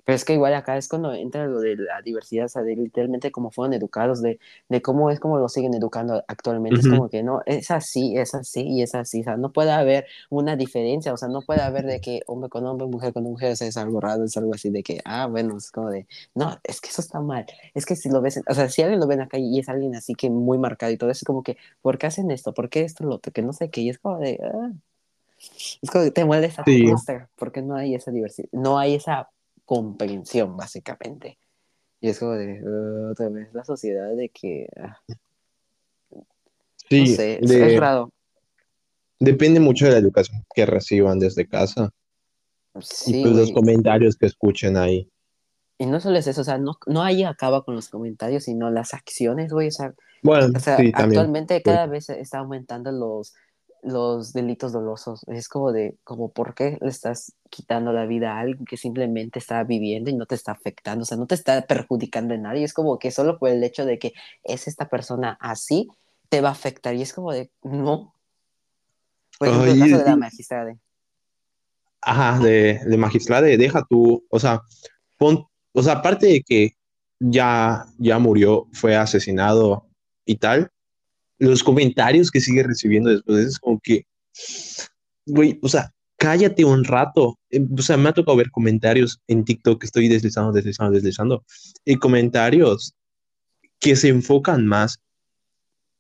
Pero 0.06 0.16
es 0.16 0.26
que 0.26 0.34
igual 0.34 0.54
acá 0.54 0.78
es 0.78 0.88
cuando 0.90 1.14
entra 1.14 1.46
lo 1.48 1.60
de 1.60 1.76
la 1.78 2.02
diversidad, 2.02 2.46
o 2.46 2.50
sea, 2.50 2.62
de 2.64 2.76
literalmente 2.76 3.32
cómo 3.32 3.52
fueron 3.52 3.74
educados, 3.74 4.22
de, 4.22 4.40
de 4.70 4.82
cómo 4.82 5.10
es 5.10 5.20
como 5.20 5.38
lo 5.38 5.48
siguen 5.50 5.74
educando 5.74 6.24
actualmente. 6.28 6.82
Es 6.82 6.88
Ujú. 6.88 6.96
como 6.96 7.10
que 7.10 7.24
no, 7.24 7.42
es 7.46 7.72
así, 7.72 8.18
es 8.18 8.36
así 8.36 8.62
y 8.64 8.82
es 8.82 8.96
así. 8.96 9.22
O 9.22 9.24
sea, 9.24 9.38
no 9.38 9.52
puede 9.54 9.72
haber 9.72 10.06
una 10.30 10.56
diferencia, 10.56 11.14
o 11.14 11.18
sea, 11.18 11.30
no 11.30 11.42
puede 11.42 11.62
haber 11.62 11.86
de 11.86 12.02
que 12.02 12.22
hombre 12.28 12.50
con 12.50 12.66
hombre, 12.66 12.88
mujer 12.88 13.14
con 13.14 13.24
mujer, 13.24 13.54
o 13.54 13.56
sea, 13.56 13.68
es 13.68 13.78
algo 13.78 14.00
raro, 14.02 14.24
es 14.26 14.36
algo 14.38 14.54
así 14.54 14.70
de 14.70 14.84
que, 14.84 15.00
ah, 15.06 15.28
bueno, 15.28 15.58
es 15.58 15.72
como 15.72 15.90
de, 15.90 16.08
no, 16.36 16.60
es 16.64 16.82
que 16.82 16.90
eso 16.90 17.02
está 17.02 17.20
mal. 17.22 17.46
Es 17.74 17.86
que 17.86 17.96
si 17.96 18.10
lo 18.10 18.22
ves, 18.22 18.38
en- 18.38 18.44
o 18.48 18.54
sea, 18.54 18.70
si 18.70 18.82
alguien 18.82 19.00
lo 19.00 19.08
ve 19.08 19.16
en 19.16 19.22
la 19.22 19.28
calle 19.28 19.46
y 19.46 19.60
es 19.60 19.70
alguien 19.70 19.96
así 19.96 20.16
que 20.16 20.30
muy 20.30 20.58
marcado 20.58 20.92
y 20.92 20.98
todo 20.98 21.10
eso, 21.10 21.20
es 21.20 21.24
como 21.26 21.44
que, 21.44 21.58
¿por 21.82 21.98
qué 21.98 22.08
hacen 22.08 22.32
esto? 22.32 22.54
¿Por 22.54 22.70
qué 22.70 22.82
esto, 22.84 23.04
lo 23.06 23.16
otro? 23.16 23.32
Que 23.32 23.42
no 23.42 23.54
sé 23.54 23.70
qué, 23.70 23.82
y 23.82 23.90
es 23.90 24.00
como 24.00 24.20
de, 24.20 24.40
ah. 24.44 24.72
Es 25.82 25.90
como 25.92 26.06
que 26.06 26.12
te 26.12 26.26
molesta, 26.26 26.64
Sí. 26.66 26.86
porque 27.36 27.62
no 27.62 27.76
hay 27.76 27.96
esa 27.96 28.12
diversidad, 28.12 28.48
no 28.52 28.78
hay 28.80 28.96
esa 28.96 29.30
comprensión, 29.74 30.56
básicamente. 30.56 31.38
Y 32.00 32.10
es 32.10 32.20
como 32.20 32.34
de, 32.34 32.62
uh, 32.62 33.12
otra 33.12 33.30
vez, 33.30 33.54
la 33.54 33.64
sociedad 33.64 34.16
de 34.16 34.30
que, 34.30 34.68
ah, 34.78 34.98
no 36.12 36.26
Sí, 36.90 37.08
sé, 37.08 37.40
es, 37.42 37.50
de- 37.50 37.74
es 37.74 37.80
raro. 37.80 38.12
depende 39.20 39.60
mucho 39.60 39.86
de 39.86 39.92
la 39.94 39.98
educación 39.98 40.46
que 40.54 40.66
reciban 40.66 41.18
desde 41.18 41.48
casa 41.48 41.92
Sí, 42.82 43.20
y 43.20 43.24
pues 43.24 43.36
los 43.36 43.52
comentarios 43.52 44.16
que 44.18 44.26
escuchen 44.26 44.78
ahí. 44.78 45.10
Y 45.78 45.86
no 45.86 46.00
solo 46.00 46.18
es 46.18 46.28
eso, 46.28 46.42
o 46.42 46.44
sea, 46.44 46.58
no, 46.58 46.78
no 46.88 47.02
ahí 47.04 47.24
acaba 47.24 47.64
con 47.64 47.76
los 47.76 47.90
comentarios, 47.90 48.44
sino 48.44 48.70
las 48.70 48.94
acciones, 48.94 49.52
güey. 49.52 49.68
O 49.68 49.72
sea, 49.72 49.94
Bueno, 50.22 50.52
o 50.56 50.60
sea 50.60 50.78
sí, 50.78 50.92
también. 50.92 51.22
actualmente 51.22 51.62
cada 51.62 51.86
vez 51.88 52.10
está 52.10 52.40
aumentando 52.40 52.92
los, 52.92 53.34
los 53.84 54.34
delitos 54.34 54.72
dolosos. 54.72 55.24
Es 55.28 55.48
como 55.48 55.72
de, 55.72 55.98
como, 56.04 56.32
¿por 56.32 56.56
qué 56.56 56.78
le 56.82 56.90
estás 56.90 57.34
quitando 57.50 57.94
la 57.94 58.06
vida 58.06 58.34
a 58.34 58.40
alguien 58.40 58.66
que 58.66 58.78
simplemente 58.78 59.40
está 59.40 59.64
viviendo 59.64 60.10
y 60.10 60.16
no 60.16 60.26
te 60.26 60.36
está 60.36 60.54
afectando? 60.54 61.04
O 61.04 61.06
sea, 61.06 61.18
no 61.18 61.28
te 61.28 61.36
está 61.36 61.62
perjudicando 61.68 62.34
en 62.34 62.44
nadie. 62.44 62.64
Es 62.64 62.74
como 62.74 62.98
que 63.00 63.12
solo 63.12 63.38
por 63.40 63.50
el 63.50 63.64
hecho 63.64 63.86
de 63.86 64.00
que 64.00 64.14
es 64.44 64.68
esta 64.68 64.90
persona 64.90 65.38
así, 65.40 65.88
te 66.30 66.42
va 66.42 66.50
a 66.50 66.54
afectar. 66.54 66.96
Y 66.96 67.02
es 67.02 67.14
como 67.14 67.32
de, 67.32 67.52
no. 67.64 68.14
Por 69.38 69.48
ejemplo, 69.50 69.72
el 69.72 69.80
caso 69.80 69.98
de 69.98 70.06
la 70.06 70.16
magistrada. 70.16 70.78
Ajá, 72.02 72.40
de, 72.44 72.80
de 72.86 72.98
magistrada, 72.98 73.44
de 73.44 73.58
deja 73.58 73.86
tú, 73.90 74.26
o 74.30 74.40
sea, 74.40 74.62
pon- 75.18 75.46
o 75.74 75.82
sea, 75.82 75.94
aparte 75.94 76.28
de 76.28 76.42
que 76.42 76.72
ya, 77.20 77.86
ya 77.98 78.20
murió, 78.20 78.68
fue 78.74 78.96
asesinado 78.96 79.88
y 80.26 80.36
tal, 80.36 80.70
los 81.44 81.64
comentarios 81.64 82.32
que 82.32 82.40
sigue 82.40 82.64
recibiendo 82.64 83.10
después 83.10 83.46
es 83.46 83.60
como 83.60 83.80
que, 83.82 84.06
güey, 85.26 85.60
o 85.62 85.68
sea, 85.68 85.94
cállate 86.18 86.64
un 86.64 86.84
rato. 86.84 87.38
Eh, 87.50 87.66
O 87.78 87.82
sea, 87.82 87.98
me 87.98 88.10
ha 88.10 88.14
tocado 88.14 88.38
ver 88.38 88.50
comentarios 88.52 89.20
en 89.28 89.44
TikTok 89.44 89.80
que 89.80 89.86
estoy 89.86 90.08
deslizando, 90.08 90.52
deslizando, 90.52 90.94
deslizando, 90.94 91.44
y 91.86 91.98
comentarios 91.98 92.94
que 93.80 93.96
se 93.96 94.08
enfocan 94.08 94.66
más 94.66 95.00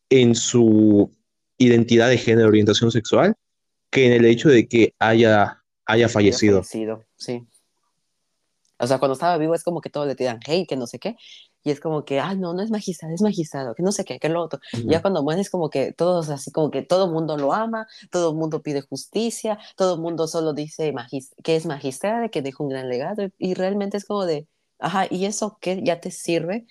en 0.09 0.35
su 0.35 1.11
identidad 1.57 2.09
de 2.09 2.17
género, 2.17 2.47
orientación 2.47 2.91
sexual, 2.91 3.35
que 3.89 4.05
en 4.07 4.13
el 4.13 4.25
hecho 4.25 4.49
de 4.49 4.67
que 4.67 4.93
haya, 4.99 5.63
haya 5.85 6.07
fallecido. 6.07 6.63
fallecido, 6.63 7.03
sí. 7.15 7.45
O 8.77 8.87
sea, 8.87 8.97
cuando 8.99 9.13
estaba 9.13 9.37
vivo 9.37 9.55
es 9.55 9.63
como 9.63 9.81
que 9.81 9.89
todos 9.89 10.07
le 10.07 10.15
tiran 10.15 10.39
hate, 10.45 10.67
que 10.67 10.75
no 10.75 10.87
sé 10.87 10.99
qué. 10.99 11.15
Y 11.63 11.71
es 11.71 11.79
como 11.79 12.03
que, 12.03 12.19
ah, 12.19 12.35
no, 12.35 12.53
no 12.53 12.61
es 12.61 12.69
magistrado, 12.69 13.13
es 13.13 13.21
magistrado, 13.21 13.73
que 13.73 13.83
no 13.83 13.91
sé 13.91 14.03
qué, 14.03 14.19
que 14.19 14.29
lo 14.29 14.41
otro. 14.41 14.59
Ya 14.85 15.01
cuando 15.01 15.23
muere 15.23 15.41
es 15.41 15.49
como 15.49 15.69
que 15.69 15.93
todos 15.93 16.29
así, 16.29 16.51
como 16.51 16.71
que 16.71 16.81
todo 16.81 17.05
el 17.05 17.11
mundo 17.11 17.37
lo 17.37 17.53
ama, 17.53 17.87
todo 18.11 18.31
el 18.31 18.35
mundo 18.35 18.61
pide 18.61 18.81
justicia, 18.81 19.57
todo 19.75 19.95
el 19.95 20.01
mundo 20.01 20.27
solo 20.27 20.53
dice 20.53 20.93
que 21.43 21.55
es 21.55 21.65
magistrada, 21.65 22.29
que 22.29 22.41
dejó 22.41 22.63
un 22.63 22.69
gran 22.69 22.89
legado, 22.89 23.29
y 23.37 23.53
realmente 23.53 23.97
es 23.97 24.05
como 24.05 24.25
de, 24.25 24.47
ajá, 24.79 25.07
¿y 25.09 25.25
eso 25.25 25.57
qué 25.61 25.81
ya 25.83 26.01
te 26.01 26.11
sirve 26.11 26.65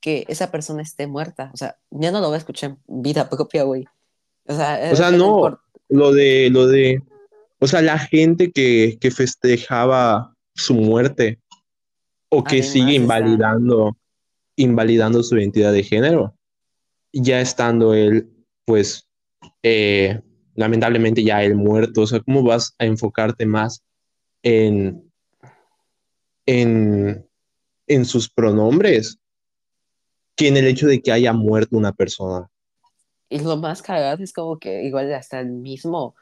que 0.00 0.24
esa 0.28 0.50
persona 0.50 0.82
esté 0.82 1.06
muerta? 1.06 1.50
O 1.54 1.56
sea, 1.56 1.78
ya 1.90 2.10
no 2.10 2.20
lo 2.20 2.26
voy 2.28 2.34
a 2.34 2.38
escuchar 2.38 2.70
en 2.70 3.02
vida 3.02 3.30
propia, 3.30 3.62
güey. 3.62 3.86
O 4.46 4.54
sea, 4.54 4.90
O 4.92 4.96
sea, 4.96 5.10
que 5.10 5.16
no, 5.16 5.58
lo 5.88 6.12
de, 6.12 6.50
lo 6.50 6.66
de, 6.66 7.02
o 7.60 7.66
sea, 7.66 7.80
la 7.80 7.98
gente 7.98 8.52
que, 8.52 8.98
que 9.00 9.10
festejaba 9.10 10.34
su 10.54 10.74
muerte 10.74 11.40
o 12.28 12.44
que 12.44 12.56
Además 12.56 12.72
sigue 12.72 12.92
invalidando, 12.94 13.96
invalidando 14.56 15.22
su 15.22 15.36
identidad 15.36 15.72
de 15.72 15.82
género, 15.82 16.34
ya 17.12 17.40
estando 17.40 17.94
él, 17.94 18.28
pues, 18.64 19.08
eh, 19.62 20.20
lamentablemente 20.54 21.22
ya 21.24 21.42
él 21.42 21.54
muerto, 21.54 22.02
o 22.02 22.06
sea, 22.06 22.20
¿cómo 22.20 22.42
vas 22.42 22.74
a 22.78 22.84
enfocarte 22.86 23.46
más 23.46 23.82
en, 24.42 25.10
en, 26.46 27.26
en 27.86 28.04
sus 28.04 28.28
pronombres 28.28 29.18
que 30.36 30.48
en 30.48 30.56
el 30.56 30.66
hecho 30.66 30.86
de 30.86 31.00
que 31.00 31.12
haya 31.12 31.32
muerto 31.32 31.76
una 31.76 31.92
persona? 31.92 32.48
Y 33.28 33.40
lo 33.40 33.56
más 33.56 33.82
cagado 33.82 34.22
es 34.22 34.32
como 34.32 34.58
que 34.58 34.84
igual 34.84 35.12
hasta 35.12 35.40
el 35.40 35.50
mismo 35.50 36.14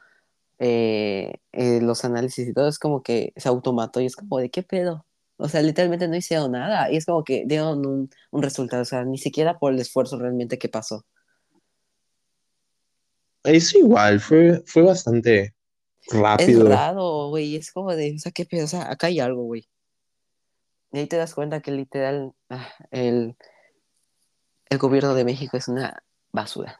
eh, 0.59 1.33
eh, 1.51 1.81
los 1.81 2.05
análisis 2.05 2.47
y 2.47 2.53
todo 2.53 2.67
es 2.67 2.79
como 2.79 3.03
que 3.03 3.33
se 3.35 3.49
automató 3.49 3.99
y 3.99 4.05
es 4.05 4.15
como 4.15 4.39
de 4.39 4.49
qué 4.49 4.63
pedo. 4.63 5.05
O 5.43 5.49
sea, 5.49 5.61
literalmente 5.61 6.07
no 6.07 6.15
hicieron 6.15 6.53
nada 6.53 6.89
y 6.89 6.95
es 6.95 7.05
como 7.05 7.21
que 7.25 7.43
dieron 7.45 7.85
un, 7.85 8.09
un 8.31 8.41
resultado, 8.41 8.83
o 8.83 8.85
sea, 8.85 9.03
ni 9.03 9.17
siquiera 9.17 9.59
por 9.59 9.73
el 9.73 9.79
esfuerzo 9.81 10.17
realmente 10.17 10.57
que 10.57 10.69
pasó. 10.69 11.05
Es 13.43 13.75
igual, 13.75 14.21
fue, 14.21 14.63
fue 14.65 14.83
bastante 14.83 15.53
Es 16.07 16.17
rápido. 16.17 16.69
raro, 16.69 17.27
güey, 17.27 17.57
es 17.57 17.73
como 17.73 17.93
de, 17.93 18.13
o 18.15 18.19
sea, 18.19 18.31
qué 18.31 18.45
pedo, 18.45 18.63
o 18.63 18.67
sea, 18.69 18.89
acá 18.89 19.07
hay 19.07 19.19
algo, 19.19 19.43
güey. 19.43 19.67
Y 20.93 20.99
ahí 20.99 21.07
te 21.07 21.17
das 21.17 21.35
cuenta 21.35 21.59
que 21.59 21.71
literal 21.71 22.31
ah, 22.49 22.69
el, 22.91 23.35
el 24.69 24.77
gobierno 24.77 25.13
de 25.13 25.25
México 25.25 25.57
es 25.57 25.67
una 25.67 26.01
basura. 26.31 26.79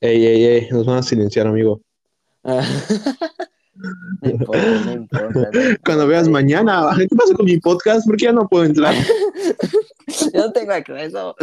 Ey, 0.00 0.24
ey, 0.24 0.44
ey, 0.46 0.68
nos 0.70 0.86
van 0.86 0.98
a 1.00 1.02
silenciar, 1.02 1.46
amigo. 1.46 1.82
Ah. 2.44 2.62
No 4.22 4.30
importa, 4.30 4.84
no 4.84 4.92
importa. 4.92 5.50
no 5.52 5.60
Cuando 5.84 6.06
veas 6.06 6.28
mañana, 6.28 6.88
¿qué 6.98 7.08
pasa 7.16 7.34
con 7.34 7.46
mi 7.46 7.58
podcast? 7.58 8.06
¿Por 8.06 8.16
qué 8.16 8.26
ya 8.26 8.32
no 8.32 8.48
puedo 8.48 8.64
entrar? 8.64 8.94
Yo 10.32 10.40
no 10.40 10.52
tengo 10.52 10.72
acceso. 10.72 11.36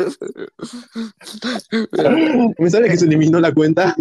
Me 2.57 2.69
sale 2.69 2.89
que 2.89 2.97
se 2.97 3.05
eliminó 3.05 3.39
la 3.39 3.53
cuenta. 3.53 3.95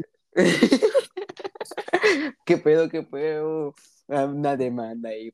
¿Qué 2.44 2.56
pedo, 2.58 2.88
qué 2.88 3.02
pedo? 3.02 3.74
Ah, 4.08 4.24
Una 4.24 4.56
demanda 4.56 5.10
ahí. 5.10 5.32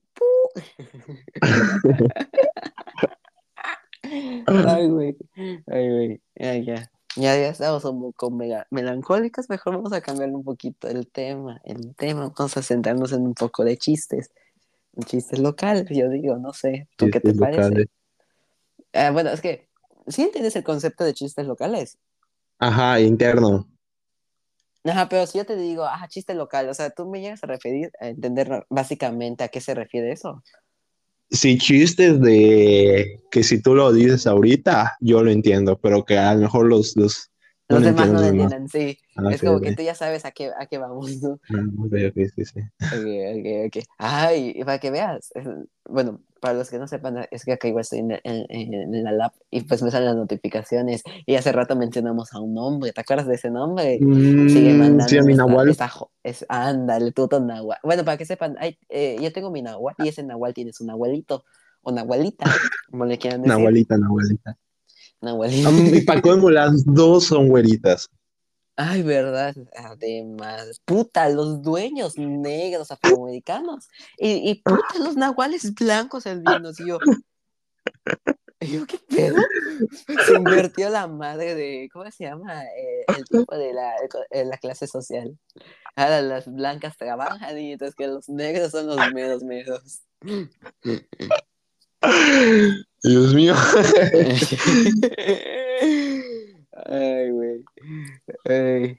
Ay, 4.46 4.88
güey. 4.88 5.16
Ay, 5.66 5.88
güey. 5.88 6.20
Ya, 6.34 6.56
ya. 6.58 6.90
Ya, 7.16 7.36
ya 7.36 7.48
estamos 7.48 7.84
un 7.84 8.00
poco 8.00 8.30
mega- 8.30 8.66
melancólicos. 8.70 9.48
Mejor 9.48 9.74
vamos 9.74 9.92
a 9.92 10.00
cambiar 10.00 10.30
un 10.30 10.44
poquito 10.44 10.88
el 10.88 11.08
tema. 11.08 11.60
El 11.64 11.94
tema, 11.96 12.32
vamos 12.36 12.56
a 12.56 12.62
centrarnos 12.62 13.12
en 13.12 13.22
un 13.22 13.34
poco 13.34 13.64
de 13.64 13.76
chistes. 13.76 14.30
Un 14.92 15.04
chiste 15.04 15.36
local, 15.38 15.86
yo 15.90 16.08
digo, 16.08 16.36
no 16.36 16.52
sé. 16.52 16.88
¿Tú 16.96 17.06
qué 17.10 17.20
te 17.20 17.32
Chistes 17.32 17.40
parece? 17.40 17.62
locales. 17.62 17.88
Ah, 18.92 19.10
bueno, 19.10 19.30
es 19.30 19.40
que, 19.40 19.68
¿sí 20.08 20.22
entiendes 20.22 20.56
el 20.56 20.64
concepto 20.64 21.04
de 21.04 21.14
chistes 21.14 21.46
locales? 21.46 21.98
Ajá, 22.58 23.00
interno. 23.00 23.66
Ajá, 24.84 25.08
pero 25.08 25.26
si 25.26 25.36
yo 25.38 25.44
te 25.44 25.56
digo, 25.56 25.84
ajá, 25.84 26.08
chiste 26.08 26.34
local, 26.34 26.68
o 26.68 26.74
sea, 26.74 26.90
tú 26.90 27.06
me 27.08 27.20
llegas 27.20 27.42
a 27.44 27.46
referir, 27.46 27.90
a 28.00 28.08
entender 28.08 28.64
básicamente 28.70 29.44
a 29.44 29.48
qué 29.48 29.60
se 29.60 29.74
refiere 29.74 30.10
eso. 30.12 30.42
Si 31.30 31.58
chistes 31.58 32.20
de 32.20 33.20
que 33.30 33.42
si 33.42 33.62
tú 33.62 33.74
lo 33.74 33.92
dices 33.92 34.26
ahorita, 34.26 34.96
yo 35.00 35.22
lo 35.22 35.30
entiendo, 35.30 35.78
pero 35.80 36.04
que 36.04 36.18
a 36.18 36.34
lo 36.34 36.40
mejor 36.40 36.66
los, 36.66 36.96
los 36.96 37.29
Los 37.70 37.80
lo 37.80 37.86
demás 37.86 38.08
no 38.08 38.20
lo 38.20 38.26
entienden 38.26 38.68
sí. 38.68 38.98
Ah, 39.16 39.30
es 39.32 39.40
como 39.42 39.60
que 39.60 39.72
tú 39.74 39.82
ya 39.82 39.94
sabes 39.94 40.24
a 40.24 40.30
qué, 40.32 40.50
a 40.58 40.66
qué 40.66 40.78
vamos, 40.78 41.22
¿no? 41.22 41.38
Ah, 41.50 41.62
ok, 41.78 41.92
ok, 42.10 42.28
sí, 42.34 42.44
sí. 42.44 42.60
Ok, 42.80 42.92
ok, 43.38 43.66
ok. 43.78 43.84
Ay, 43.98 44.52
y 44.56 44.64
para 44.64 44.78
que 44.78 44.90
veas, 44.90 45.32
bueno, 45.88 46.20
para 46.40 46.54
los 46.54 46.70
que 46.70 46.78
no 46.78 46.88
sepan, 46.88 47.26
es 47.30 47.44
que 47.44 47.52
acá 47.52 47.68
igual 47.68 47.82
estoy 47.82 48.00
en, 48.00 48.12
en- 48.24 48.46
en 48.94 49.04
la 49.04 49.12
lab 49.12 49.32
y 49.50 49.60
pues 49.62 49.82
me 49.82 49.90
salen 49.90 50.08
las 50.08 50.16
notificaciones 50.16 51.02
y 51.26 51.34
hace 51.36 51.52
rato 51.52 51.76
mencionamos 51.76 52.32
a 52.32 52.40
un 52.40 52.56
hombre, 52.58 52.92
¿te 52.92 53.00
acuerdas 53.00 53.26
de 53.28 53.34
ese 53.34 53.50
nombre? 53.50 53.98
Sigue 54.48 54.72
Mm, 54.74 54.78
mandando 54.78 55.08
sí, 55.08 55.18
a 55.18 55.22
mi 55.22 55.32
esta- 55.32 55.46
Nahual. 55.46 55.68
esta 55.70 55.88
jo- 55.88 56.10
es, 56.24 56.44
ándale, 56.48 57.12
tuto 57.12 57.38
Nahual. 57.40 57.78
Bueno, 57.84 58.04
para 58.04 58.16
que 58.16 58.24
sepan, 58.24 58.56
hay, 58.58 58.78
eh, 58.88 59.18
yo 59.20 59.32
tengo 59.32 59.50
mi 59.50 59.62
Nahual 59.62 59.94
y 59.98 60.08
ese 60.08 60.22
Nahual 60.22 60.54
tiene 60.54 60.72
su 60.72 60.84
Nahualito 60.86 61.44
o 61.82 61.92
Nahualita, 61.92 62.46
como 62.90 63.04
le 63.04 63.18
quieran 63.18 63.42
decir. 63.42 63.56
Nahualita, 63.58 63.96
Nahualita. 63.98 64.56
Nahualito. 65.20 65.68
Am- 65.68 65.94
Y 65.94 66.00
para 66.02 66.22
colmo, 66.22 66.50
las 66.50 66.84
dos 66.84 67.24
son 67.24 67.48
güeritas. 67.48 68.08
Ay, 68.76 69.02
verdad, 69.02 69.54
además, 69.76 70.80
puta, 70.86 71.28
los 71.28 71.60
dueños 71.60 72.16
negros 72.16 72.90
afroamericanos 72.90 73.88
y, 74.16 74.50
y 74.50 74.54
puta, 74.62 74.98
los 75.00 75.16
nahuales 75.16 75.74
blancos 75.74 76.26
albinos, 76.26 76.80
y 76.80 76.86
yo, 76.86 76.98
y 78.58 78.66
yo, 78.68 78.86
¿qué 78.86 78.98
pedo? 79.14 79.36
Se 80.26 80.34
invirtió 80.34 80.88
la 80.88 81.08
madre 81.08 81.54
de, 81.54 81.90
¿cómo 81.92 82.10
se 82.10 82.24
llama? 82.24 82.64
Eh, 82.64 83.04
el 83.18 83.24
tipo 83.24 83.54
de 83.54 83.74
la, 83.74 83.92
eh, 84.30 84.44
la 84.46 84.56
clase 84.56 84.86
social. 84.86 85.36
Ahora 85.94 86.22
las 86.22 86.46
blancas 86.50 86.96
trabajan 86.96 87.58
y 87.58 87.72
entonces 87.72 87.94
que 87.94 88.06
los 88.06 88.30
negros 88.30 88.70
son 88.70 88.86
los 88.86 88.96
meros 89.12 89.42
meros. 89.42 90.00
Dios 93.02 93.34
mío. 93.34 93.54
Ay, 96.86 97.30
güey. 97.30 97.64
Ay. 98.44 98.98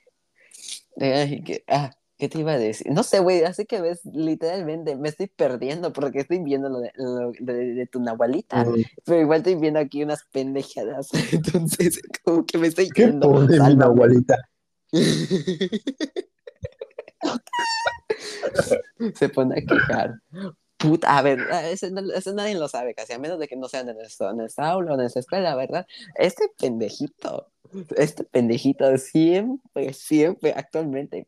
Ay, 0.99 1.43
¿qué, 1.43 1.63
ah, 1.67 1.91
¿qué 2.17 2.29
te 2.29 2.39
iba 2.39 2.53
a 2.53 2.57
decir? 2.59 2.87
No 2.91 3.03
sé, 3.03 3.19
güey, 3.19 3.43
así 3.43 3.65
que 3.65 3.81
ves, 3.81 4.01
literalmente 4.05 4.95
me 4.95 5.09
estoy 5.09 5.27
perdiendo 5.27 5.93
porque 5.93 6.19
estoy 6.19 6.39
viendo 6.39 6.69
lo 6.69 6.79
de, 6.79 6.91
lo 6.95 7.31
de- 7.39 7.73
de 7.73 7.85
tu 7.87 7.99
nahualita, 8.01 8.65
Mm, 8.65 8.83
pero 9.05 9.21
igual 9.21 9.37
estoy 9.39 9.55
viendo 9.55 9.79
aquí 9.79 10.03
unas 10.03 10.23
pendejadas, 10.31 11.09
entonces 11.31 11.99
como 12.23 12.45
que 12.45 12.57
me 12.57 12.67
estoy 12.67 12.89
¿Qué 12.89 13.03
yendo. 13.05 13.31
pone 13.31 13.59
mi. 13.59 13.75
Nahualita? 13.75 14.37
Se 19.15 19.29
pone 19.29 19.59
a 19.59 19.61
quejar. 19.65 20.19
Puta, 20.81 21.17
a 21.17 21.21
ver, 21.21 21.39
ah, 21.51 21.69
eso, 21.69 21.87
nadie 22.33 22.55
lo 22.55 22.67
sabe 22.67 22.95
casi, 22.95 23.13
a 23.13 23.19
menos 23.19 23.39
de 23.39 23.47
que 23.47 23.55
no 23.55 23.67
sean 23.67 23.85
de 23.85 23.93
nuestro, 23.93 24.33
nuestra 24.33 24.69
aula 24.69 24.93
o 24.93 24.97
nuestra 24.97 25.19
escuela, 25.19 25.55
¿verdad? 25.55 25.85
Este 26.15 26.49
pendejito, 26.57 27.51
este 27.95 28.23
pendejito 28.23 28.97
siempre, 28.97 29.93
siempre, 29.93 30.53
actualmente, 30.55 31.27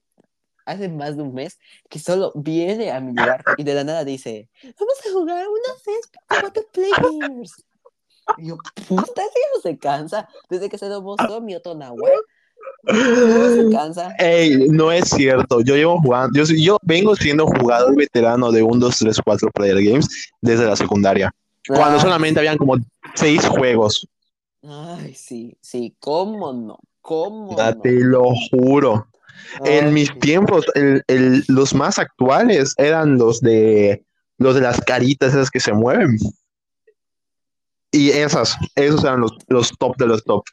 hace 0.66 0.90
más 0.90 1.18
de 1.18 1.24
un 1.24 1.34
mes, 1.34 1.60
que 1.90 2.00
solo 2.00 2.32
viene 2.36 2.92
a 2.92 3.00
mi 3.00 3.14
lugar 3.14 3.44
y 3.58 3.64
de 3.64 3.76
la 3.76 3.84
nada 3.84 4.04
dice, 4.04 4.50
vamos 4.64 4.96
a 5.08 5.12
jugar 5.12 5.48
unos 5.48 5.82
6 5.84 5.98
cuatro 6.28 6.64
players. 6.72 7.66
Y 8.38 8.48
yo, 8.48 8.58
puta, 8.88 9.22
ya 9.22 9.42
no 9.54 9.62
se 9.62 9.78
cansa. 9.78 10.30
Desde 10.50 10.70
que 10.70 10.78
se 10.78 10.88
lo 10.88 11.02
mostró 11.02 11.42
mi 11.42 11.56
otro 11.56 11.76
Nahuel, 11.76 12.20
se 12.86 13.70
cansa. 13.72 14.14
Ey, 14.20 14.68
no 14.70 14.92
es 14.92 15.10
cierto. 15.10 15.62
Yo 15.62 15.76
llevo 15.76 16.00
jugando. 16.02 16.38
Yo, 16.44 16.54
yo 16.56 16.78
vengo 16.84 17.16
siendo 17.16 17.48
jugador 17.48 17.96
veterano 17.96 18.52
de 18.52 18.62
1, 18.64 18.78
2, 18.80 18.98
3, 19.00 19.18
4 19.24 19.50
Player 19.52 19.82
Games 19.84 20.08
desde 20.42 20.66
la 20.66 20.76
secundaria. 20.76 21.34
Cuando 21.68 22.00
solamente 22.00 22.40
habían 22.40 22.58
como 22.58 22.76
seis 23.16 23.46
juegos. 23.48 24.06
Ay, 24.68 25.14
sí, 25.14 25.58
sí, 25.62 25.96
cómo 26.00 26.52
no, 26.54 26.78
cómo 27.02 27.56
no. 27.58 27.82
Te 27.82 27.92
lo 27.92 28.24
juro. 28.52 29.08
En 29.66 29.94
mis 29.94 30.18
tiempos, 30.20 30.66
el- 30.76 31.04
el- 31.08 31.44
los 31.48 31.74
más 31.74 32.00
actuales 32.00 32.74
eran 32.78 33.18
los 33.18 33.40
de 33.42 34.04
los 34.40 34.56
de 34.56 34.62
las 34.62 34.82
caritas 34.82 35.34
esas 35.34 35.50
que 35.52 35.60
se 35.60 35.72
mueven. 35.74 36.18
Y 37.92 38.10
esas, 38.10 38.58
esos 38.76 39.04
eran 39.04 39.22
los, 39.22 39.32
los 39.48 39.72
top 39.78 39.96
de 39.98 40.08
los 40.08 40.24
top. 40.24 40.44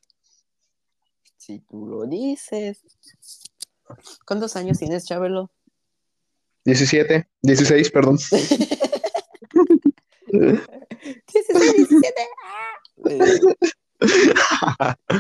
Si 1.41 1.59
tú 1.61 1.87
lo 1.87 2.05
dices. 2.05 2.83
¿Cuántos 4.27 4.57
años 4.57 4.79
tienes, 4.79 5.07
Chabelo? 5.07 5.51
17, 6.67 7.31
16, 7.41 7.91
perdón. 7.91 8.19
16, 8.19 8.69
17. 11.77 12.15
¡ah! 12.45 12.77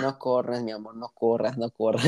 No 0.03 0.18
corras, 0.18 0.62
mi 0.62 0.73
amor, 0.73 0.95
no 0.95 1.09
corras, 1.09 1.57
no 1.57 1.71
corras. 1.71 2.05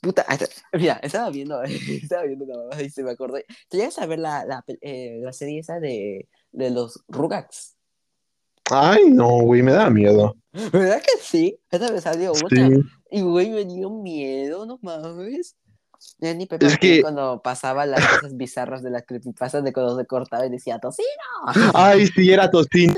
Puta, 0.00 0.24
mira, 0.72 0.98
estaba 1.02 1.28
viendo, 1.28 1.62
estaba 1.62 2.22
viendo 2.22 2.46
una 2.46 2.56
mamá 2.56 2.80
y 2.80 2.88
se 2.88 3.02
me 3.02 3.10
acordó. 3.10 3.36
¿Te 3.68 3.76
llegas 3.76 3.98
a 3.98 4.06
ver 4.06 4.18
la, 4.18 4.46
la, 4.46 4.64
eh, 4.80 5.18
la 5.20 5.34
serie 5.34 5.60
esa 5.60 5.78
de, 5.78 6.26
de 6.52 6.70
los 6.70 7.04
Rugrats? 7.08 7.76
Ay, 8.72 9.10
no, 9.10 9.28
güey, 9.42 9.62
me 9.62 9.72
da 9.72 9.90
miedo. 9.90 10.34
¿Verdad 10.72 11.00
que 11.02 11.22
sí? 11.22 11.58
Esta 11.70 11.90
me 11.92 12.00
salió 12.00 12.34
Sí. 12.34 12.44
una. 12.60 12.78
Y 13.10 13.20
güey, 13.22 13.50
me 13.50 13.64
dio 13.64 13.90
miedo, 13.90 14.64
no 14.66 14.78
mames. 14.82 15.56
Ya 16.18 16.34
ni 16.34 16.46
Peppa 16.46 16.66
Es 16.66 16.78
que- 16.78 17.00
cuando 17.02 17.40
pasaba 17.42 17.86
las 17.86 18.04
cosas 18.06 18.36
bizarras 18.36 18.82
de 18.82 18.90
la 18.90 19.02
creepypasta 19.02 19.60
de 19.60 19.72
cuando 19.72 19.96
se 19.96 20.06
cortaba 20.06 20.46
y 20.46 20.50
decía 20.50 20.78
tocino. 20.78 21.06
Ay, 21.74 22.06
sí, 22.08 22.30
era 22.32 22.50
tocino. 22.50 22.94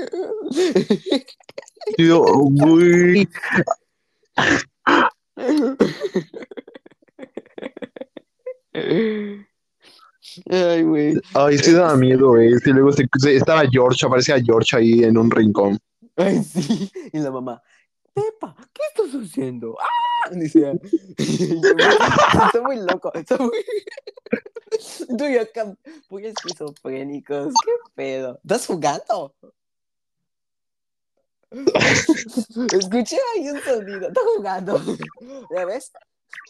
Yo, 1.97 2.23
güey. 2.23 3.27
Ay, 10.49 10.83
güey. 10.83 11.13
Ay, 11.33 11.57
sí 11.57 11.71
daba 11.71 11.95
miedo, 11.95 12.29
güey. 12.29 12.53
Sí, 12.59 12.71
luego 12.71 12.91
se- 12.91 13.07
se- 13.19 13.35
estaba 13.35 13.63
George, 13.71 14.05
aparecía 14.05 14.37
George 14.43 14.75
ahí 14.77 15.03
en 15.03 15.17
un 15.17 15.29
rincón. 15.31 15.79
Ay, 16.15 16.43
sí. 16.43 16.89
Y 17.13 17.19
la 17.19 17.31
mamá, 17.31 17.61
Pepa, 18.13 18.55
¿qué 18.73 18.81
estás 18.93 19.21
haciendo? 19.21 19.75
¡Ah! 19.79 19.85
Güey, 20.31 20.45
Está 21.17 22.61
muy 22.63 22.77
loco. 22.77 23.13
Está 23.13 23.37
muy. 23.37 23.51
Estoy 24.71 25.37
acá 25.37 25.75
muy 26.09 26.25
esquizofrénicos. 26.25 27.53
¿Qué 27.63 27.71
pedo? 27.93 28.39
¿Estás 28.43 28.65
jugando? 28.65 29.35
Escuché 32.73 33.17
ahí 33.35 33.49
un 33.49 33.61
sonido. 33.61 34.07
Está 34.07 34.21
jugando. 34.35 34.81
¿Ya 35.55 35.65
ves? 35.65 35.91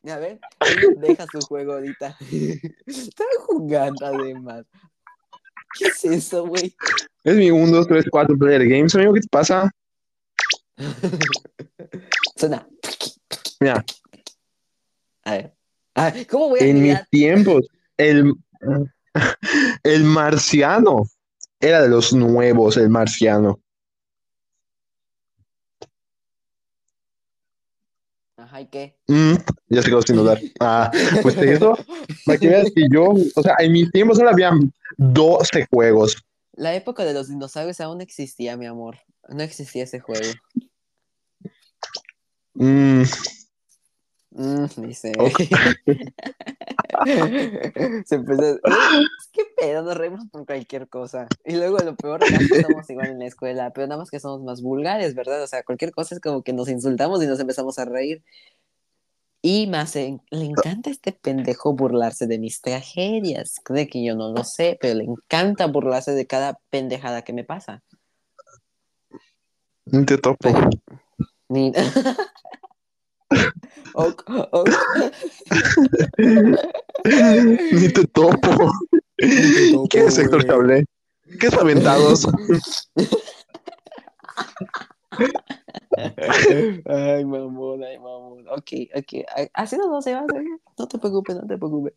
¿Ya 0.04 0.18
ves? 0.20 0.40
Él 0.60 0.96
Deja 1.00 1.26
su 1.32 1.40
juego 1.42 1.74
ahorita. 1.74 2.18
Está 2.86 3.24
jugando 3.48 4.06
además. 4.06 4.66
¿Qué 5.78 5.88
es 5.88 6.06
eso, 6.06 6.46
güey? 6.48 6.76
Es 7.24 7.36
mi 7.36 7.52
1, 7.52 7.72
2, 7.72 7.88
3, 7.88 8.06
4 8.10 8.38
player 8.38 8.68
games, 8.68 8.96
amigo. 8.96 9.14
¿Qué 9.14 9.22
te 9.22 9.28
pasa? 9.28 9.72
Suena. 12.36 12.68
Mira, 13.60 13.84
A 15.24 15.32
ver. 15.32 15.54
A 15.96 16.12
ver, 16.12 16.28
¿Cómo 16.28 16.50
voy 16.50 16.60
a 16.60 16.64
en 16.66 16.74
mis 16.76 16.84
mirar? 16.84 17.08
tiempos, 17.10 17.66
el, 17.98 18.34
el 19.84 20.04
marciano 20.04 21.04
era 21.60 21.82
de 21.82 21.88
los 21.90 22.14
nuevos, 22.14 22.76
el 22.78 22.90
marciano. 22.90 23.60
Ajá, 28.56 28.62
¿y 28.62 28.68
qué? 28.68 28.96
Mm, 29.08 29.36
ya 29.68 29.82
se 29.82 29.90
quedó 29.90 30.02
sin 30.02 30.16
dudar. 30.16 30.40
Ah, 30.62 30.90
pues 31.22 31.36
eso, 31.38 31.78
para 32.26 32.38
que 32.38 32.48
veas 32.48 32.72
que 32.74 32.88
yo, 32.90 33.14
o 33.36 33.42
sea, 33.44 33.56
en 33.60 33.74
mis 33.74 33.92
tiempos 33.92 34.18
solo 34.18 34.30
habían 34.30 34.72
12 34.98 35.68
juegos. 35.70 36.18
La 36.54 36.74
época 36.74 37.04
de 37.04 37.14
los 37.14 37.28
dinosaurios 37.28 37.82
aún 37.82 37.98
no 37.98 38.04
existía, 38.04 38.56
mi 38.56 38.66
amor. 38.66 38.98
No 39.28 39.44
existía 39.44 39.84
ese 39.84 40.00
juego. 40.00 40.26
Mm, 42.54 43.04
Mm, 44.38 44.66
dice. 44.88 45.14
Ok. 45.18 45.40
Se 48.06 48.16
empezó. 48.16 48.60
Que 49.32 49.44
pedo, 49.56 49.84
nos 49.84 49.96
reímos 49.96 50.26
por 50.30 50.46
cualquier 50.46 50.90
cosa. 50.90 51.28
Y 51.46 51.56
luego 51.56 51.78
lo 51.78 51.96
peor 51.96 52.22
es 52.24 52.50
que 52.50 52.64
somos 52.64 52.90
igual 52.90 53.12
en 53.12 53.20
la 53.20 53.28
escuela, 53.28 53.72
pero 53.72 53.88
nada 53.88 54.00
más 54.00 54.10
que 54.10 54.20
somos 54.20 54.44
más 54.44 54.62
vulgares, 54.62 55.16
¿verdad? 55.16 55.42
O 55.42 55.48
sea, 55.48 55.64
cualquier 55.64 55.92
cosa 55.92 56.16
es 56.16 56.22
como 56.22 56.44
que 56.44 56.52
nos 56.52 56.68
insultamos 56.68 57.24
y 57.24 57.28
nos 57.28 57.40
empezamos 57.40 57.80
a 57.80 57.86
reír. 57.86 58.24
Y 59.42 59.68
más, 59.68 59.96
eh, 59.96 60.20
le 60.32 60.46
encanta 60.46 60.90
a 60.90 60.94
este 60.94 61.14
pendejo 61.14 61.74
burlarse 61.74 62.28
de 62.28 62.38
mis 62.38 62.60
tragedias. 62.60 63.62
Cree 63.64 63.88
que 63.88 64.04
yo 64.04 64.16
no 64.16 64.34
lo 64.34 64.44
sé, 64.44 64.78
pero 64.82 64.96
le 64.96 65.06
encanta 65.06 65.68
burlarse 65.68 66.12
de 66.12 66.28
cada 66.28 66.60
pendejada 66.70 67.22
que 67.22 67.32
me 67.32 67.46
pasa. 67.46 67.82
te 70.06 70.18
topo. 70.18 70.50
Ni... 71.48 71.72
Ok, 73.94 74.24
ok. 74.52 74.70
Ni 77.72 77.90
te 77.90 78.08
topo. 78.08 78.72
¿Qué 79.90 80.06
es 80.06 80.16
sector 80.16 80.46
cable? 80.46 80.86
¿Qué 81.40 81.48
es 81.48 81.54
aventados? 81.54 82.28
Ay, 86.86 87.26
mamón, 87.26 87.84
ay, 87.84 87.98
mamón. 87.98 88.48
Ok, 88.50 88.72
ok. 88.96 89.26
Así 89.54 89.78
no, 89.78 89.90
no 89.90 90.02
se 90.02 90.14
va 90.14 90.20
a 90.20 90.24
hacer. 90.24 90.44
No 90.78 90.88
te 90.88 90.98
preocupes, 90.98 91.36
no 91.36 91.48
te 91.48 91.58
preocupes. 91.58 91.94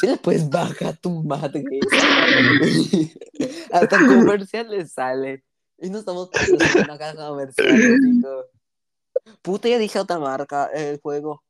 Si 0.00 0.06
le 0.06 0.16
puedes 0.16 0.48
bajar 0.48 0.96
tu 0.98 1.10
madre. 1.24 1.64
Hasta 3.72 3.98
comercial 3.98 4.70
le 4.70 4.86
sale. 4.86 5.42
Y 5.80 5.90
no 5.90 5.98
estamos 5.98 6.28
patrocinando 6.28 6.82
una 6.82 6.98
caja 6.98 7.28
comercial, 7.28 7.98
chico. 8.04 8.46
Puta, 9.42 9.68
ya 9.68 9.78
dije 9.78 9.98
otra 9.98 10.18
marca, 10.18 10.66
el 10.74 11.00
juego. 11.00 11.42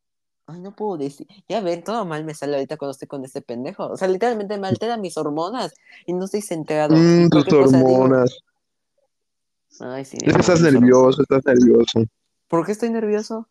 Ay, 0.46 0.60
no 0.60 0.74
puedo 0.74 0.98
decir. 0.98 1.26
Ya 1.48 1.60
ven, 1.60 1.82
todo 1.82 2.04
mal 2.04 2.24
me 2.24 2.34
sale 2.34 2.56
ahorita 2.56 2.76
cuando 2.76 2.92
estoy 2.92 3.08
con 3.08 3.24
este 3.24 3.42
pendejo. 3.42 3.86
O 3.86 3.96
sea, 3.96 4.08
literalmente 4.08 4.58
me 4.58 4.68
altera 4.68 4.96
mis 4.96 5.16
hormonas 5.16 5.74
y 6.06 6.12
no 6.12 6.24
estoy 6.24 6.42
centrado. 6.42 6.96
Mm, 6.96 7.28
tus 7.28 7.44
digo, 7.44 7.60
hormonas. 7.60 8.38
Ay, 9.80 10.04
sí. 10.04 10.18
Estás 10.22 10.60
nervioso, 10.60 11.22
estás 11.22 11.44
nervioso. 11.44 12.04
¿Por 12.48 12.64
qué 12.64 12.72
estoy 12.72 12.90
nervioso? 12.90 13.48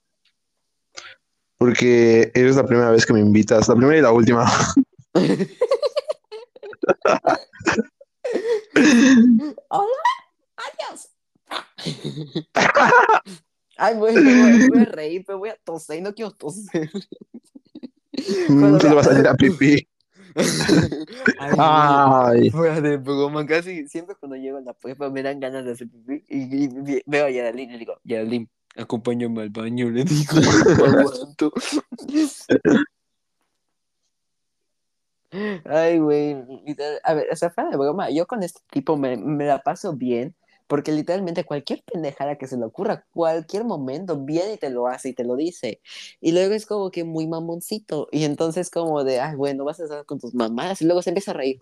Porque 1.58 2.32
eres 2.34 2.56
la 2.56 2.66
primera 2.66 2.92
vez 2.92 3.06
que 3.06 3.14
me 3.14 3.20
invitas, 3.20 3.68
la 3.68 3.76
primera 3.76 3.98
y 3.98 4.02
la 4.02 4.12
última. 4.12 4.46
Hola, 9.70 10.27
Ay, 13.78 13.96
voy, 13.96 14.14
voy, 14.14 14.70
voy 14.70 14.80
a 14.80 14.86
reír, 14.86 15.24
pero 15.26 15.38
voy 15.38 15.50
a 15.50 15.58
toser 15.64 16.00
y 16.00 16.02
no 16.02 16.14
quiero 16.14 16.32
toser. 16.32 16.90
Mm, 18.50 18.78
te 18.80 18.90
lo 18.90 18.96
vas 18.96 19.08
a 19.08 19.12
salir 19.12 19.28
a 19.28 19.36
pipí. 19.36 19.88
Ay, 21.40 21.56
Ay, 21.58 22.50
Fuera 22.52 22.82
de 22.82 22.98
broma, 22.98 23.46
casi 23.46 23.88
siempre 23.88 24.16
cuando 24.16 24.36
llego 24.36 24.58
a 24.58 24.62
la 24.62 24.74
prepa 24.74 25.10
me 25.10 25.24
dan 25.24 25.40
ganas 25.40 25.66
de 25.66 25.72
hacer 25.72 25.88
pipí 25.90 26.24
y, 26.28 26.68
veo 27.06 27.26
a 27.26 27.30
Geraldine 27.30 27.72
y 27.72 27.74
le 27.74 27.80
digo, 27.80 28.00
Geraldine, 28.06 28.50
acompáñame 28.76 29.44
al 29.44 29.50
baño, 29.50 29.90
le 29.90 30.04
digo, 30.04 30.34
no 30.78 30.86
aguanto. 30.86 31.54
Ay, 35.66 36.00
güey, 36.00 36.38
a 37.04 37.14
ver, 37.14 37.28
o 37.32 37.36
sea, 37.36 37.50
fuera 37.50 37.70
de 37.70 37.78
broma, 37.78 38.10
yo 38.10 38.26
con 38.28 38.44
este 38.44 38.62
tipo 38.72 38.96
me, 38.96 39.18
me 39.18 39.46
la 39.46 39.60
paso 39.60 39.94
bien, 39.94 40.36
porque 40.68 40.92
literalmente 40.92 41.46
cualquier 41.46 41.84
pendejada 41.84 42.38
que 42.38 42.48
se 42.48 42.58
le 42.58 42.66
ocurra, 42.66 43.06
cualquier 43.14 43.64
momento, 43.64 44.18
viene 44.18 44.54
y 44.54 44.58
te 44.58 44.70
lo 44.70 44.88
hace 44.88 45.10
y 45.10 45.14
te 45.14 45.24
lo 45.24 45.36
dice. 45.36 45.82
Y 46.22 46.32
luego 46.34 46.54
es 46.54 46.66
como 46.66 46.92
que 46.92 47.04
muy 47.04 47.28
mamoncito. 47.28 48.08
Y 48.12 48.26
entonces 48.26 48.70
como 48.70 49.04
de, 49.04 49.20
ay, 49.20 49.36
bueno, 49.36 49.66
vas 49.66 49.80
a 49.80 49.84
estar 49.86 50.06
con 50.06 50.20
tus 50.20 50.34
mamadas. 50.36 50.82
Y 50.82 50.86
luego 50.86 51.02
se 51.02 51.10
empieza 51.12 51.32
a 51.32 51.36
reír. 51.36 51.60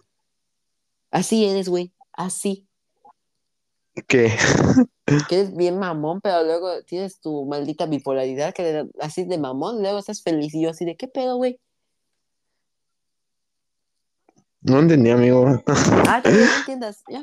Así 1.11 1.45
eres, 1.45 1.69
güey. 1.69 1.93
Así. 2.13 2.67
¿qué? 4.07 4.35
Que 5.29 5.35
eres 5.35 5.55
bien 5.55 5.77
mamón, 5.79 6.19
pero 6.21 6.43
luego 6.43 6.83
tienes 6.83 7.19
tu 7.19 7.45
maldita 7.45 7.85
bipolaridad, 7.85 8.53
que 8.53 8.63
de- 8.63 8.89
así 8.99 9.23
de 9.23 9.37
mamón, 9.37 9.81
luego 9.81 9.99
estás 9.99 10.21
feliz. 10.23 10.53
Y 10.53 10.61
yo 10.61 10.71
así 10.71 10.83
de, 10.83 10.95
¿qué 10.97 11.07
pedo, 11.07 11.37
güey? 11.37 11.59
No 14.67 14.79
entendí, 14.79 15.11
amigo. 15.11 15.61
Ah, 16.07 16.21
que 16.23 16.31
no 16.31 16.55
entiendas. 16.57 17.03
Ya. 17.07 17.21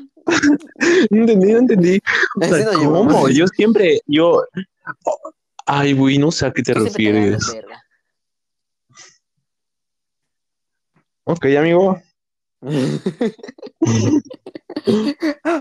No 1.09 1.17
entendí, 1.21 1.51
no 1.51 1.59
entendí. 1.59 1.99
O 2.39 2.45
sea, 2.45 2.73
¿Cómo? 2.73 3.27
Yo 3.27 3.47
siempre, 3.47 3.99
yo. 4.07 4.45
Ay, 5.65 5.91
güey, 5.91 6.17
no 6.17 6.31
sé 6.31 6.45
a 6.45 6.53
qué 6.53 6.63
te 6.63 6.73
te 6.73 6.79
refieres. 6.79 7.43
Ok, 11.25 11.45
amigo. 11.57 12.01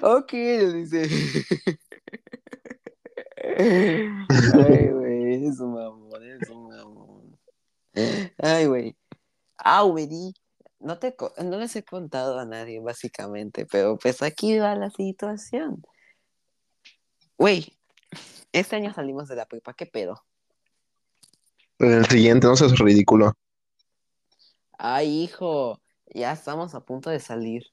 ok, 0.02 0.32
le 0.32 0.72
dice. 0.74 1.08
Ay, 3.58 4.88
güey, 4.88 5.46
es 5.46 5.58
un 5.58 5.74
mamón, 5.74 6.22
es 6.22 6.48
un 6.48 6.68
mamón. 6.68 7.38
Ay, 8.38 8.66
güey. 8.66 8.96
Ah, 9.56 9.82
güey, 9.82 10.32
no, 10.82 10.98
te, 10.98 11.14
no 11.44 11.58
les 11.58 11.74
he 11.76 11.82
contado 11.84 12.38
a 12.38 12.44
nadie, 12.44 12.80
básicamente, 12.80 13.66
pero 13.66 13.96
pues 13.98 14.22
aquí 14.22 14.58
va 14.58 14.74
la 14.74 14.90
situación. 14.90 15.82
Güey, 17.38 17.76
este 18.52 18.76
año 18.76 18.92
salimos 18.92 19.28
de 19.28 19.36
la 19.36 19.46
prepa, 19.46 19.74
¿qué 19.74 19.86
pedo? 19.86 20.22
En 21.78 21.92
el 21.92 22.06
siguiente, 22.06 22.46
no 22.46 22.56
seas 22.56 22.78
ridículo. 22.78 23.32
Ay, 24.78 25.22
hijo, 25.24 25.80
ya 26.14 26.32
estamos 26.32 26.74
a 26.74 26.80
punto 26.84 27.10
de 27.10 27.20
salir. 27.20 27.64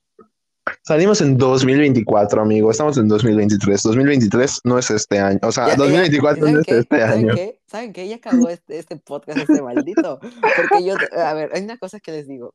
Salimos 0.84 1.22
en 1.22 1.38
2024, 1.38 2.42
amigo. 2.42 2.70
Estamos 2.72 2.98
en 2.98 3.08
2023. 3.08 3.82
2023 3.82 4.62
no 4.64 4.78
es 4.78 4.90
este 4.92 5.20
año. 5.20 5.40
O 5.44 5.52
sea, 5.52 5.66
Ya- 5.66 5.72
ya- 5.72 5.78
2024 5.78 6.40
¿saben 6.40 6.54
no 6.54 6.60
es 6.62 6.66
qué? 6.68 6.78
este 6.78 7.00
¿Saben 7.00 7.18
año. 7.26 7.36
qué? 7.36 7.60
¿Saben 7.68 7.94
qué? 7.94 8.08
Ya 8.08 8.16
acabó 8.18 8.50
este, 8.50 8.78
este 8.78 8.96
podcast, 8.98 9.40
este 9.40 9.62
maldito. 9.62 10.20
Porque 10.20 10.84
yo, 10.86 10.96
a 11.20 11.34
ver, 11.34 11.50
hay 11.54 11.64
una 11.64 11.78
cosa 11.78 12.00
que 12.00 12.12
les 12.12 12.28
digo. 12.28 12.54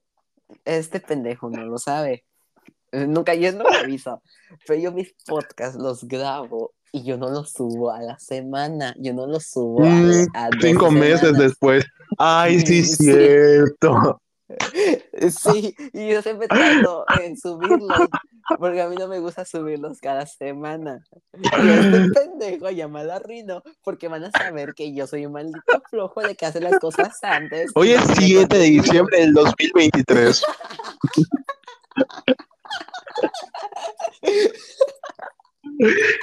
Este 0.64 1.01
pendejo 1.01 1.51
no 1.51 1.64
lo 1.64 1.78
sabe. 1.78 2.24
Eh, 2.92 3.07
Nunca, 3.07 3.34
yo 3.34 3.53
no 3.53 3.64
me 3.64 3.76
aviso, 3.76 4.22
pero 4.66 4.80
yo 4.80 4.92
mis 4.92 5.14
podcasts 5.26 5.76
los 5.76 6.05
grabo 6.05 6.72
y 6.92 7.03
yo 7.03 7.16
no 7.16 7.28
los 7.28 7.51
subo 7.51 7.90
a 7.90 8.01
la 8.01 8.18
semana, 8.18 8.95
yo 8.99 9.12
no 9.12 9.26
los 9.26 9.47
subo 9.47 9.84
a, 9.84 9.88
Mm, 9.88 10.26
a 10.34 10.51
Cinco 10.61 10.90
meses 10.90 11.36
después. 11.36 11.84
Ay, 12.18 12.61
sí, 12.61 12.84
Sí. 12.84 13.05
cierto. 13.05 14.20
Sí, 15.30 15.74
y 15.92 16.09
yo 16.11 16.22
siempre 16.22 16.48
trato 16.48 17.05
en 17.22 17.36
subirlos, 17.36 18.09
porque 18.59 18.82
a 18.82 18.88
mí 18.88 18.96
no 18.96 19.09
me 19.09 19.20
gusta 19.20 19.44
subirlos 19.44 20.00
cada 20.00 20.26
semana. 20.26 21.05
Y 21.32 21.46
este 21.46 22.09
pendejo 22.14 22.70
la 22.70 23.16
arruinó, 23.16 23.62
porque 23.82 24.09
van 24.09 24.24
a 24.24 24.30
saber 24.30 24.74
que 24.74 24.94
yo 24.94 25.07
soy 25.07 25.26
un 25.26 25.32
maldito 25.32 25.82
flojo 25.88 26.20
de 26.22 26.34
que 26.34 26.46
hace 26.46 26.61
las 26.61 26.78
cosas 26.78 27.12
antes. 27.22 27.70
Hoy 27.74 27.92
es 27.92 28.02
y 28.20 28.34
7 28.34 28.59
de 28.59 28.64
diciembre 28.64 29.20
del 29.20 29.32
2023. 29.34 30.44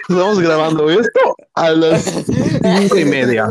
Estamos 0.09 0.39
grabando 0.39 0.89
esto 0.89 1.35
a 1.55 1.71
las 1.71 2.03
cinco 2.03 2.97
y 2.97 3.05
media. 3.05 3.47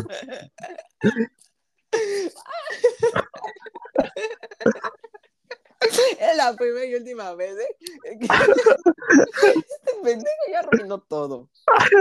Es 6.18 6.36
la 6.36 6.54
primera 6.54 6.84
y 6.84 6.94
última 6.94 7.34
vez, 7.34 7.56
¿eh? 7.58 7.76
Este 8.20 9.92
pendejo 10.02 10.44
ya 10.50 10.58
arruinó 10.60 10.98
todo. 10.98 11.48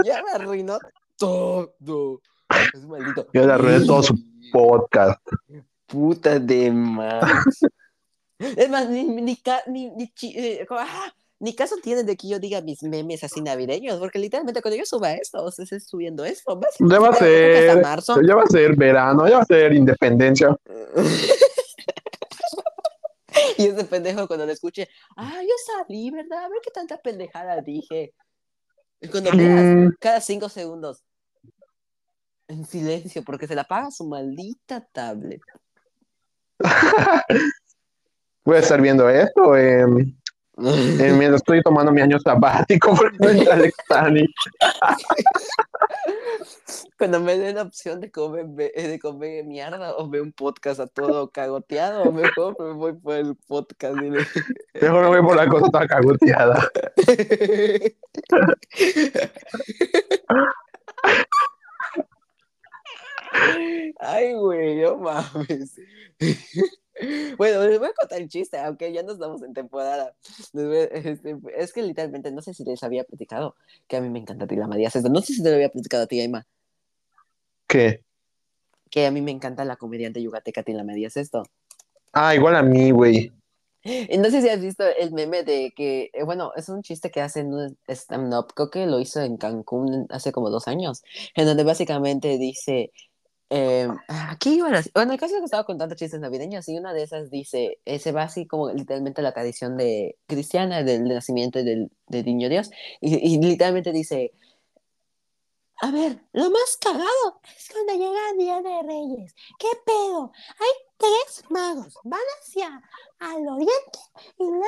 Ya 0.04 0.22
me 0.22 0.32
arruinó 0.32 0.78
todo. 1.16 1.74
Es 2.74 2.84
un 2.84 2.90
maldito. 2.90 3.26
Ya 3.32 3.46
le 3.46 3.54
arruiné 3.54 3.86
todo 3.86 4.02
su 4.02 4.14
podcast. 4.52 5.18
Puta 5.86 6.38
de 6.38 6.70
más. 6.70 7.64
Es 8.38 8.68
más, 8.70 8.88
ni, 8.88 9.04
ni, 9.04 9.38
ni, 9.66 9.90
ni, 9.90 10.12
ah, 10.70 11.12
ni 11.40 11.54
caso 11.54 11.76
tiene 11.82 12.04
de 12.04 12.16
que 12.16 12.28
yo 12.28 12.38
diga 12.38 12.60
mis 12.60 12.82
memes 12.82 13.24
así 13.24 13.40
navideños, 13.40 13.98
porque 13.98 14.18
literalmente 14.18 14.60
cuando 14.62 14.76
yo 14.76 14.84
suba 14.84 15.14
esto, 15.14 15.42
o 15.42 15.50
sea, 15.50 15.62
estoy 15.64 15.80
subiendo 15.80 16.24
esto, 16.24 16.60
Ya 16.78 16.98
va 17.00 17.08
a 17.08 17.14
ser, 17.14 17.70
hasta 17.70 17.80
marzo. 17.82 18.20
ya 18.22 18.34
va 18.36 18.42
a 18.42 18.46
ser 18.46 18.76
verano, 18.76 19.26
ya 19.26 19.36
va 19.38 19.42
a 19.42 19.46
ser 19.46 19.72
independencia. 19.72 20.56
Y 23.56 23.66
ese 23.66 23.84
pendejo 23.84 24.26
cuando 24.26 24.46
lo 24.46 24.52
escuche, 24.52 24.88
ah, 25.16 25.40
yo 25.42 25.54
salí, 25.66 26.10
¿verdad? 26.10 26.44
A 26.44 26.48
ver 26.48 26.58
qué 26.62 26.70
tanta 26.70 26.96
pendejada 26.98 27.60
dije. 27.60 28.14
Y 29.00 29.08
cuando 29.08 29.30
veas, 29.32 29.64
Mm, 29.64 29.90
cada 30.00 30.20
cinco 30.20 30.48
segundos, 30.48 31.04
en 32.48 32.64
silencio, 32.64 33.22
porque 33.22 33.46
se 33.46 33.54
la 33.54 33.64
paga 33.64 33.90
su 33.90 34.06
maldita 34.06 34.86
tablet. 34.92 35.42
voy 38.44 38.56
a 38.56 38.60
estar 38.60 38.80
viendo 38.80 39.08
esto 39.08 39.56
em, 39.56 40.16
mientras 40.56 41.36
estoy 41.36 41.62
tomando 41.62 41.92
mi 41.92 42.00
año 42.00 42.18
sabático 42.20 42.94
por 42.96 43.12
el 43.30 43.64
examen. 43.64 44.26
Cuando 46.98 47.20
me 47.20 47.36
den 47.38 47.56
la 47.56 47.62
opción 47.62 48.00
de 48.00 48.10
comer, 48.10 48.44
ve- 48.48 48.72
de 48.76 48.98
comer 48.98 49.44
mierda 49.44 49.96
o 49.96 50.08
ver 50.08 50.20
un 50.20 50.32
podcast 50.32 50.80
a 50.80 50.86
todo 50.86 51.30
cagoteado, 51.30 52.12
mejor 52.12 52.54
me 52.60 52.72
voy 52.72 52.92
por 52.92 53.14
el 53.14 53.36
podcast. 53.46 53.94
dile. 53.96 54.26
Mejor 54.80 55.02
me 55.04 55.08
voy 55.08 55.22
por 55.22 55.36
la 55.36 55.48
cosa 55.48 55.70
toda 55.70 55.86
cagoteada. 55.86 56.68
Ay, 64.00 64.34
güey, 64.34 64.80
no 64.82 64.96
mames. 64.98 65.76
Bueno, 67.38 67.66
les 67.66 67.78
voy 67.78 67.88
a 67.88 67.92
contar 67.92 68.20
el 68.20 68.28
chiste, 68.28 68.58
aunque 68.58 68.92
ya 68.92 69.02
no 69.02 69.12
estamos 69.12 69.42
en 69.42 69.54
temporada. 69.54 70.14
Este, 70.52 71.36
es 71.56 71.72
que 71.72 71.82
literalmente, 71.82 72.30
no 72.32 72.42
sé 72.42 72.54
si 72.54 72.64
les 72.64 72.82
había 72.82 73.04
platicado 73.04 73.54
que 73.88 73.96
a 73.96 74.00
mí 74.00 74.10
me 74.10 74.18
encanta 74.18 74.46
Tila 74.46 74.66
Marías. 74.66 74.94
esto. 74.96 75.08
No 75.08 75.20
sé 75.20 75.34
si 75.34 75.42
te 75.42 75.48
lo 75.48 75.54
había 75.54 75.70
platicado 75.70 76.04
a 76.04 76.06
ti, 76.06 76.20
Aima, 76.20 76.46
¿Qué? 77.66 78.02
que 78.90 79.06
a 79.06 79.10
mí 79.10 79.22
me 79.22 79.30
encanta 79.30 79.64
la 79.64 79.76
comediante 79.76 80.20
yucateca 80.20 80.62
Tila 80.62 80.84
Marías 80.84 81.16
esto. 81.16 81.44
Ah, 82.12 82.34
igual 82.34 82.56
a 82.56 82.62
mí, 82.62 82.90
güey. 82.90 83.32
No 84.18 84.30
sé 84.30 84.42
si 84.42 84.48
has 84.50 84.60
visto 84.60 84.84
el 84.84 85.10
meme 85.10 85.42
de 85.42 85.72
que, 85.74 86.10
eh, 86.12 86.22
bueno, 86.22 86.52
es 86.54 86.68
un 86.68 86.82
chiste 86.82 87.10
que 87.10 87.22
hace 87.22 87.40
en 87.40 87.54
un 87.54 87.78
stand-up, 87.88 88.52
creo 88.54 88.68
que 88.68 88.84
lo 88.86 89.00
hizo 89.00 89.22
en 89.22 89.38
Cancún 89.38 90.06
hace 90.10 90.32
como 90.32 90.50
dos 90.50 90.68
años, 90.68 91.02
en 91.34 91.46
donde 91.46 91.64
básicamente 91.64 92.36
dice, 92.36 92.92
eh, 93.50 93.88
aquí 94.08 94.54
iba 94.54 94.68
a 94.68 94.82
bueno, 94.94 95.12
el 95.12 95.18
caso 95.18 95.34
es 95.34 95.40
que 95.40 95.44
estaba 95.44 95.64
contando 95.64 95.94
chistes 95.94 96.20
navideños 96.20 96.68
y 96.68 96.78
una 96.78 96.94
de 96.94 97.02
esas 97.02 97.30
dice, 97.30 97.80
eh, 97.84 97.98
se 97.98 98.12
va 98.12 98.22
así 98.22 98.46
como 98.46 98.70
literalmente 98.70 99.22
la 99.22 99.32
tradición 99.32 99.76
de 99.76 100.16
cristiana 100.26 100.82
del 100.82 101.04
nacimiento 101.04 101.62
del, 101.62 101.90
del 102.06 102.24
niño 102.24 102.48
Dios, 102.48 102.70
y, 103.00 103.16
y 103.16 103.38
literalmente 103.40 103.92
dice, 103.92 104.32
a 105.82 105.90
ver, 105.90 106.18
lo 106.32 106.50
más 106.50 106.76
cagado 106.78 107.40
es 107.56 107.70
cuando 107.72 107.94
llega 107.94 108.30
el 108.32 108.38
Día 108.38 108.60
de 108.60 108.82
Reyes. 108.82 109.34
¿Qué 109.58 109.68
pedo? 109.86 110.30
Hay 110.58 110.72
tres 110.98 111.44
magos, 111.48 111.94
van 112.04 112.20
hacia 112.38 112.82
al 113.18 113.48
oriente 113.48 113.98
y 114.38 114.44
luego, 114.44 114.64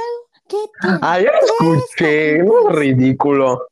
¿qué 0.49 0.57
tiene? 0.81 0.99
Ah, 1.03 1.21
ya 1.21 1.29
escuché, 1.29 2.37
es 2.37 2.45
ridículo. 2.71 3.69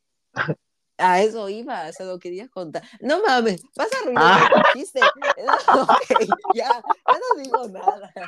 A 1.00 1.20
eso 1.22 1.48
iba, 1.48 1.90
se 1.92 2.04
lo 2.04 2.18
quería 2.18 2.48
contar. 2.48 2.82
No 3.00 3.20
mames, 3.26 3.62
vas 3.76 3.88
a 3.92 3.98
arruinar 4.02 4.24
Ah. 4.54 4.62
el 4.74 4.80
chiste. 4.80 5.00
No, 5.00 5.86
ya, 6.54 6.68
ya 6.68 7.18
no 7.36 7.42
digo 7.42 7.68
nada. 7.68 8.12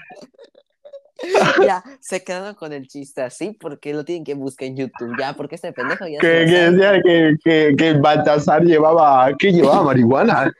Ya, 1.65 1.85
se 2.01 2.25
quedaron 2.25 2.57
con 2.57 2.73
el 2.73 2.89
chiste 2.89 3.23
así 3.23 3.53
porque 3.53 3.95
lo 3.95 4.05
tienen 4.05 4.25
que 4.25 4.35
buscar 4.35 4.67
en 4.67 4.77
YouTube, 4.77 5.15
ya, 5.21 5.35
porque 5.35 5.55
este 5.55 5.73
pendejo 5.73 6.05
ya 6.09 6.19
Que, 6.19 6.47
que 6.47 6.71
decía 6.71 7.01
que, 7.01 7.37
que, 7.45 7.75
que 7.79 7.93
Baltasar 7.93 8.63
llevaba, 8.65 9.31
¿qué 9.39 9.53
llevaba? 9.53 9.83
Marihuana. 9.85 10.53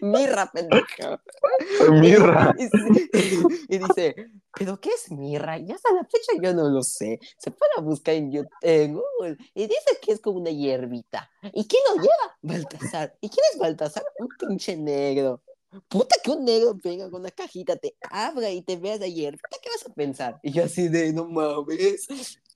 Mirra, 0.00 0.50
pendejo. 0.52 1.20
Mirra. 1.90 2.54
Y, 2.58 3.74
y 3.74 3.78
dice, 3.78 4.14
¿pero 4.56 4.80
qué 4.80 4.90
es 4.90 5.10
mirra? 5.10 5.58
Y 5.58 5.70
hasta 5.72 5.92
la 5.92 6.04
fecha 6.04 6.32
yo 6.40 6.54
no 6.54 6.68
lo 6.68 6.82
sé. 6.82 7.20
Se 7.38 7.50
puede 7.50 7.72
buscar 7.82 8.14
en, 8.14 8.32
YouTube, 8.32 8.50
en 8.62 8.94
Google. 8.94 9.36
Y 9.54 9.62
dice 9.62 9.98
que 10.00 10.12
es 10.12 10.20
como 10.20 10.38
una 10.38 10.50
hierbita. 10.50 11.30
¿Y 11.52 11.66
quién 11.66 11.82
lo 11.88 12.02
lleva? 12.02 12.38
Baltasar. 12.42 13.16
¿Y 13.20 13.28
quién 13.28 13.44
es 13.52 13.58
Baltasar? 13.58 14.04
Un 14.18 14.28
pinche 14.38 14.76
negro. 14.76 15.42
Puta 15.88 16.16
que 16.22 16.30
un 16.30 16.44
negro 16.44 16.74
venga 16.82 17.10
con 17.10 17.20
una 17.20 17.30
cajita, 17.30 17.76
te 17.76 17.96
abra 18.10 18.50
y 18.50 18.62
te 18.62 18.76
veas 18.76 19.00
la 19.00 19.08
hierbita, 19.08 19.58
¿qué 19.60 19.68
vas 19.68 19.84
a 19.84 19.92
pensar? 19.92 20.40
Y 20.42 20.52
yo 20.52 20.64
así 20.64 20.88
de, 20.88 21.12
no 21.12 21.26
mames. 21.26 22.06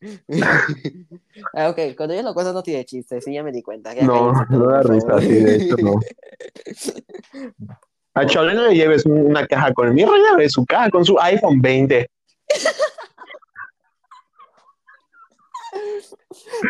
ah, 1.55 1.68
ok, 1.68 1.94
cuando 1.96 2.14
yo 2.14 2.22
lo 2.22 2.32
cuento 2.34 2.53
no 2.53 2.62
tiene 2.62 2.84
chiste, 2.84 3.20
sí, 3.20 3.34
ya 3.34 3.42
me 3.42 3.53
di 3.53 3.62
cuenta. 3.62 3.94
No, 4.03 4.32
no 4.48 4.66
da 4.66 4.82
risa, 4.82 5.07
favor. 5.07 5.22
sí, 5.22 5.34
de 5.34 5.57
hecho 5.57 5.76
no. 5.78 6.01
A 8.14 8.26
Chole 8.26 8.55
no 8.55 8.66
le 8.66 8.74
lleves 8.74 9.07
una 9.07 9.46
caja 9.46 9.72
con 9.72 9.94
mirra, 9.94 10.12
lleve 10.16 10.48
su 10.48 10.66
caja 10.66 10.90
con 10.90 11.05
su 11.05 11.16
iPhone 11.20 11.61
20. 11.61 12.11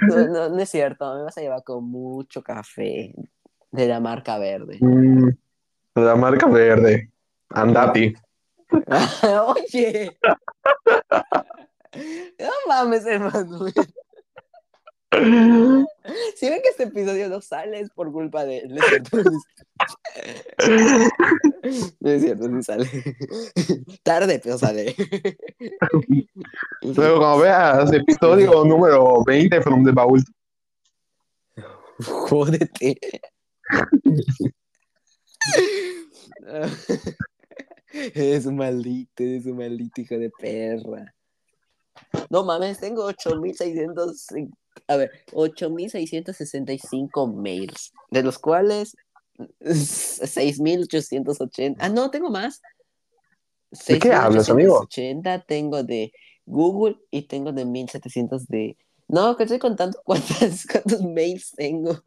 No, 0.03 0.27
no, 0.27 0.49
no 0.51 0.59
es 0.61 0.69
cierto, 0.69 1.15
me 1.15 1.23
vas 1.23 1.39
a 1.39 1.41
llevar 1.41 1.65
con 1.65 1.85
mucho 1.85 2.43
café 2.43 3.15
de 3.71 3.89
la 3.89 4.01
marca 4.01 4.39
verde. 4.39 4.79
Mm, 4.81 5.29
la 5.95 6.15
marca 6.15 6.47
verde. 6.47 7.11
Andati. 7.49 8.15
Oye, 9.47 10.19
no 12.39 12.51
mames, 12.67 13.07
hermano. 13.07 13.67
Si 16.37 16.49
ven 16.49 16.63
que 16.63 16.69
este 16.69 16.85
episodio 16.85 17.29
no 17.29 17.41
sale 17.41 17.81
es 17.81 17.91
por 17.91 18.13
culpa 18.13 18.45
de 18.45 18.59
él. 18.59 18.79
No 21.99 22.11
es 22.11 22.23
cierto, 22.23 22.49
no 22.49 22.63
sale. 22.63 22.89
Tarde, 24.05 24.41
pero 24.43 24.57
sale. 24.57 24.95
Luego, 26.83 27.19
cuando 27.19 27.39
veas 27.41 27.93
episodio 27.93 28.65
número 28.65 29.25
20 29.25 29.61
from 29.63 29.85
the 29.85 29.91
Baúl, 29.91 30.23
Jódete. 32.03 32.99
Es 37.93 38.47
un 38.47 38.57
maldito, 38.57 39.23
es 39.23 39.47
un 39.47 39.59
maldito 39.59 40.01
hijo 40.01 40.17
de 40.17 40.31
perra. 40.31 41.15
No 42.29 42.45
mames, 42.45 42.79
tengo 42.81 43.05
8600, 43.05 44.27
a 44.87 44.97
ver, 44.97 45.11
8665 45.33 47.27
mails, 47.27 47.93
de 48.11 48.23
los 48.23 48.39
cuales 48.39 48.97
6880. 49.61 51.85
Ah, 51.85 51.89
no, 51.89 52.11
tengo 52.11 52.31
más. 52.31 52.61
¿De 53.87 53.99
qué 53.99 54.13
hablas, 54.13 54.51
amigo? 54.51 54.87
6.880 54.91 55.45
tengo 55.47 55.83
de 55.83 56.13
Google 56.45 56.99
y 57.11 57.23
tengo 57.23 57.53
de 57.53 57.65
1700 57.65 58.47
de. 58.49 58.77
No, 59.09 59.37
que 59.37 59.45
estoy 59.45 59.59
contando 59.59 59.99
cuántas, 60.05 60.67
cuántos 60.67 61.03
mails 61.03 61.53
tengo. 61.57 62.03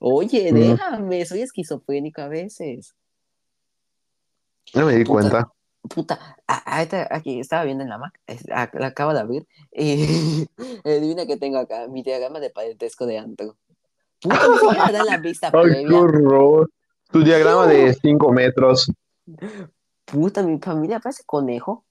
Oye, 0.00 0.50
Mm. 0.52 0.56
déjame, 0.56 1.24
soy 1.24 1.42
esquizofrénico 1.42 2.22
a 2.22 2.28
veces. 2.28 2.94
no 4.74 4.86
me 4.86 4.96
di 4.96 5.04
Puta. 5.04 5.30
cuenta. 5.30 5.52
Puta, 5.88 6.36
ahorita 6.46 7.08
aquí 7.10 7.40
estaba 7.40 7.64
viendo 7.64 7.82
en 7.82 7.90
la 7.90 7.98
Mac, 7.98 8.18
a- 8.52 8.70
la 8.72 8.86
acabo 8.86 9.12
de 9.12 9.20
abrir 9.20 9.46
y 9.72 10.46
adivina 10.84 11.26
que 11.26 11.36
tengo 11.36 11.58
acá, 11.58 11.88
mi 11.88 12.02
diagrama 12.02 12.40
de 12.40 12.50
parentesco 12.50 13.04
de 13.06 13.18
Antro. 13.18 13.56
Puta, 14.20 14.48
ni 14.48 14.58
siquiera 14.58 14.92
da 14.92 15.04
la 15.04 15.18
vista 15.18 15.48
Ay, 15.52 15.52
qué 15.52 15.68
previa. 15.70 15.98
horror. 15.98 16.70
Tu 17.10 17.24
diagrama 17.24 17.66
de 17.66 17.92
5 17.94 18.32
metros. 18.32 18.90
Puta, 20.04 20.42
mi 20.42 20.58
familia 20.58 21.00
parece 21.00 21.24
conejo. 21.26 21.84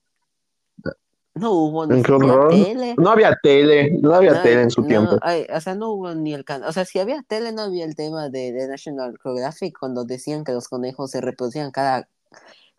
No 1.34 1.52
hubo 1.52 1.86
ni 1.86 2.02
tele. 2.02 2.94
No 2.98 3.10
había 3.10 3.38
tele, 3.42 3.90
no 4.00 4.14
había 4.14 4.32
No, 4.34 4.42
tele 4.42 4.62
en 4.62 4.70
su 4.70 4.82
no, 4.82 4.88
tiempo. 4.88 5.18
ay, 5.22 5.46
o 5.54 5.60
sea, 5.60 5.74
no 5.74 5.90
hubo 5.90 6.14
ni 6.14 6.34
el 6.34 6.44
canal. 6.44 6.68
O 6.68 6.72
sea, 6.72 6.84
si 6.84 6.98
había 6.98 7.22
tele, 7.26 7.52
no 7.52 7.62
había 7.62 7.84
el 7.84 7.94
tema 7.96 8.28
de, 8.28 8.52
de 8.52 8.68
National 8.68 9.18
Geographic 9.22 9.78
cuando 9.78 10.04
decían 10.04 10.44
que 10.44 10.52
los 10.52 10.68
conejos 10.68 11.10
se 11.10 11.20
reproducían 11.22 11.70
cada, 11.70 12.08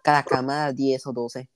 cada 0.04 0.22
camada 0.22 0.72
10 0.72 1.08
o 1.08 1.14
12. 1.14 1.50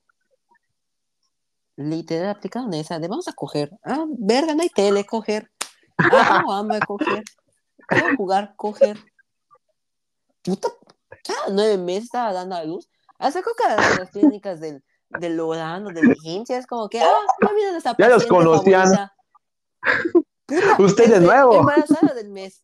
Literal, 1.76 2.30
aplicaron 2.30 2.74
esa 2.74 2.98
de 2.98 3.08
vamos 3.08 3.28
a 3.28 3.34
coger. 3.34 3.70
Ah, 3.84 4.06
verga, 4.08 4.56
no 4.56 4.64
hay 4.64 4.70
tele, 4.70 5.06
coger. 5.06 5.52
Ah, 6.00 6.40
tengo 6.40 6.52
hambre, 6.52 6.80
coger. 6.80 7.24
Quiero 7.88 8.16
jugar, 8.18 8.56
coger. 8.56 8.98
Puta, 10.42 10.70
cada 11.24 11.50
nueve 11.52 11.78
meses 11.78 12.06
estaba 12.06 12.34
dando 12.34 12.56
a 12.56 12.64
luz. 12.64 12.90
Hasta 13.20 13.44
creo 13.44 13.54
que 13.56 13.64
las, 13.68 14.10
clínicas 14.10 14.60
del, 14.60 14.84
del 15.10 15.38
Lorano, 15.38 15.92
del 15.92 16.16
IMSS, 16.24 16.50
es 16.52 16.66
como 16.68 16.90
que, 16.90 17.02
ah, 17.02 17.14
ya 17.42 17.54
viene 17.54 17.72
nuestra 17.72 17.96
Ya 18.00 18.10
los 18.10 18.26
conocían. 18.26 18.90
Puta, 18.90 19.14
Usted 20.80 21.04
de 21.04 21.10
desde 21.12 21.26
nuevo. 21.26 21.60
Embarazada 21.60 22.14
del 22.16 22.30
mes. 22.30 22.64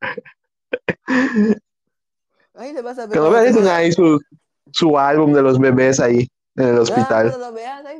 Ahí 2.54 2.72
le 2.72 2.82
vas 2.82 2.98
a 2.98 3.06
ver. 3.06 3.12
Te 3.12 3.18
tienen 3.20 3.66
va- 3.66 3.76
ahí 3.76 3.92
su, 3.92 4.20
su 4.72 4.98
álbum 4.98 5.32
de 5.32 5.42
los 5.42 5.58
bebés 5.58 6.00
ahí 6.00 6.28
en 6.56 6.68
el 6.68 6.78
hospital. 6.78 7.32
veas, 7.52 7.84
ahí 7.86 7.98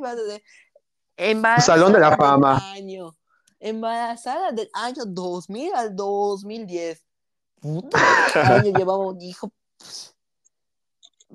Salón 1.61 1.93
de 1.93 1.99
la 1.99 2.15
fama. 2.17 2.71
año. 2.71 3.15
Embarazada 3.59 4.51
del 4.51 4.69
año 4.73 5.03
2000 5.05 5.73
al 5.75 5.95
2010. 5.95 7.05
Puta, 7.59 7.97
¿qué 8.33 8.39
año 8.39 8.77
llevaba 8.77 9.05
un 9.05 9.21
hijo? 9.21 9.51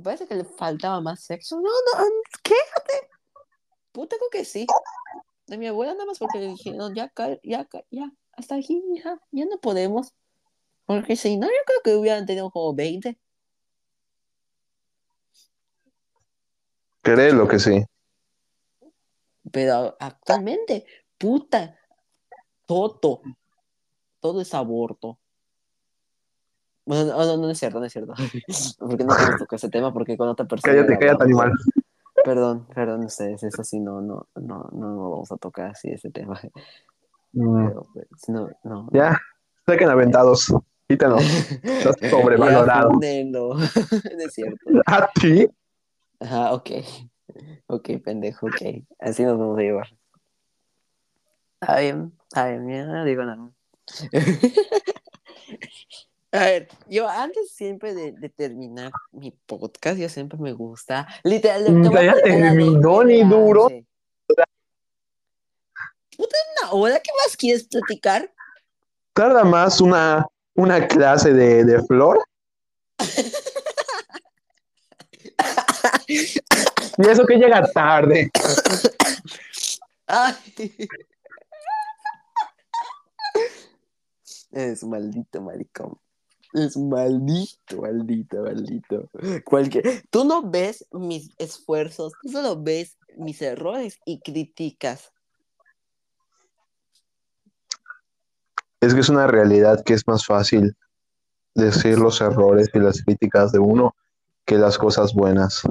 Parece 0.03 0.27
que 0.27 0.35
le 0.35 0.45
faltaba 0.45 1.01
más 1.01 1.23
sexo. 1.25 1.57
No, 1.57 1.63
no, 1.63 2.05
quéjate. 2.43 3.09
Puta, 3.93 4.17
creo 4.19 4.31
que 4.31 4.45
sí. 4.45 4.67
De 5.47 5.57
mi 5.57 5.69
abuela 5.69 5.93
nada 5.95 6.05
más 6.07 6.19
porque 6.19 6.39
le 6.39 6.49
dijeron, 6.49 6.95
ya, 6.95 7.09
ca- 7.09 7.39
ya, 7.43 7.65
ca- 7.65 7.85
ya, 7.91 8.11
hasta 8.33 8.57
aquí, 8.57 8.83
hija, 8.95 9.19
ya 9.31 9.45
no 9.47 9.59
podemos. 9.59 10.13
Porque 10.85 11.17
si 11.17 11.37
no, 11.37 11.47
yo 11.47 11.53
creo 11.67 11.81
que 11.83 11.95
hubieran 11.97 12.27
tenido 12.27 12.51
como 12.51 12.75
20. 12.75 13.19
Créelo 17.07 17.47
que 17.47 17.59
sí. 17.59 17.85
Pero 19.53 19.97
actualmente, 20.01 20.85
puta, 21.17 21.77
todo, 22.67 23.23
todo 24.21 24.41
es 24.41 24.53
aborto. 24.55 25.19
Bueno, 26.85 27.05
no, 27.05 27.25
no, 27.25 27.37
no 27.37 27.51
es 27.51 27.59
cierto, 27.59 27.79
no 27.79 27.87
es 27.87 27.93
cierto. 27.93 28.15
Porque 28.79 29.05
no 29.05 29.15
quiero 29.15 29.39
tocar 29.39 29.57
ese 29.57 29.69
tema 29.69 29.93
porque 29.93 30.17
con 30.17 30.29
otra 30.29 30.47
persona. 30.47 30.75
Cállate, 30.75 30.99
cállate, 30.99 31.25
animal. 31.25 31.53
Perdón, 32.25 32.67
perdón 32.75 33.05
ustedes, 33.05 33.43
eso 33.45 33.63
sí, 33.63 33.79
no, 33.79 34.01
no, 34.01 34.27
no, 34.35 34.69
no, 34.73 34.89
no 34.89 35.11
vamos 35.11 35.31
a 35.31 35.37
tocar 35.37 35.71
así 35.71 35.91
ese 35.91 36.11
tema. 36.11 36.41
Pero, 37.33 37.87
pues, 37.93 38.07
no, 38.29 38.49
no. 38.65 38.89
Ya, 38.93 39.17
saquen 39.65 39.91
aventados. 39.91 40.53
Quítanos. 40.89 41.23
Estás 41.63 42.11
sobrevalorado. 42.11 42.93
No 42.93 43.55
es 43.55 44.33
cierto. 44.33 44.59
¿A 44.87 45.09
ti? 45.21 45.49
Ajá, 46.21 46.53
ok. 46.55 46.71
Ok, 47.67 47.91
pendejo, 48.05 48.47
ok. 48.47 48.87
Así 49.01 49.25
nos 49.25 49.37
vamos 49.37 49.59
a 49.59 49.63
llevar. 49.63 49.89
Está 51.61 51.81
bien, 51.81 52.13
está 52.23 52.49
bien, 52.49 52.69
ya 52.69 52.87
no 52.87 53.05
digo 53.05 53.25
nada. 53.25 53.51
A 56.33 56.39
ver, 56.39 56.69
yo 56.87 57.09
antes 57.09 57.51
siempre 57.51 57.95
de, 57.95 58.13
de 58.13 58.29
terminar 58.29 58.93
mi 59.11 59.31
podcast, 59.31 59.99
yo 59.99 60.09
siempre 60.09 60.39
me 60.39 60.53
gusta. 60.53 61.09
Literal, 61.25 61.65
Ya 61.93 62.15
terminó, 62.23 63.03
ni 63.05 63.25
duro. 63.25 63.69
Puta, 66.17 66.37
una 66.63 66.73
hora, 66.73 67.01
¿qué 67.01 67.11
más 67.25 67.37
quieres 67.37 67.67
platicar? 67.67 68.33
Tarda 69.15 69.45
más 69.45 69.81
una, 69.81 70.27
una 70.55 70.87
clase 70.87 71.33
de, 71.33 71.65
de 71.65 71.83
flor. 71.85 72.19
Y 76.07 77.09
eso 77.09 77.27
que 77.27 77.37
llega 77.37 77.71
tarde. 77.73 78.31
Ay. 80.07 80.35
Es 84.53 84.85
maldito 84.85 85.43
maricón. 85.43 85.99
Es 86.55 86.77
maldito, 86.77 87.83
maldito, 87.83 88.43
maldito. 88.43 89.11
Cualquier... 89.45 90.05
Tú 90.09 90.25
no 90.25 90.43
ves 90.43 90.87
mis 90.93 91.31
esfuerzos, 91.39 92.15
tú 92.23 92.31
solo 92.31 92.63
ves 92.63 92.97
mis 93.17 93.43
errores 93.43 93.99
y 94.07 94.21
criticas. 94.21 95.13
Es 98.81 98.95
que 98.95 99.01
es 99.01 99.09
una 99.09 99.27
realidad 99.27 99.83
que 99.85 99.95
es 99.95 100.07
más 100.07 100.25
fácil 100.25 100.77
decir 101.55 101.99
los 101.99 102.21
errores 102.21 102.71
y 102.73 102.79
las 102.79 103.03
críticas 103.03 103.53
de 103.53 103.59
uno 103.59 103.95
que 104.47 104.57
las 104.57 104.79
cosas 104.79 105.13
buenas. 105.13 105.63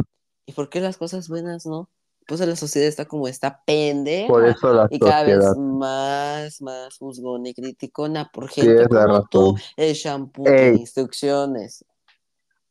¿Y 0.46 0.52
por 0.52 0.70
qué 0.70 0.80
las 0.80 0.98
cosas 0.98 1.28
buenas 1.28 1.66
no? 1.66 1.90
Pues 2.28 2.40
la 2.40 2.56
sociedad 2.56 2.88
está 2.88 3.06
como 3.06 3.28
está 3.28 3.64
pendeja. 3.66 4.28
Por 4.28 4.46
eso 4.46 4.74
la 4.74 4.88
Y 4.90 5.00
cada 5.00 5.24
vez 5.24 5.58
más, 5.58 6.62
más 6.62 6.98
juzgona 6.98 7.50
y 7.50 7.54
criticona 7.54 8.30
por 8.32 8.50
gente 8.50 8.86
la 8.90 9.06
como 9.06 9.28
tú, 9.28 9.58
el 9.78 9.94
shampoo 9.94 10.48
Ey. 10.48 10.72
de 10.72 10.78
instrucciones. 10.78 11.86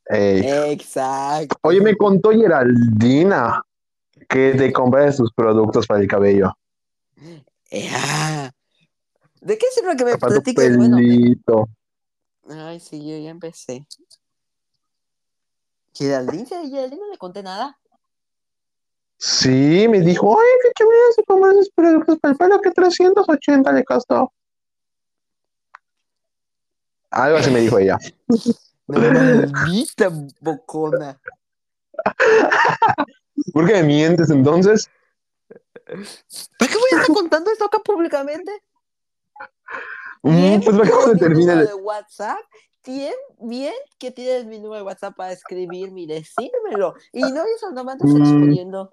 Ey. 0.06 0.72
Exacto. 0.72 1.56
Oye, 1.62 1.80
me 1.80 1.96
contó 1.96 2.30
Geraldina 2.30 3.64
que 4.28 4.54
te 4.54 4.72
compras 4.72 5.16
tus 5.16 5.32
productos 5.32 5.86
para 5.86 6.00
el 6.00 6.08
cabello. 6.08 6.52
Eh, 7.70 7.88
ah. 7.92 8.50
¿De 9.40 9.56
qué 9.56 9.66
sirve 9.70 9.96
que 9.96 10.04
me 10.04 10.18
platiques? 10.18 10.76
Bueno, 10.76 12.66
ay, 12.66 12.80
sí, 12.80 12.98
yo 13.08 13.16
ya 13.18 13.30
empecé. 13.30 13.86
Geraldine, 15.94 16.46
¿sí? 16.46 16.70
Geraldine 16.70 17.00
no 17.00 17.10
le 17.10 17.18
conté 17.18 17.42
nada. 17.42 17.78
Sí, 19.16 19.86
me 19.88 20.00
dijo, 20.00 20.38
ay, 20.38 20.46
qué 20.62 20.70
chévere 20.76 20.98
se 21.14 21.22
comprar 21.24 21.52
esos 21.52 21.70
productos 21.70 22.18
para 22.18 22.32
el 22.32 22.38
pelo 22.38 22.60
que 22.60 22.70
380 22.70 23.72
le 23.72 23.84
costó. 23.84 24.32
Algo 27.10 27.38
así 27.38 27.50
me 27.50 27.60
dijo 27.60 27.78
ella. 27.78 27.98
No, 28.86 28.98
maldita 29.00 30.10
bocona. 30.40 31.18
¿Por 33.54 33.66
qué 33.66 33.72
me 33.72 33.82
mientes 33.84 34.28
entonces? 34.28 34.90
¿Para 35.86 36.70
qué 36.70 36.76
voy 36.76 36.90
a 36.92 37.00
estar 37.00 37.14
contando 37.14 37.50
esto 37.50 37.64
acá 37.64 37.78
públicamente? 37.78 38.52
Mm, 40.20 40.60
pues 40.60 40.76
tienes 40.76 41.04
se 41.04 41.14
mi 41.14 41.18
termine 41.18 41.56
de... 41.56 41.66
de 41.66 41.74
WhatsApp. 41.74 42.40
Bien, 42.86 43.14
bien 43.40 43.72
que 43.98 44.10
tienes 44.10 44.44
mi 44.46 44.58
número 44.58 44.76
de 44.76 44.82
WhatsApp 44.82 45.16
para 45.16 45.32
escribirme 45.32 46.02
y 46.02 46.06
decírmelo. 46.06 46.94
Y 47.12 47.22
no, 47.22 47.42
eso 47.56 47.70
no 47.72 47.84
me 47.84 47.92
andas 47.92 48.10
Mm. 48.10 48.22
exponiendo. 48.22 48.92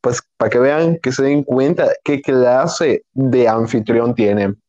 Pues 0.00 0.22
para 0.36 0.50
que 0.50 0.58
vean, 0.58 0.98
que 0.98 1.12
se 1.12 1.22
den 1.22 1.42
cuenta 1.42 1.88
qué 2.04 2.20
clase 2.20 3.04
de 3.12 3.48
anfitrión 3.48 4.14
tienen. 4.14 4.60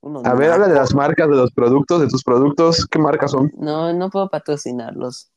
Uno 0.00 0.22
A 0.24 0.34
ver, 0.34 0.52
habla 0.52 0.68
de 0.68 0.74
las 0.74 0.94
marcas 0.94 1.28
de 1.28 1.34
los 1.34 1.52
productos, 1.52 2.00
de 2.00 2.08
tus 2.08 2.22
productos. 2.22 2.86
¿Qué 2.86 2.98
marcas 2.98 3.30
son? 3.32 3.50
No, 3.56 3.92
no 3.92 4.10
puedo 4.10 4.28
patrocinarlos. 4.28 5.30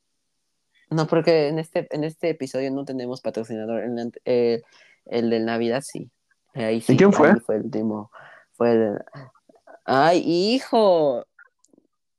No, 0.90 1.08
porque 1.08 1.48
en 1.48 1.60
este, 1.60 1.88
en 1.92 2.04
este 2.04 2.30
episodio 2.30 2.70
no 2.72 2.86
tenemos 2.86 3.22
patrocinador. 3.22 3.82
El, 3.84 4.12
eh, 4.26 4.62
el 5.06 5.30
de 5.30 5.40
Navidad 5.40 5.82
sí. 5.86 6.10
Ahí 6.54 6.82
sí. 6.82 6.96
quién 6.98 7.14
fue? 7.14 7.40
fue 7.40 7.56
el 7.56 7.64
último. 7.64 8.12
Fue 8.54 8.72
el... 8.72 9.00
¡Ay, 9.90 10.22
hijo! 10.26 11.26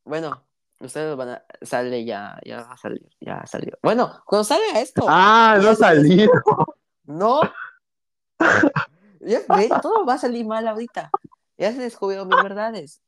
Bueno, 0.04 0.42
ustedes 0.80 1.14
van 1.16 1.28
a... 1.28 1.42
Sale 1.60 2.02
ya, 2.04 2.38
ya 2.44 2.62
va 2.62 2.72
a 2.72 2.76
salir, 2.78 3.06
ya 3.20 3.44
salió. 3.46 3.76
Bueno, 3.82 4.22
cuando 4.24 4.44
salga 4.44 4.80
esto, 4.80 5.04
Ah, 5.06 5.58
no 5.62 5.74
salió. 5.74 6.30
no. 7.04 7.40
Ya 9.20 9.40
ves, 9.54 9.68
todo 9.82 10.06
va 10.06 10.14
a 10.14 10.18
salir 10.18 10.46
mal 10.46 10.66
ahorita. 10.66 11.10
Ya 11.58 11.72
se 11.72 11.80
descubrieron 11.80 12.28
mis 12.28 12.42
verdades. 12.42 13.02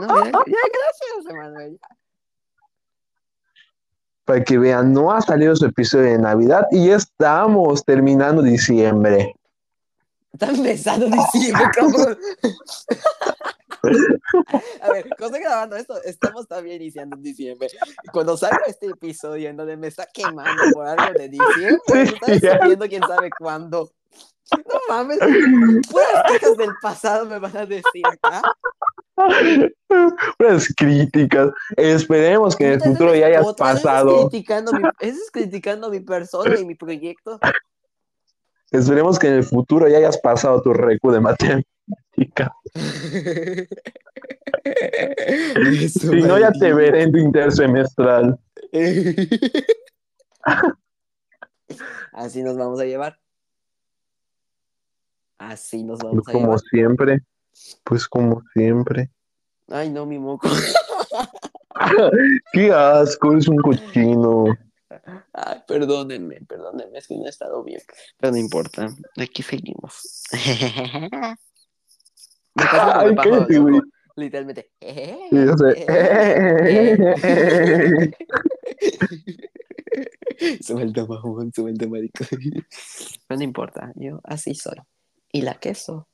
No, 0.00 0.06
ya, 0.22 0.30
ya, 0.32 0.32
gracias, 0.32 1.26
Emanuel. 1.30 1.80
Para 4.26 4.44
que 4.44 4.58
vean, 4.58 4.92
no 4.92 5.10
ha 5.12 5.20
salido 5.22 5.56
su 5.56 5.64
episodio 5.66 6.10
de 6.12 6.18
Navidad 6.18 6.66
y 6.70 6.88
ya 6.88 6.96
estamos 6.96 7.82
terminando 7.84 8.42
diciembre. 8.42 9.34
Está 10.32 10.46
empezando 10.50 11.06
diciembre, 11.06 11.64
cabrón. 11.72 12.18
A 14.82 14.92
ver, 14.92 15.08
cuando 15.18 15.26
estoy 15.36 15.40
grabando 15.40 15.76
esto, 15.76 16.02
estamos 16.04 16.46
todavía 16.46 16.74
iniciando 16.74 17.16
en 17.16 17.22
diciembre. 17.22 17.68
Cuando 18.12 18.36
salga 18.36 18.60
este 18.66 18.86
episodio 18.86 19.48
en 19.48 19.56
donde 19.56 19.76
me 19.76 19.88
está 19.88 20.06
quemando 20.12 20.62
por 20.72 20.86
algo 20.86 21.18
de 21.18 21.28
diciembre, 21.28 21.80
me 21.94 22.02
está 22.02 22.34
ya. 22.36 22.58
subiendo 22.60 22.86
quién 22.88 23.02
sabe 23.02 23.30
cuándo. 23.38 23.90
No 24.52 24.80
mames, 24.88 25.18
puras 25.90 26.22
cosas 26.40 26.56
del 26.58 26.70
pasado 26.82 27.24
me 27.26 27.38
van 27.38 27.56
a 27.56 27.64
decir 27.66 28.02
acá. 28.06 28.42
Unas 30.38 30.68
críticas. 30.76 31.50
Esperemos 31.76 32.56
que 32.56 32.66
en 32.66 32.72
el 32.74 32.80
futuro 32.82 33.14
ya 33.14 33.26
hayas 33.26 33.46
pasado. 33.54 34.28
criticando 34.28 34.72
mi- 34.72 34.82
Eso 35.00 35.18
es 35.24 35.30
criticando 35.30 35.90
mi 35.90 36.00
persona 36.00 36.58
y 36.58 36.64
mi 36.64 36.74
proyecto. 36.74 37.38
Esperemos 38.70 39.18
que 39.18 39.28
en 39.28 39.34
el 39.34 39.44
futuro 39.44 39.86
ya 39.88 39.98
hayas 39.98 40.18
pasado 40.18 40.62
tu 40.62 40.72
recu 40.72 41.10
de 41.10 41.20
Si 45.88 46.06
no, 46.22 46.38
ya 46.38 46.52
te 46.52 46.72
veré 46.72 47.02
en 47.02 47.12
tu 47.12 47.18
intersemestral. 47.18 48.38
Así 52.12 52.42
nos 52.42 52.56
vamos 52.56 52.80
a 52.80 52.84
llevar. 52.84 53.18
Así 55.38 55.82
nos 55.82 55.98
Pues 56.00 56.10
vamos 56.10 56.28
a 56.28 56.32
como 56.32 56.44
llevar. 56.46 56.60
siempre. 56.70 57.18
Pues 57.84 58.06
como 58.06 58.42
siempre. 58.54 59.10
Ay, 59.68 59.90
no, 59.90 60.06
mi 60.06 60.18
moco. 60.18 60.48
Qué 62.52 62.70
asco, 62.72 63.36
es 63.36 63.48
un 63.48 63.56
cochino. 63.56 64.44
Ay, 65.32 65.62
perdónenme, 65.66 66.40
perdónenme, 66.46 66.98
es 66.98 67.08
que 67.08 67.16
no 67.16 67.26
he 67.26 67.30
estado 67.30 67.64
bien. 67.64 67.80
Pero 68.18 68.32
no 68.32 68.38
importa, 68.38 68.88
aquí 69.16 69.42
seguimos. 69.42 70.22
Me 72.54 72.64
pasa 72.64 73.00
Ay, 73.00 73.08
el 73.08 73.14
pájaro 73.14 73.36
cállate, 73.36 73.54
loco, 73.54 73.70
güey. 73.70 73.80
Literalmente. 74.14 74.70
Sí, 74.80 75.16
yo 75.30 75.56
sé. 75.56 75.86
Suelta, 80.60 81.06
mamón, 81.06 81.52
suelta, 81.52 81.86
marico. 81.86 82.24
No 83.30 83.42
importa, 83.42 83.92
yo 83.94 84.20
así 84.24 84.54
soy. 84.54 84.76
Y 85.32 85.42
la 85.42 85.54
queso. 85.54 86.08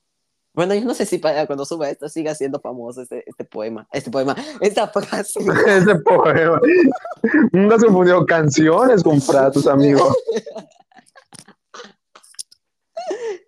Bueno, 0.55 0.75
yo 0.75 0.85
no 0.85 0.95
sé 0.95 1.07
si 1.07 1.19
para 1.19 1.47
cuando 1.47 1.65
suba 1.65 1.89
esto 1.89 2.09
siga 2.09 2.35
siendo 2.35 2.61
famoso 2.61 3.03
este, 3.03 3.23
este 3.27 3.45
poema, 3.45 3.87
este 3.93 4.11
poema, 4.11 4.37
esta 4.61 4.89
frase. 4.89 5.39
Ese 5.67 5.95
poema. 5.97 6.61
Nunca 7.53 7.77
has 7.77 7.85
confundido 7.85 8.27
canciones 8.27 9.03
con 9.03 9.21
frases, 9.21 9.67
amigo. 9.67 10.15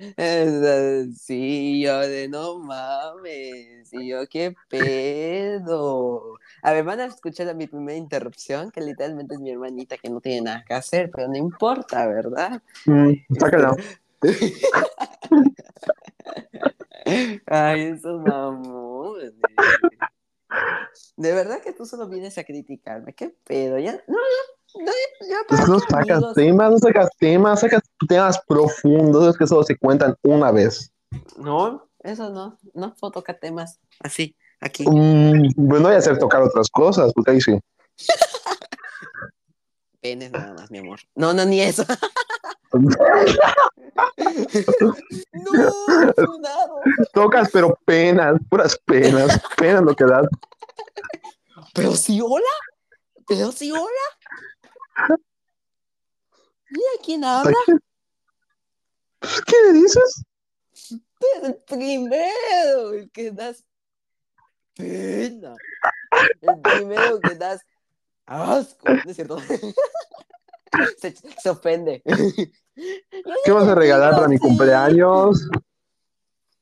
Eh, 0.16 1.06
Sí, 1.14 1.82
yo 1.82 1.98
de 2.00 2.28
no 2.28 2.58
mames, 2.58 3.92
y 3.92 4.08
yo 4.08 4.26
qué 4.28 4.54
pedo. 4.68 6.38
A 6.62 6.72
ver, 6.72 6.84
van 6.84 7.00
a 7.00 7.06
escuchar 7.06 7.48
a 7.48 7.54
mi 7.54 7.66
primera 7.66 7.98
interrupción, 7.98 8.70
que 8.70 8.80
literalmente 8.80 9.34
es 9.34 9.40
mi 9.40 9.50
hermanita 9.50 9.98
que 9.98 10.08
no 10.08 10.20
tiene 10.20 10.42
nada 10.42 10.64
que 10.66 10.74
hacer, 10.74 11.10
pero 11.14 11.28
no 11.28 11.36
importa, 11.36 12.06
¿verdad? 12.06 12.62
Mm, 12.86 13.12
sácala. 13.38 13.74
Ay, 17.46 17.80
esos 17.82 18.20
mamones. 18.20 19.32
De 21.16 21.32
verdad 21.32 21.62
que 21.62 21.72
tú 21.72 21.86
solo 21.86 22.08
vienes 22.08 22.36
a 22.38 22.44
criticarme, 22.44 23.14
qué 23.14 23.34
pedo, 23.44 23.78
ya, 23.78 23.92
no, 23.92 24.16
ya, 24.16 24.59
Pues 24.72 24.86
¿para 25.48 25.66
no 25.66 25.80
qué 25.80 25.86
sacas 25.88 26.34
temas, 26.34 26.70
no 26.70 26.78
sacas 26.78 27.10
temas, 27.18 27.60
sacas 27.60 27.82
temas 28.08 28.40
profundos, 28.46 29.28
es 29.28 29.38
que 29.38 29.46
solo 29.46 29.62
se 29.62 29.76
cuentan 29.76 30.16
una 30.22 30.52
vez. 30.52 30.92
No, 31.36 31.88
eso 32.00 32.30
no, 32.30 32.58
no 32.74 32.94
puedo 32.94 33.12
tocar 33.12 33.38
temas 33.40 33.80
así, 34.00 34.36
aquí. 34.60 34.84
Mm, 34.86 35.68
pues 35.68 35.80
no 35.80 35.88
voy 35.88 35.94
a 35.94 35.98
hacer 35.98 36.18
tocar 36.18 36.42
otras 36.42 36.68
cosas, 36.70 37.12
porque 37.12 37.32
ahí 37.32 37.40
sí. 37.40 37.58
Penes 40.00 40.30
nada 40.30 40.54
más, 40.54 40.70
mi 40.70 40.78
amor. 40.78 41.00
No, 41.14 41.34
no, 41.34 41.44
ni 41.44 41.60
eso. 41.60 41.84
No, 42.72 42.80
funado. 46.26 46.80
Tocas, 47.12 47.50
pero 47.52 47.76
penas, 47.84 48.36
puras 48.48 48.78
penas, 48.86 49.40
penas 49.56 49.82
lo 49.82 49.94
que 49.94 50.04
das. 50.04 50.26
Pero 51.74 51.96
sí, 51.96 52.20
hola. 52.20 52.44
Pero 53.26 53.52
sí, 53.52 53.70
hola. 53.72 53.84
Mira 56.70 56.90
quién 57.04 57.24
habla. 57.24 57.56
Pues, 59.18 59.42
¿Qué 59.42 59.56
le 59.66 59.72
dices? 59.74 60.24
El 61.42 61.56
primero, 61.66 62.92
el 62.94 63.10
que 63.10 63.30
das 63.30 63.64
pena. 64.74 65.54
El 66.40 66.60
primero 66.60 67.20
que 67.20 67.34
das 67.34 67.60
asco. 68.26 68.88
¿No 68.88 69.10
es 69.10 69.16
cierto? 69.16 69.38
Se, 70.98 71.12
se 71.12 71.50
ofende. 71.50 72.00
¿Qué 73.44 73.50
vas 73.50 73.66
a 73.66 73.74
regalar 73.74 74.14
para 74.14 74.28
mi 74.28 74.38
cumpleaños? 74.38 75.48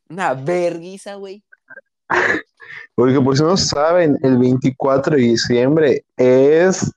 Una 0.08 0.32
verguiza, 0.32 1.14
güey. 1.16 1.44
Porque 2.94 3.20
por 3.20 3.36
si 3.36 3.42
no 3.42 3.56
saben, 3.56 4.18
el 4.22 4.38
24 4.38 5.14
de 5.14 5.22
diciembre 5.22 6.04
es 6.16 6.90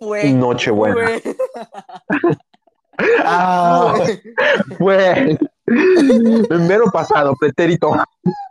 Fue. 0.00 0.30
Nochebuena. 0.32 0.94
Fue. 0.94 1.22
Ah, 3.24 3.94
Fue. 4.76 5.38
el 5.66 6.60
mero 6.68 6.90
pasado, 6.92 7.34
pretérito. 7.38 7.92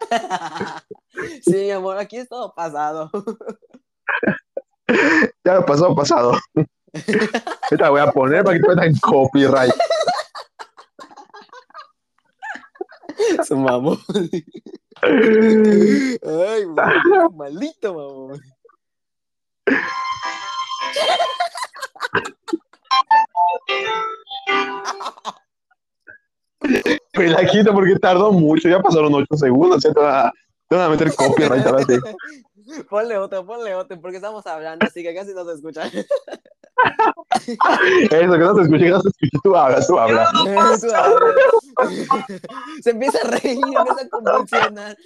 Sí, 1.44 1.54
mi 1.54 1.72
amor, 1.72 1.98
aquí 1.98 2.18
es 2.18 2.30
todo 2.30 2.54
pasado. 2.56 3.12
Ya 5.44 5.54
lo 5.54 5.66
pasado, 5.66 5.94
pasado. 5.94 6.36
Esta 7.70 7.90
voy 7.92 8.02
a 8.02 8.12
poner 8.12 8.44
para 8.44 8.58
que 8.58 8.64
te 8.64 8.70
metan 8.70 8.94
copyright. 9.02 9.72
Su 13.46 13.56
mamón. 13.58 14.00
Ay, 15.04 16.66
maldito 17.36 17.94
mamón. 17.94 18.42
La 27.14 27.46
quito 27.46 27.74
porque 27.74 28.00
tardó 28.00 28.32
mucho, 28.32 28.70
ya 28.70 28.80
pasaron 28.80 29.14
8 29.14 29.28
segundos, 29.36 29.84
ya 29.84 29.92
te 29.92 30.00
van 30.00 30.28
a, 30.28 30.32
te 30.68 30.76
van 30.76 30.86
a 30.86 30.90
meter 30.90 31.14
copyright 31.16 31.66
sí. 31.88 31.98
Ponle 32.90 33.18
otro, 33.18 33.46
ponle 33.46 33.76
otro, 33.76 34.00
porque 34.00 34.18
estamos 34.18 34.46
hablando, 34.46 34.86
así 34.86 35.02
que 35.02 35.16
casi 35.16 35.34
no 35.34 35.44
se 35.46 35.54
escucha. 35.54 35.88
Eso, 35.88 36.06
que 38.10 38.28
no 38.38 38.56
se 38.56 38.62
escuche, 38.62 38.86
que 38.86 38.90
no 38.90 39.02
se 39.02 39.10
escuche, 39.10 39.38
tú 39.44 39.56
hablas, 39.56 39.88
tú 39.88 39.98
hablas. 39.98 40.30
Se 42.82 42.92
empieza 42.92 43.20
a 43.26 43.32
reír, 43.32 43.64
empieza 43.64 44.02
a 44.02 44.10
convulsionar. 44.10 44.98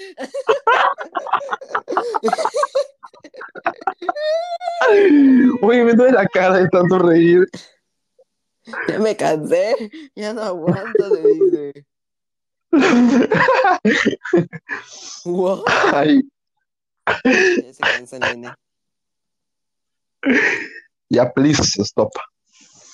Oye, 5.62 5.84
me 5.84 5.94
duele 5.94 6.14
la 6.14 6.26
cara 6.28 6.58
de 6.58 6.68
tanto 6.70 6.98
reír. 7.00 7.48
Ya 8.88 9.00
me 9.00 9.16
cansé, 9.16 9.76
ya 10.16 10.34
no 10.34 10.42
aguanto, 10.42 11.10
le 11.10 11.22
dice. 11.28 11.86
Wow. 15.26 15.64
Ay, 15.94 16.22
Ya 17.62 17.74
se 17.74 17.82
cansa, 17.82 18.20
nene. 18.20 18.54
ya, 21.10 21.32
please, 21.34 21.84
stop. 21.84 22.12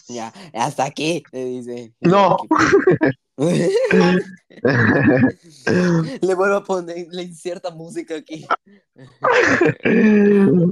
Ya, 0.08 0.34
hasta 0.54 0.86
aquí, 0.86 1.24
le 1.32 1.46
dice. 1.46 1.94
No. 2.02 2.38
Le 6.22 6.34
vuelvo 6.36 6.56
a 6.56 6.64
poner, 6.64 7.08
le 7.12 7.24
inserta 7.24 7.70
música 7.72 8.16
aquí. 8.16 8.46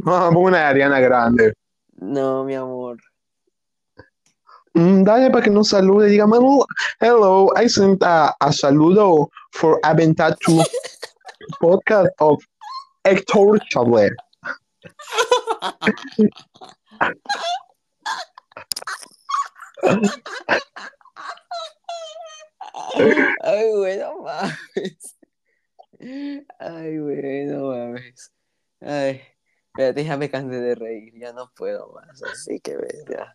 Ah, 0.05 0.29
pongo 0.33 0.41
una 0.41 0.67
Ariana 0.67 0.99
Grande. 0.99 1.53
No, 1.95 2.43
mi 2.43 2.55
amor. 2.55 2.97
Mm, 4.77 5.03
dale 5.03 5.31
para 5.31 5.43
que 5.43 5.49
nos 5.49 5.69
salude. 5.69 6.07
Diga, 6.07 6.27
Manu, 6.27 6.63
hello, 6.99 7.49
I 7.55 7.67
sent 7.67 8.03
a, 8.03 8.35
a 8.39 8.53
saludo 8.53 9.27
for 9.51 9.79
Aventatu 9.81 10.61
podcast 11.59 12.13
of 12.19 12.37
Héctor 13.03 13.57
Chablet. 13.73 14.13
Ay, 23.41 23.71
güey, 23.73 23.97
no 23.97 24.21
mames. 24.21 25.17
Ay, 26.59 26.97
güey, 26.99 27.45
no 27.49 27.69
mames. 27.73 28.31
Ay, 28.81 29.21
espérate, 29.73 30.05
ya 30.05 30.17
me 30.17 30.29
cansé 30.29 30.61
de 30.61 30.75
reír, 30.75 31.13
ya 31.17 31.33
no 31.33 31.51
puedo 31.55 31.91
más, 31.93 32.21
así 32.21 32.59
que 32.59 32.77
ves, 32.77 33.05
ya. 33.09 33.33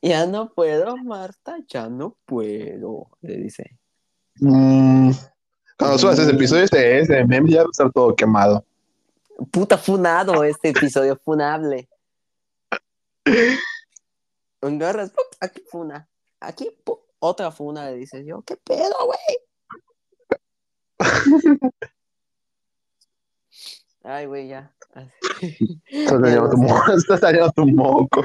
Ya 0.00 0.26
no 0.26 0.52
puedo, 0.52 0.96
Marta, 0.96 1.58
ya 1.66 1.88
no 1.88 2.16
puedo, 2.24 3.08
le 3.20 3.36
dice. 3.36 3.78
Mm, 4.40 5.10
Cuando 5.76 5.98
subas 5.98 6.18
ese 6.18 6.30
episodio, 6.30 6.64
este, 6.64 7.00
este 7.00 7.24
meme 7.24 7.50
ya 7.50 7.62
va 7.62 7.68
a 7.68 7.70
estar 7.72 7.92
todo 7.92 8.14
quemado. 8.14 8.64
Puta 9.50 9.76
funado 9.76 10.44
este 10.44 10.68
episodio, 10.70 11.16
funable. 11.24 11.88
Agarras, 14.60 15.10
¡pup! 15.10 15.26
aquí 15.40 15.62
funa. 15.68 16.08
Aquí, 16.40 16.70
otra 17.18 17.50
funa, 17.50 17.90
le 17.90 17.96
dices 17.96 18.24
yo, 18.24 18.42
¿qué 18.42 18.56
pedo, 18.56 18.94
güey? 19.04 19.18
Ay, 24.02 24.26
güey, 24.26 24.48
ya. 24.48 24.72
Estás 25.90 26.20
dañando 26.22 26.50
tu 26.50 26.56
moco. 26.56 26.92
Estás 26.92 27.54
tu 27.54 27.66
moco. 27.66 28.24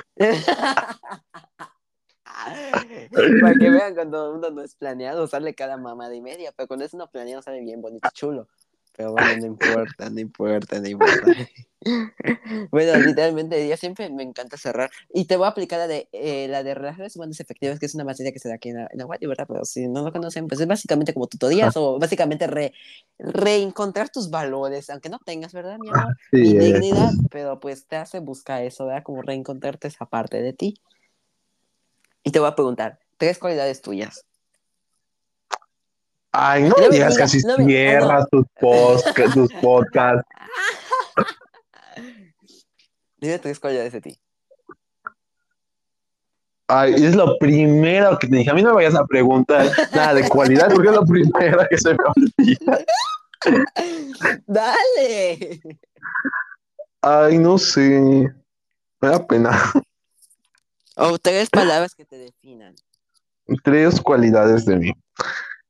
Para 3.42 3.56
que 3.56 3.70
vean 3.70 3.96
cuando 3.96 4.34
uno 4.34 4.50
no 4.50 4.62
es 4.62 4.76
planeado, 4.76 5.28
sale 5.28 5.54
cada 5.56 5.78
mamada 5.78 6.14
y 6.16 6.22
media, 6.22 6.52
pero 6.56 6.68
cuando 6.68 6.86
es 6.86 6.94
uno 6.94 7.10
planeado 7.10 7.42
sale 7.42 7.62
bien 7.62 7.82
bonito, 7.82 8.10
chulo. 8.14 8.48
Pero 8.96 9.12
bueno, 9.12 9.36
no 9.36 9.46
importa, 9.46 10.10
no 10.10 10.20
importa, 10.20 10.80
no 10.80 10.88
importa. 10.88 11.28
bueno, 12.72 12.98
literalmente 13.00 13.68
yo 13.68 13.78
siempre 13.78 14.10
me 14.10 14.24
encanta 14.24 14.58
cerrar. 14.58 14.90
Y 15.14 15.26
te 15.26 15.38
voy 15.38 15.46
a 15.46 15.50
aplicar 15.50 15.80
la 15.80 15.88
de, 15.88 16.08
eh, 16.12 16.48
la 16.48 16.64
de 16.64 16.74
relaciones 16.74 17.16
humanas 17.16 17.40
efectivas, 17.40 17.80
que 17.80 17.86
es 17.86 17.96
una 17.96 18.04
materia 18.04 18.32
que 18.32 18.40
se 18.40 18.50
da 18.50 18.56
aquí 18.56 18.70
en 18.70 18.78
la, 18.78 18.88
en 18.92 19.00
la 19.00 19.06
¿verdad? 19.06 19.46
Pero 19.48 19.66
si 19.66 19.88
no 19.88 20.04
lo 20.04 20.12
conocen, 20.12 20.48
pues 20.48 20.62
es 20.62 20.68
básicamente 20.68 21.14
como 21.14 21.28
tutorías 21.28 21.76
o 21.78 22.00
básicamente 22.00 22.48
re, 22.48 22.74
reencontrar 23.20 24.10
tus 24.10 24.30
valores, 24.30 24.90
aunque 24.90 25.10
no 25.10 25.20
tengas, 25.20 25.54
¿verdad, 25.54 25.78
mi 25.80 25.90
amor? 25.90 26.16
Sí, 26.32 26.38
Mi 26.38 26.50
es. 26.50 26.74
dignidad, 26.74 27.12
pero 27.30 27.60
pues 27.60 27.88
te 27.88 27.96
hace 27.96 28.20
buscar 28.20 28.64
eso, 28.64 28.86
¿verdad? 28.86 29.04
Como 29.04 29.22
reencontrarte 29.22 29.88
esa 29.88 30.06
parte 30.06 30.42
de 30.42 30.54
ti. 30.54 30.76
Y 32.24 32.32
te 32.32 32.40
voy 32.40 32.48
a 32.48 32.56
preguntar, 32.56 33.00
tres 33.18 33.38
cualidades 33.38 33.82
tuyas. 33.82 34.26
Ay, 36.36 36.64
no 36.64 36.70
No 36.70 36.76
me 36.78 36.90
digas 36.90 37.14
digas, 37.14 37.18
casi 37.18 37.40
no 37.46 37.58
me- 37.60 37.66
cierras 37.66 38.28
tus, 38.32 38.46
podca- 38.60 39.34
tus 39.34 39.52
podcasts. 39.62 40.28
Dime 43.18 43.40
tres 43.40 43.60
cualidades 43.60 43.94
de 43.94 44.02
ti. 44.02 44.20
Ay, 46.68 46.94
es 46.96 47.16
lo 47.16 47.38
primero 47.38 48.18
que 48.18 48.28
te 48.28 48.38
dije. 48.38 48.50
A 48.50 48.54
mí 48.56 48.64
no 48.64 48.70
me 48.70 48.76
vayas 48.76 48.96
a 48.96 49.06
preguntar 49.06 49.72
nada 49.94 50.16
de 50.16 50.28
cualidad 50.28 50.70
porque 50.74 50.90
es 50.90 50.96
lo 50.96 51.06
primero 51.06 51.60
que 51.70 51.78
se 51.78 51.90
me 51.92 51.98
olvida. 52.16 52.86
¡Dale! 54.48 55.62
Ay, 57.02 57.38
no 57.38 57.58
sé. 57.60 58.34
Me 59.02 59.10
da 59.10 59.26
pena. 59.28 59.52
O 60.96 61.20
tres 61.20 61.50
palabras 61.50 61.94
que 61.94 62.06
te 62.06 62.18
definan. 62.18 62.74
Tres 63.64 64.00
cualidades 64.02 64.66
de 64.66 64.78
mí. 64.78 64.94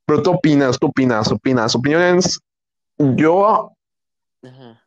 Pero 0.06 0.22
tú 0.22 0.32
opinas, 0.32 0.78
tú 0.78 0.86
opinas, 0.86 1.32
opinas. 1.32 1.74
Opiniones. 1.74 2.38
Yo, 2.98 3.72
Ajá. 4.42 4.82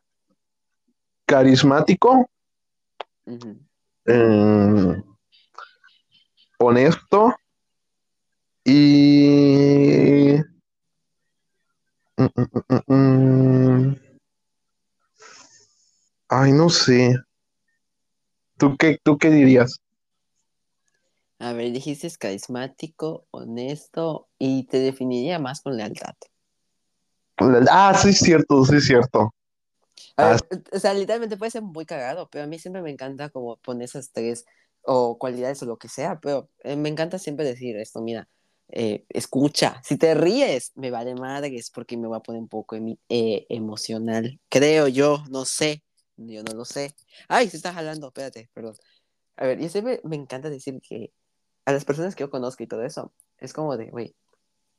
carismático, 1.26 2.28
eh, 4.06 5.02
honesto 6.58 7.34
y... 8.64 10.36
Mm, 12.16 12.26
mm, 12.34 12.94
mm. 12.94 13.96
Ay, 16.30 16.52
no 16.52 16.68
sé. 16.68 17.14
¿Tú 18.56 18.76
qué, 18.76 18.98
tú 19.02 19.18
qué 19.18 19.30
dirías? 19.30 19.80
A 21.40 21.52
ver, 21.52 21.72
dijiste 21.72 22.10
carismático, 22.18 23.26
honesto 23.30 24.28
y 24.38 24.64
te 24.64 24.78
definiría 24.80 25.38
más 25.38 25.60
con 25.60 25.76
lealtad. 25.76 26.14
Ah, 27.70 27.94
sí, 28.00 28.08
es 28.10 28.18
cierto, 28.18 28.64
sí, 28.64 28.76
es 28.76 28.84
cierto. 28.86 29.34
A 30.16 30.24
Ah, 30.24 30.30
ver, 30.50 30.62
o 30.72 30.78
sea, 30.78 30.94
literalmente 30.94 31.36
puede 31.36 31.50
ser 31.50 31.62
muy 31.62 31.86
cagado, 31.86 32.28
pero 32.30 32.44
a 32.44 32.46
mí 32.46 32.58
siempre 32.58 32.82
me 32.82 32.90
encanta 32.90 33.30
como 33.30 33.56
poner 33.58 33.84
esas 33.84 34.10
tres 34.12 34.44
o 34.82 35.18
cualidades 35.18 35.62
o 35.62 35.66
lo 35.66 35.76
que 35.78 35.88
sea, 35.88 36.18
pero 36.20 36.48
eh, 36.64 36.76
me 36.76 36.88
encanta 36.88 37.18
siempre 37.18 37.44
decir 37.44 37.76
esto, 37.76 38.00
mira, 38.00 38.28
eh, 38.68 39.04
escucha, 39.10 39.80
si 39.84 39.96
te 39.96 40.14
ríes, 40.14 40.72
me 40.74 40.90
vale 40.90 41.14
madres 41.14 41.70
porque 41.70 41.96
me 41.96 42.08
va 42.08 42.18
a 42.18 42.22
poner 42.22 42.40
un 42.42 42.48
poco 42.48 42.76
emi- 42.76 42.98
eh, 43.08 43.46
emocional, 43.48 44.40
creo 44.48 44.88
yo, 44.88 45.22
no 45.30 45.44
sé, 45.44 45.84
yo 46.16 46.42
no 46.42 46.54
lo 46.54 46.64
sé. 46.64 46.94
Ay, 47.28 47.48
se 47.50 47.56
está 47.56 47.72
jalando, 47.72 48.08
espérate, 48.08 48.50
perdón. 48.52 48.74
A 49.36 49.46
ver, 49.46 49.60
yo 49.60 49.68
siempre 49.68 50.00
me 50.04 50.16
encanta 50.16 50.50
decir 50.50 50.80
que 50.82 51.12
a 51.68 51.72
las 51.72 51.84
personas 51.84 52.14
que 52.14 52.22
yo 52.24 52.30
conozco 52.30 52.62
y 52.62 52.66
todo 52.66 52.82
eso, 52.82 53.12
es 53.36 53.52
como 53.52 53.76
de, 53.76 53.90
güey, 53.90 54.16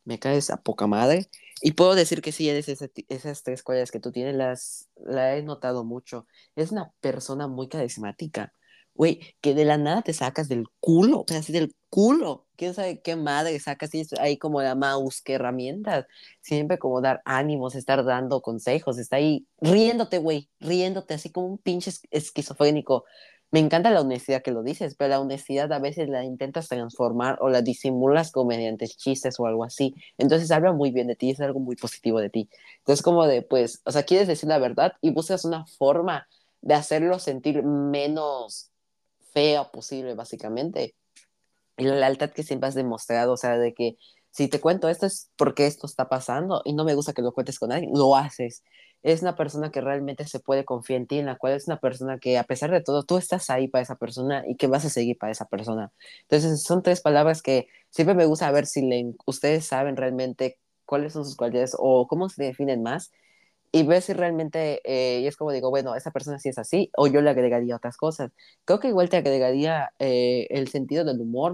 me 0.06 0.18
caes 0.18 0.50
a 0.50 0.58
poca 0.64 0.88
madre. 0.88 1.30
Y 1.62 1.74
puedo 1.74 1.94
decir 1.94 2.24
que 2.24 2.32
sí, 2.32 2.50
eres 2.50 2.68
ese 2.68 2.92
esas 3.10 3.44
tres 3.44 3.62
cualidades 3.62 3.92
que 3.92 4.00
tú 4.00 4.12
tienes, 4.12 4.36
las 4.36 4.90
la 4.96 5.38
he 5.38 5.44
notado 5.44 5.84
mucho. 5.84 6.26
Es 6.56 6.72
una 6.72 6.92
persona 7.00 7.48
muy 7.48 7.68
carismática. 7.70 8.54
Güey, 8.96 9.22
que 9.40 9.54
de 9.54 9.66
la 9.66 9.78
nada 9.78 10.02
te 10.02 10.14
sacas 10.14 10.50
del 10.50 10.66
culo, 10.80 11.26
pero 11.28 11.42
así 11.42 11.54
del 11.54 11.76
culo. 11.92 12.48
¿Quién 12.56 12.74
sabe 12.74 13.02
qué 13.04 13.16
madre 13.16 13.60
sacas 13.60 13.94
y 13.94 14.00
es 14.00 14.12
ahí 14.14 14.38
como 14.40 14.60
la 14.64 14.74
mouse, 14.74 15.22
qué 15.22 15.34
herramientas? 15.34 16.08
Siempre 16.42 16.80
como 16.80 17.02
dar 17.02 17.22
ánimos, 17.24 17.76
estar 17.76 18.04
dando 18.04 18.42
consejos, 18.42 18.98
está 18.98 19.18
ahí 19.18 19.46
riéndote, 19.62 20.18
güey, 20.18 20.50
riéndote 20.60 21.14
así 21.14 21.32
como 21.32 21.46
un 21.46 21.60
pinche 21.60 21.92
es- 21.92 22.02
esquizofrénico. 22.10 23.06
Me 23.52 23.60
encanta 23.60 23.90
la 23.90 24.02
honestidad 24.02 24.44
que 24.44 24.52
lo 24.52 24.62
dices, 24.62 24.96
pero 24.96 25.10
la 25.10 25.20
honestidad 25.20 25.72
a 25.74 25.80
veces 25.80 26.08
la 26.08 26.24
intentas 26.24 26.68
transformar 26.68 27.40
o 27.42 27.50
la 27.50 27.64
disimulas 27.64 28.32
como 28.32 28.50
mediante 28.50 28.88
chistes 28.88 29.40
o 29.40 29.48
algo 29.48 29.64
así. 29.64 29.96
Entonces 30.20 30.52
habla 30.52 30.72
muy 30.72 30.92
bien 30.92 31.08
de 31.08 31.16
ti, 31.16 31.32
es 31.32 31.42
algo 31.42 31.60
muy 31.60 31.76
positivo 31.76 32.20
de 32.20 32.30
ti. 32.30 32.50
Entonces 32.80 33.02
como 33.02 33.26
de, 33.26 33.42
pues, 33.42 33.82
o 33.86 33.92
sea, 33.92 34.04
quieres 34.04 34.28
decir 34.28 34.50
la 34.50 34.60
verdad 34.60 34.94
y 35.02 35.12
buscas 35.12 35.46
una 35.46 35.66
forma 35.66 36.28
de 36.62 36.76
hacerlo 36.76 37.18
sentir 37.18 37.64
menos 37.64 38.70
feo 39.34 39.72
posible, 39.72 40.14
básicamente. 40.14 40.96
Y 41.78 41.86
la 41.86 41.96
lealtad 41.96 42.32
que 42.32 42.44
siempre 42.44 42.68
has 42.70 42.76
demostrado, 42.76 43.34
o 43.34 43.38
sea, 43.38 43.58
de 43.58 43.74
que 43.74 43.98
si 44.32 44.48
te 44.48 44.60
cuento 44.60 44.90
esto 44.90 45.06
es 45.06 45.32
porque 45.38 45.66
esto 45.66 45.88
está 45.88 46.08
pasando 46.08 46.62
y 46.66 46.74
no 46.74 46.84
me 46.84 46.94
gusta 46.94 47.14
que 47.14 47.22
lo 47.22 47.32
cuentes 47.32 47.58
con 47.58 47.72
alguien, 47.72 47.92
lo 47.96 48.16
haces. 48.16 48.64
Es 49.04 49.22
una 49.22 49.36
persona 49.36 49.72
que 49.72 49.82
realmente 49.82 50.26
se 50.28 50.40
puede 50.40 50.66
confiar 50.66 51.02
en 51.02 51.08
ti, 51.08 51.20
en 51.20 51.26
la 51.28 51.38
cual 51.38 51.54
es 51.54 51.68
una 51.68 51.80
persona 51.80 52.20
que 52.20 52.38
a 52.38 52.44
pesar 52.44 52.72
de 52.72 52.82
todo, 52.82 53.04
tú 53.04 53.18
estás 53.18 53.50
ahí 53.50 53.68
para 53.68 53.82
esa 53.84 53.96
persona 53.96 54.44
y 54.48 54.56
que 54.58 54.68
vas 54.68 54.86
a 54.86 54.90
seguir 54.90 55.18
para 55.18 55.32
esa 55.32 55.46
persona. 55.46 55.92
Entonces, 56.24 56.64
son 56.64 56.84
tres 56.84 57.02
palabras 57.02 57.42
que 57.42 57.68
siempre 57.90 58.16
me 58.16 58.26
gusta 58.26 58.52
ver 58.52 58.66
si 58.66 59.16
ustedes 59.26 59.66
saben 59.66 59.96
realmente 59.98 60.60
cuáles 60.86 61.14
son 61.14 61.24
sus 61.26 61.36
cualidades 61.38 61.76
o 61.80 62.08
cómo 62.08 62.30
se 62.30 62.44
definen 62.44 62.84
más 62.84 63.12
y 63.72 63.84
ver 63.84 64.02
si 64.02 64.14
realmente, 64.14 64.82
eh, 64.84 65.22
y 65.22 65.28
es 65.28 65.38
como 65.38 65.52
digo, 65.52 65.70
bueno, 65.70 65.96
esa 65.96 66.12
persona 66.12 66.40
sí 66.40 66.50
es 66.50 66.58
así, 66.58 66.92
o 66.98 67.08
yo 67.08 67.22
le 67.22 67.30
agregaría 67.30 67.76
otras 67.76 67.98
cosas. 67.98 68.32
Creo 68.66 68.80
que 68.80 68.88
igual 68.90 69.10
te 69.10 69.18
agregaría 69.18 69.92
eh, 70.00 70.48
el 70.50 70.70
sentido 70.70 71.06
del 71.06 71.22
humor, 71.22 71.54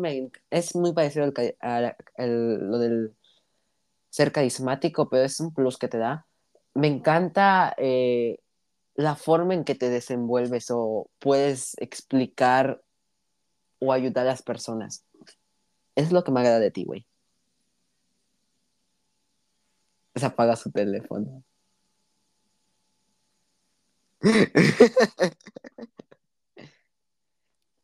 es 0.50 0.76
muy 0.76 0.93
parecido 0.93 1.26
al- 1.60 1.96
lo 2.72 2.78
del 2.80 3.14
ser 4.10 4.32
carismático, 4.32 5.10
pero 5.10 5.24
es 5.26 5.39
un 5.39 5.54
plus 5.54 5.78
que 5.78 5.88
te 5.89 5.98
da. 6.00 6.28
Me 6.76 6.88
encanta 6.88 7.73
eh, 7.78 8.39
la 8.95 9.15
forma 9.15 9.53
en 9.53 9.63
que 9.63 9.76
te 9.76 9.89
desenvuelves 9.89 10.67
o 10.69 11.09
puedes 11.19 11.76
explicar 11.80 12.84
o 13.80 13.93
ayudar 13.93 14.28
a 14.28 14.32
las 14.32 14.43
personas. 14.43 15.05
Es 15.95 16.11
lo 16.11 16.23
que 16.23 16.32
me 16.32 16.41
agrada 16.41 16.59
de 16.59 16.71
ti, 16.71 16.84
güey. 16.84 17.07
Se 20.15 20.26
apaga 20.26 20.55
su 20.55 20.71
teléfono. 20.71 21.43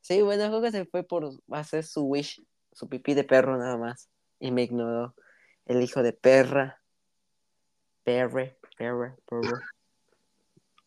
Sí, 0.02 0.22
bueno, 0.24 0.48
creo 0.50 0.62
que 0.62 0.72
se 0.72 0.86
fue 0.86 1.04
por 1.04 1.30
hacer 1.52 1.86
su 1.86 2.04
wish, 2.04 2.44
su 2.74 2.90
pipí 2.90 3.14
de 3.14 3.24
perro 3.24 3.58
nada 3.58 3.78
más. 3.78 4.10
Y 4.40 4.52
me 4.52 4.64
ignoró. 4.64 5.16
El 5.66 5.82
hijo 5.82 6.04
de 6.04 6.12
perra. 6.12 6.82
Perre, 8.04 8.58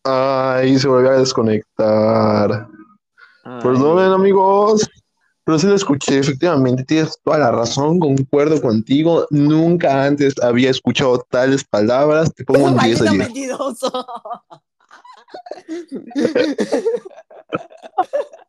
Ay, 0.03 0.77
se 0.77 0.87
volvió 0.87 1.11
a 1.11 1.19
desconectar. 1.19 2.67
Ay, 3.43 3.61
Perdonen, 3.61 4.11
amigos. 4.11 4.87
Pero 5.43 5.59
sí 5.59 5.67
lo 5.67 5.75
escuché, 5.75 6.17
efectivamente, 6.17 6.83
tienes 6.83 7.19
toda 7.23 7.37
la 7.37 7.51
razón, 7.51 7.99
concuerdo 7.99 8.59
contigo. 8.59 9.27
Nunca 9.29 10.03
antes 10.03 10.33
había 10.41 10.71
escuchado 10.71 11.19
tales 11.29 11.63
palabras. 11.63 12.33
Te 12.33 12.43
pongo 12.43 12.65
un 12.65 12.77
10 12.79 12.99
de 12.99 13.05
¡Maldito 13.05 13.11
10. 13.11 13.17
mentiroso! 13.17 13.91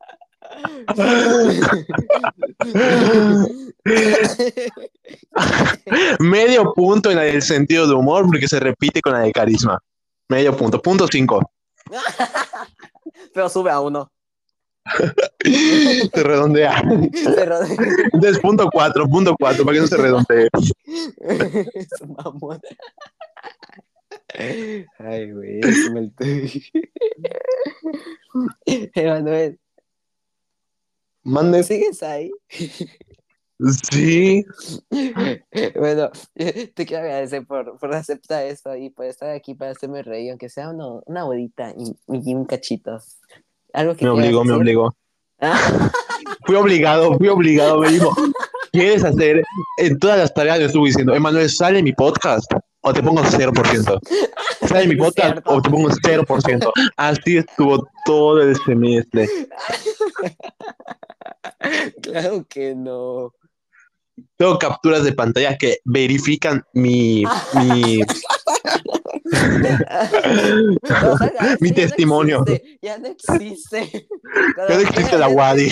Medio 6.21 6.73
punto 6.75 7.11
en 7.11 7.19
del 7.19 7.43
sentido 7.43 7.87
de 7.87 7.95
humor, 7.95 8.27
porque 8.27 8.49
se 8.49 8.61
repite 8.61 9.01
con 9.01 9.13
la 9.13 9.21
de 9.21 9.33
carisma. 9.33 9.81
Medio 10.29 10.57
punto, 10.57 10.81
punto 10.81 11.07
5. 11.07 11.51
Pero 13.35 13.49
sube 13.49 13.71
a 13.71 13.81
uno. 13.81 14.11
Se 16.15 16.23
redondea. 16.23 16.83
Pero... 17.35 17.59
Entonces, 18.13 18.39
punto 18.41 18.69
4, 18.71 19.09
punto 19.09 19.35
4, 19.39 19.65
para 19.65 19.75
que 19.75 19.81
no 19.81 19.87
se 19.87 19.97
redondee. 19.97 20.49
Es 21.75 21.89
un 22.01 22.15
mamón. 22.15 22.61
Ay, 24.99 25.33
güey, 25.33 25.61
Emanuel, 28.95 29.59
Mande. 31.27 31.63
¿sigues 31.63 32.03
ahí? 32.03 32.31
Sí. 33.91 34.45
Bueno, 35.75 36.11
te 36.35 36.87
quiero 36.87 37.05
agradecer 37.05 37.47
por, 37.47 37.79
por 37.79 37.95
aceptar 37.95 38.45
esto 38.45 38.77
y 38.77 38.91
por 38.91 39.07
estar 39.07 39.31
aquí 39.31 39.55
para 39.55 39.71
hacerme 39.71 40.03
reír, 40.03 40.31
aunque 40.31 40.49
sea 40.51 40.69
uno- 40.71 41.03
una 41.07 41.25
bolita 41.25 41.73
y, 41.77 41.93
y 42.09 42.35
un 42.35 42.45
cachito. 42.45 42.99
Algo 43.73 43.97
que 43.97 44.05
Me 44.05 44.11
obligó, 44.11 44.45
me 44.45 44.53
obligó. 44.53 44.95
Ah, 45.41 45.59
Fui 46.47 46.55
obligado, 46.57 47.17
fui 47.19 47.29
obligado. 47.29 47.81
Me 47.81 47.91
dijo, 47.91 48.15
¿quieres 48.73 49.05
hacer? 49.05 49.43
En 49.79 49.99
todas 49.99 50.19
las 50.19 50.33
tareas 50.35 50.59
le 50.59 50.67
estuve 50.67 50.89
diciendo, 50.89 51.15
Emanuel, 51.15 51.49
sale 51.51 51.83
mi 51.83 51.93
podcast 51.93 52.51
o 52.83 52.93
te 52.93 53.03
pongo 53.03 53.23
0%. 53.23 53.99
Sale 54.69 54.87
mi 54.87 54.97
podcast 54.97 55.33
cierto. 55.33 55.51
o 55.51 55.63
te 55.63 55.71
pongo 55.71 55.89
0%. 55.89 56.73
Así 56.97 57.39
estuvo 57.39 57.87
todo 58.05 58.41
el 58.43 58.55
semestre. 58.65 59.29
claro 62.03 62.47
que 62.49 62.75
no. 62.75 63.33
Tengo 64.37 64.59
capturas 64.59 65.05
de 65.05 65.13
pantalla 65.13 65.59
que 65.59 65.81
verifican 65.85 66.65
mi, 66.73 67.25
mi, 67.55 68.01
O 70.87 71.19
sea, 71.19 71.57
no 71.61 71.75
testimonio. 71.75 72.45
existe, 72.47 72.79
Ya 72.83 72.99
no 72.99 73.09
existe. 73.09 74.09
Ya 74.69 74.75
no 74.75 74.81
existe 74.81 75.19
la 75.19 75.29
Wadi. 75.29 75.69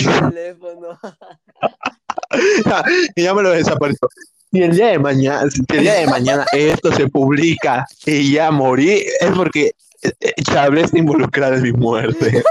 ya 3.15 3.33
me 3.33 3.43
lo 3.43 3.51
desapareció. 3.51 4.07
Si 4.51 4.61
el 4.61 4.75
día 4.75 4.87
de 4.87 4.99
mañana, 4.99 5.49
si 5.49 5.61
el 5.69 5.81
día 5.81 5.93
de 5.95 6.07
mañana 6.07 6.45
esto 6.53 6.91
se 6.93 7.07
publica 7.07 7.85
y 8.05 8.33
ya 8.33 8.51
morí, 8.51 9.05
es 9.19 9.31
porque 9.35 9.71
Chable 10.43 10.81
está 10.81 10.97
involucrado 10.97 11.55
en 11.55 11.63
mi 11.63 11.71
muerte. 11.71 12.43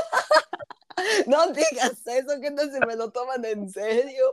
No 1.26 1.46
digas 1.48 2.00
eso, 2.06 2.40
que 2.40 2.50
no 2.50 2.62
se 2.62 2.80
me 2.86 2.96
lo 2.96 3.10
toman 3.10 3.44
en 3.44 3.68
serio. 3.70 4.32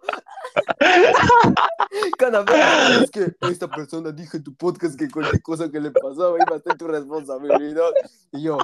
Cuando 2.20 2.44
me 2.46 3.04
es 3.04 3.12
que 3.12 3.34
esta 3.42 3.68
persona 3.68 4.12
dijo 4.12 4.38
en 4.38 4.44
tu 4.44 4.56
podcast 4.56 4.98
que 4.98 5.10
cualquier 5.10 5.42
cosa 5.42 5.70
que 5.72 5.80
le 5.80 5.92
pasaba 5.92 6.38
iba 6.38 6.56
a 6.56 6.62
ser 6.62 6.78
tu 6.78 6.88
responsabilidad. 6.88 7.92
Y 8.32 8.44
yo. 8.44 8.58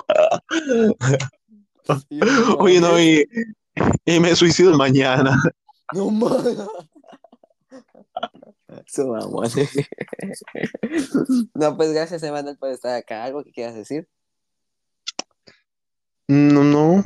y 2.09 2.19
yo, 2.19 2.57
Oye, 2.59 2.79
no, 2.79 2.99
y, 2.99 3.27
y 4.05 4.19
me 4.19 4.35
suicido 4.35 4.77
mañana. 4.77 5.35
No 5.93 6.09
mames. 6.11 6.57
No, 11.53 11.77
pues 11.77 11.93
gracias, 11.93 12.23
Emanuel, 12.23 12.57
por 12.57 12.69
estar 12.69 12.95
acá. 12.95 13.23
¿Algo 13.23 13.43
que 13.43 13.51
quieras 13.51 13.75
decir? 13.75 14.07
No, 16.27 16.63
no. 16.63 17.03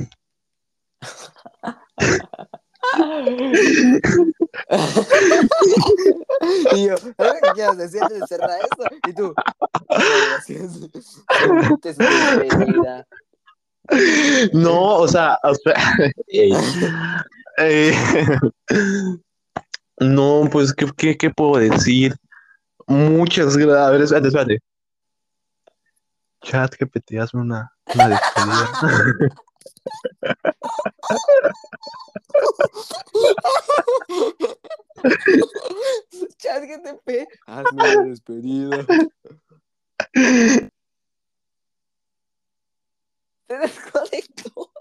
Y 6.72 6.86
yo, 6.86 6.94
¿algo 7.18 7.34
que 7.42 7.50
quieras 7.54 7.78
decir 7.78 8.02
antes 8.02 8.20
de 8.20 8.26
cerrar 8.26 8.58
esto? 8.60 8.84
Y 9.08 9.12
tú, 9.14 9.34
gracias. 9.88 10.80
Te 11.80 11.94
despedida. 11.94 13.06
No, 14.52 14.96
o 14.96 15.08
sea, 15.08 15.38
o 15.42 15.54
sea, 15.54 15.74
ey. 16.28 16.52
Eh, 17.58 17.94
no, 19.98 20.48
pues, 20.50 20.72
¿qué, 20.72 20.86
qué, 20.96 21.16
qué 21.16 21.30
puedo 21.30 21.58
decir? 21.58 22.16
Muchas 22.86 23.56
gracias. 23.56 23.86
A 23.86 23.90
ver, 23.90 24.00
espérate, 24.02 24.28
espérate. 24.28 24.58
Chat 26.42 26.74
GPT, 26.78 27.18
hazme 27.20 27.42
una, 27.42 27.72
una 27.94 28.08
despedida. 28.08 28.68
Chat 36.38 36.62
GTP, 36.64 37.28
hazme 37.46 37.82
una 37.82 38.02
despedida. 38.08 38.86
Se 40.14 40.70
desconectó. 43.48 44.72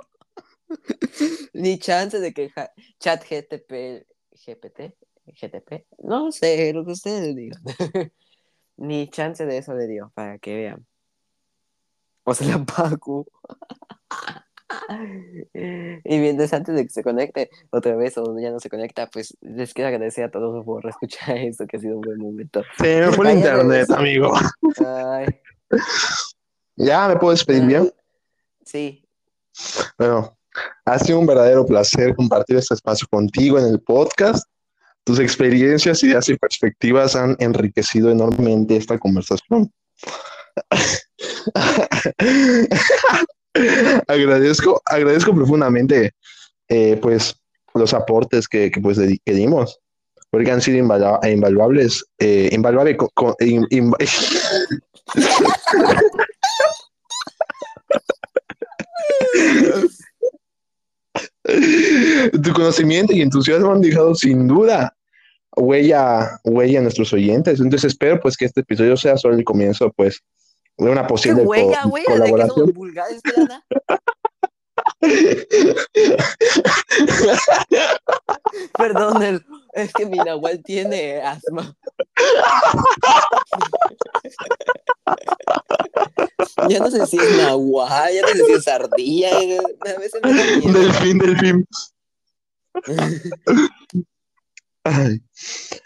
Ni 1.54 1.78
chance 1.80 2.20
de 2.20 2.34
que 2.34 2.50
ja- 2.50 2.72
chat 3.00 3.24
GTP, 3.24 4.06
GPT, 4.32 4.96
GTP, 5.26 5.86
no 6.00 6.32
sé, 6.32 6.72
lo 6.74 6.86
que 6.86 6.92
ustedes 6.94 7.36
digan. 7.36 7.62
Ni 8.78 9.10
chance 9.10 9.46
de 9.46 9.58
eso 9.58 9.74
le 9.74 9.88
dio, 9.88 10.12
para 10.16 10.40
que 10.40 10.56
vean. 10.56 10.88
O 12.24 12.34
se 12.34 12.46
la 12.46 12.64
pago. 12.66 13.28
Y 16.04 16.18
mientras 16.20 16.54
antes 16.54 16.76
de 16.76 16.84
que 16.84 16.90
se 16.90 17.04
conecte 17.04 17.50
otra 17.70 17.96
vez 17.96 18.18
o 18.18 18.38
ya 18.40 18.52
no 18.52 18.60
se 18.60 18.70
conecta, 18.70 19.08
pues 19.08 19.36
les 19.42 19.74
quiero 19.74 19.88
agradecer 19.90 20.24
a 20.26 20.32
todos 20.32 20.64
por 20.66 20.86
escuchar 20.88 21.38
esto, 21.38 21.66
que 21.68 21.78
ha 21.78 21.80
sido 21.80 21.96
un 21.96 22.02
buen 22.02 22.18
momento. 22.20 22.64
Se 22.78 23.02
me 23.02 23.12
fue 23.12 23.32
el 23.32 23.38
internet, 23.38 23.88
de- 23.88 23.96
amigo. 23.96 24.34
Ay, 24.86 25.26
Ya, 26.76 27.08
¿me 27.08 27.16
puedo 27.18 27.32
despedir 27.32 27.66
bien? 27.66 27.92
Sí, 28.66 29.04
Bueno, 29.98 30.38
ha 30.86 31.00
sido 31.00 31.20
un 31.20 31.26
verdadero 31.26 31.66
placer 31.66 32.16
compartir 32.16 32.58
este 32.58 32.74
espacio 32.76 33.08
contigo 33.10 33.58
en 33.60 33.66
el 33.66 33.80
podcast. 33.82 34.46
Tus 35.04 35.20
experiencias, 35.20 36.04
ideas 36.04 36.30
y 36.30 36.38
perspectivas 36.38 37.16
han 37.16 37.36
enriquecido 37.40 38.12
enormemente 38.12 38.78
esta 38.78 39.00
conversación. 39.00 39.72
agradezco, 44.08 44.82
agradezco 44.86 45.34
profundamente 45.36 46.12
eh, 46.70 46.98
pues 47.02 47.36
los 47.74 47.94
aportes 47.94 48.48
que, 48.48 48.70
que, 48.72 48.80
pues 48.82 48.98
que 48.98 49.34
dimos, 49.34 49.80
porque 50.30 50.52
han 50.52 50.62
sido 50.62 50.78
invala- 50.78 51.20
invaluables, 51.30 52.06
eh, 52.20 52.50
invaluable 52.52 52.98
co- 52.98 53.12
co- 53.14 53.36
in- 53.40 53.68
in- 53.70 53.94
Tu 62.44 62.54
conocimiento 62.54 63.14
y 63.14 63.22
entusiasmo 63.22 63.72
han 63.74 63.82
dejado 63.82 64.16
sin 64.16 64.48
duda 64.48 64.96
huella, 65.56 66.40
huella 66.44 66.80
a 66.80 66.84
nuestros 66.84 67.12
oyentes. 67.14 67.60
Entonces 67.60 67.92
espero 67.92 68.20
pues 68.22 68.38
que 68.38 68.46
este 68.46 68.62
episodio 68.62 68.96
sea 68.96 69.18
solo 69.18 69.36
el 69.36 69.44
comienzo 69.44 69.92
pues 69.96 70.22
una 70.78 71.02
¿Qué 71.04 71.08
posible 71.08 71.44
co- 71.44 71.50
huella, 71.50 71.86
huella? 71.86 72.08
¿De 72.08 72.14
que 72.16 72.20
colaboración. 72.32 72.72
vulgares? 72.74 73.22
Perdón, 78.78 79.24
el- 79.24 79.46
es 79.74 79.94
que 79.94 80.06
mi 80.06 80.18
Nahual 80.18 80.62
tiene 80.64 81.22
asma. 81.22 81.76
Ya 86.70 86.80
no 86.80 86.90
sé 86.92 87.06
si 87.08 87.18
es 87.18 87.38
Nahual, 87.38 88.14
ya 88.14 88.22
no 88.22 88.28
sé 88.30 88.46
si 88.46 88.52
es 88.54 88.68
ardilla. 88.68 89.30
A 89.38 90.00
veces 90.00 90.22
me 90.24 90.34
da. 90.34 90.44
Delfín, 90.80 91.18
delfín. 91.20 91.66
Ay. 94.84 95.22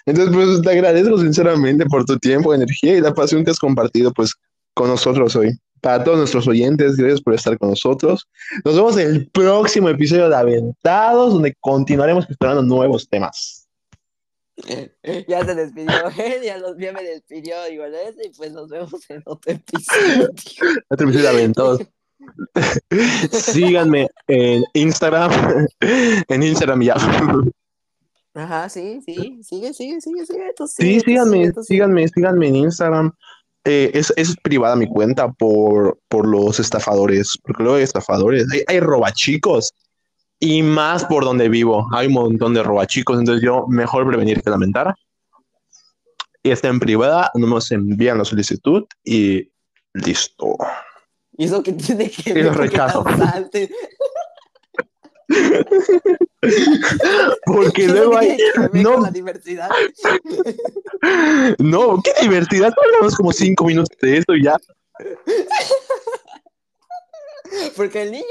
Entonces, 0.05 0.33
pues 0.35 0.61
te 0.61 0.69
agradezco 0.71 1.17
sinceramente 1.19 1.85
por 1.85 2.05
tu 2.05 2.17
tiempo, 2.17 2.53
energía 2.53 2.95
y 2.95 3.01
la 3.01 3.13
pasión 3.13 3.43
que 3.43 3.51
has 3.51 3.59
compartido 3.59 4.13
pues 4.13 4.33
con 4.75 4.89
nosotros 4.89 5.35
hoy. 5.35 5.57
Para 5.81 6.03
todos 6.03 6.17
nuestros 6.17 6.47
oyentes, 6.47 6.95
gracias 6.95 7.21
por 7.21 7.33
estar 7.33 7.57
con 7.57 7.69
nosotros. 7.69 8.27
Nos 8.63 8.75
vemos 8.75 8.97
en 8.97 9.07
el 9.07 9.29
próximo 9.29 9.89
episodio 9.89 10.29
de 10.29 10.35
Aventados, 10.35 11.33
donde 11.33 11.55
continuaremos 11.59 12.25
explorando 12.25 12.63
nuevos 12.63 13.07
temas. 13.09 13.63
Ya 15.27 15.43
se 15.43 15.53
despidió 15.53 15.93
él, 16.17 16.41
ya, 16.45 16.57
los, 16.57 16.77
ya 16.77 16.93
me 16.93 17.03
despidió 17.03 17.55
igual 17.69 17.93
y 18.23 18.29
pues 18.29 18.53
nos 18.53 18.69
vemos 18.69 18.93
en 19.09 19.21
otro 19.25 19.51
episodio. 19.51 20.29
Otro 20.89 21.09
episodio 21.09 21.29
de 21.29 21.29
Aventados. 21.29 21.81
Síganme 23.31 24.07
en 24.27 24.63
Instagram, 24.73 25.67
en 25.81 26.43
Instagram 26.43 26.81
ya. 26.81 26.95
Ajá, 28.33 28.69
sí, 28.69 29.01
sí, 29.05 29.43
sigue, 29.43 29.73
sigue, 29.73 30.01
sigue, 30.01 30.25
sigue. 30.25 30.53
tú 30.55 30.67
Sí, 30.67 30.99
tú 30.99 31.05
síganme, 31.05 31.37
sigue, 31.37 31.51
tú 31.51 31.63
sigue. 31.63 31.75
síganme, 31.75 32.07
síganme 32.07 32.47
en 32.47 32.55
Instagram. 32.55 33.13
Eh, 33.65 33.91
es, 33.95 34.13
es 34.15 34.35
privada 34.43 34.75
mi 34.75 34.87
cuenta 34.87 35.31
por, 35.31 35.99
por 36.07 36.27
los 36.27 36.59
estafadores, 36.59 37.35
porque 37.43 37.63
luego 37.63 37.77
hay 37.77 37.83
estafadores, 37.83 38.45
hay, 38.53 38.61
hay 38.67 38.79
robachicos 38.79 39.73
y 40.39 40.61
más 40.61 41.05
por 41.05 41.23
donde 41.23 41.49
vivo. 41.49 41.87
Hay 41.93 42.07
un 42.07 42.13
montón 42.13 42.53
de 42.53 42.61
robachicos, 42.61 43.19
entonces 43.19 43.43
yo 43.43 43.65
mejor 43.67 44.07
prevenir 44.07 44.41
que 44.41 44.49
lamentar. 44.49 44.93
Y 46.43 46.51
está 46.51 46.67
en 46.67 46.79
privada, 46.79 47.31
nos 47.33 47.71
envían 47.71 48.19
la 48.19 48.25
solicitud 48.25 48.83
y 49.03 49.49
listo. 49.93 50.55
¿Y 51.37 51.45
eso 51.45 51.63
que 51.63 51.73
tiene 51.73 52.09
que 52.09 52.29
Y 52.29 52.33
ver 52.33 52.45
los 52.45 52.55
te 52.55 52.61
rechazo. 52.61 53.03
Porque 57.45 57.85
¿Eso 57.85 57.93
luego 57.93 58.17
hay. 58.17 58.37
No, 58.73 58.99
la 59.01 59.11
diversidad? 59.11 59.69
no, 61.59 62.01
qué 62.03 62.11
diversidad. 62.21 62.73
Hablamos 62.83 63.15
como 63.15 63.31
cinco 63.31 63.65
minutos 63.65 63.95
de 64.01 64.17
esto 64.17 64.35
y 64.35 64.43
ya. 64.43 64.57
Porque 67.75 68.03
el 68.03 68.11
niño, 68.11 68.25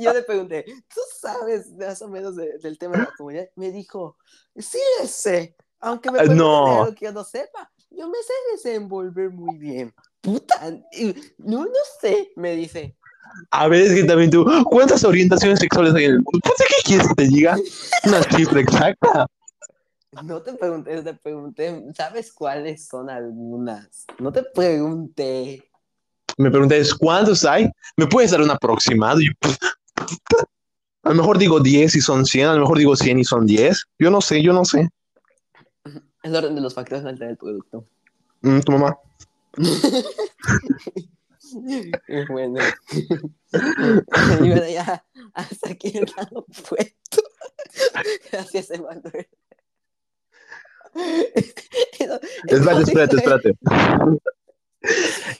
yo 0.00 0.12
le 0.12 0.22
pregunté, 0.22 0.64
¿tú 0.66 1.00
sabes 1.20 1.70
más 1.72 2.00
o 2.02 2.08
menos 2.08 2.36
de- 2.36 2.58
del 2.58 2.78
tema 2.78 2.96
de 2.96 3.02
la 3.04 3.12
comunidad? 3.16 3.48
Me 3.56 3.70
dijo, 3.70 4.16
sí 4.56 4.78
le 5.00 5.06
sé, 5.08 5.56
aunque 5.78 6.10
me 6.10 6.18
Eh, 6.18 6.22
pregunten 6.22 6.46
no. 6.46 6.80
algo 6.82 6.94
que 6.94 7.04
yo 7.06 7.12
no 7.12 7.24
sepa, 7.24 7.70
yo 7.90 8.08
me 8.08 8.18
sé 8.22 8.32
desenvolver 8.52 9.30
muy 9.30 9.58
bien. 9.58 9.94
Puta, 10.20 10.70
no, 11.38 11.64
no 11.64 11.70
sé, 12.00 12.32
me 12.36 12.54
dice. 12.56 12.96
A 13.50 13.68
ver, 13.68 13.82
es 13.82 13.94
que 13.94 14.04
también 14.04 14.30
tú, 14.30 14.46
¿cuántas 14.64 15.04
orientaciones 15.04 15.58
sexuales 15.58 15.94
hay 15.94 16.04
en 16.04 16.10
el 16.12 16.16
mundo? 16.18 16.40
Pues, 16.42 16.54
¿qué 16.58 16.82
quieres 16.84 17.08
que 17.08 17.14
te 17.14 17.28
diga? 17.28 17.56
Una 18.04 18.22
cifra 18.22 18.60
exacta. 18.60 19.26
No 20.22 20.42
te 20.42 20.54
pregunté, 20.54 21.02
te 21.02 21.14
pregunté, 21.14 21.84
¿sabes 21.96 22.32
cuáles 22.32 22.86
son 22.86 23.08
algunas? 23.08 24.06
No 24.18 24.32
te 24.32 24.42
pregunté. 24.42 25.70
Me 26.36 26.50
preguntas, 26.50 26.94
¿cuántos 26.94 27.44
hay? 27.44 27.70
¿Me 27.96 28.06
puedes 28.06 28.32
dar 28.32 28.40
un 28.40 28.50
aproximado? 28.50 29.20
Yo, 29.20 29.30
pues, 29.38 29.58
a 31.02 31.10
lo 31.10 31.14
mejor 31.14 31.38
digo 31.38 31.60
10 31.60 31.94
y 31.94 32.00
son 32.00 32.26
100, 32.26 32.48
a 32.48 32.54
lo 32.54 32.60
mejor 32.60 32.78
digo 32.78 32.96
100 32.96 33.20
y 33.20 33.24
son 33.24 33.46
10. 33.46 33.84
Yo 33.98 34.10
no 34.10 34.20
sé, 34.20 34.42
yo 34.42 34.52
no 34.52 34.64
sé. 34.64 34.88
El 36.22 36.36
orden 36.36 36.54
de 36.54 36.60
los 36.60 36.74
factores 36.74 37.04
al 37.04 37.14
tener 37.14 37.30
el 37.30 37.36
producto. 37.36 37.84
Mm, 38.42 38.60
tu 38.60 38.72
mamá. 38.72 38.96
bueno. 42.28 42.60
y 42.92 44.48
bueno, 44.48 44.68
ya 44.68 45.04
hasta 45.34 45.70
aquí 45.70 45.92
el 45.94 46.12
lado 46.16 46.44
puesto. 46.68 47.22
Gracias, 48.30 48.70
Emanuel. 48.72 49.28
Espérate, 52.48 52.82
espérate, 52.82 53.16
espérate. 53.16 53.54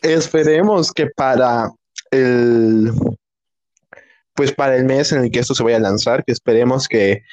Esperemos 0.03 0.93
que 0.93 1.07
para 1.07 1.71
el 2.11 2.93
pues 4.35 4.53
para 4.53 4.77
el 4.77 4.85
mes 4.85 5.13
en 5.13 5.25
el 5.25 5.31
que 5.31 5.41
esto 5.41 5.55
se 5.55 5.63
vaya 5.63 5.77
a 5.77 5.81
lanzar, 5.81 6.25
que 6.25 6.33
esperemos 6.33 6.89
que 6.89 7.25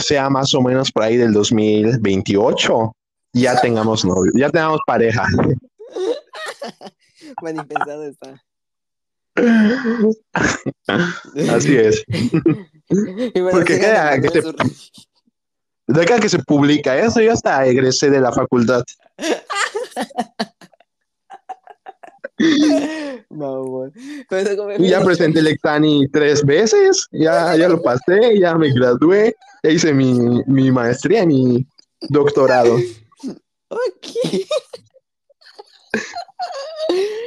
sea 0.00 0.30
más 0.30 0.54
o 0.54 0.62
menos 0.62 0.92
por 0.92 1.02
ahí 1.02 1.16
del 1.16 1.32
2028, 1.32 2.94
ya 3.32 3.60
tengamos 3.60 4.04
novio, 4.04 4.30
ya 4.36 4.48
tengamos 4.50 4.80
pareja. 4.86 5.26
Pensado 7.40 8.04
está. 8.04 8.42
Así 11.54 11.76
es. 11.76 12.04
Bueno, 12.88 13.50
Porque 13.50 13.76
sigan 13.76 13.90
queda 13.90 14.12
a 14.12 14.20
que 16.20 16.28
se 16.28 16.38
publica 16.40 16.98
eso, 16.98 17.20
yo 17.20 17.32
hasta 17.32 17.66
egresé 17.66 18.10
de 18.10 18.20
la 18.20 18.32
facultad. 18.32 18.84
Mamón. 23.30 23.92
Ya 24.78 25.02
presenté 25.02 25.40
el 25.40 25.46
Ectani 25.48 26.08
tres 26.08 26.44
veces, 26.44 27.08
ya, 27.12 27.56
ya 27.56 27.68
lo 27.68 27.82
pasé, 27.82 28.38
ya 28.38 28.54
me 28.56 28.72
gradué, 28.72 29.36
ya 29.62 29.70
hice 29.70 29.94
mi, 29.94 30.42
mi 30.46 30.70
maestría 30.70 31.22
y 31.22 31.26
mi 31.26 31.66
doctorado. 32.08 32.76
Ok. 33.68 34.06
Y 34.34 34.46
como 34.46 34.50
me 35.72 35.81
he 35.81 35.81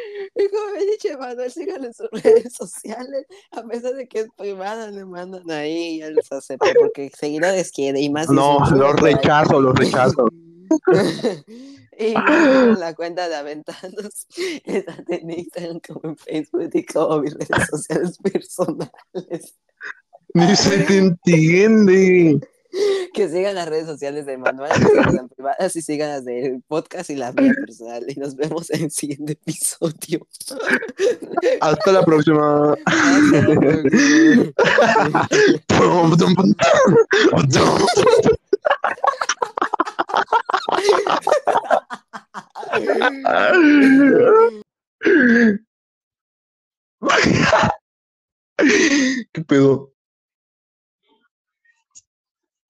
dicho, 0.95 1.17
Manuel, 1.19 1.51
síganlo 1.51 1.87
en 1.87 1.93
sus 1.93 2.09
redes 2.11 2.53
sociales. 2.53 3.25
A 3.51 3.63
pesar 3.63 3.93
de 3.93 4.07
que 4.07 4.21
es 4.21 4.27
privada, 4.37 4.91
le 4.91 5.05
mandan 5.05 5.49
ahí 5.51 5.95
y 5.95 5.99
ya 5.99 6.09
les 6.09 6.31
acepto 6.31 6.67
porque 6.79 7.11
seguidores 7.17 7.71
quiere 7.71 8.01
y 8.01 8.09
más. 8.09 8.29
No, 8.29 8.63
es 8.63 8.71
un 8.71 8.79
lo 8.79 8.87
chulo 8.87 8.95
por 8.95 9.05
ahí. 9.07 9.13
rechazo, 9.15 9.61
lo 9.61 9.73
rechazo. 9.73 10.27
y 11.99 12.13
la 12.79 12.93
cuenta 12.95 13.29
de 13.29 13.35
Aventanos 13.35 14.27
está 14.65 14.95
en 15.09 15.29
Instagram 15.29 15.79
como 15.87 16.01
en 16.03 16.17
Facebook 16.17 16.69
y 16.73 16.85
como 16.85 17.19
mis 17.19 17.33
redes 17.33 17.67
sociales 17.69 18.17
personales. 18.17 19.55
Ni 20.33 20.55
se 20.55 20.79
te 20.79 20.97
entiende. 20.97 22.39
que 23.13 23.29
sigan 23.29 23.55
las 23.55 23.67
redes 23.67 23.85
sociales 23.85 24.25
de 24.25 24.37
Manuel, 24.37 24.71
que 24.71 24.85
sigan 25.09 25.29
privadas 25.29 25.75
y 25.75 25.81
sigan 25.81 26.09
las 26.09 26.25
del 26.25 26.61
podcast 26.67 27.09
y 27.09 27.15
las 27.15 27.33
mía 27.35 27.53
personal. 27.65 28.05
Y 28.07 28.15
nos 28.15 28.35
vemos 28.35 28.69
en 28.71 28.83
el 28.85 28.91
siguiente 28.91 29.33
episodio. 29.33 30.27
Hasta 31.61 31.91
la 31.91 32.03
próxima. 32.03 32.75
¿Qué 49.33 49.43
pedo? 49.47 49.94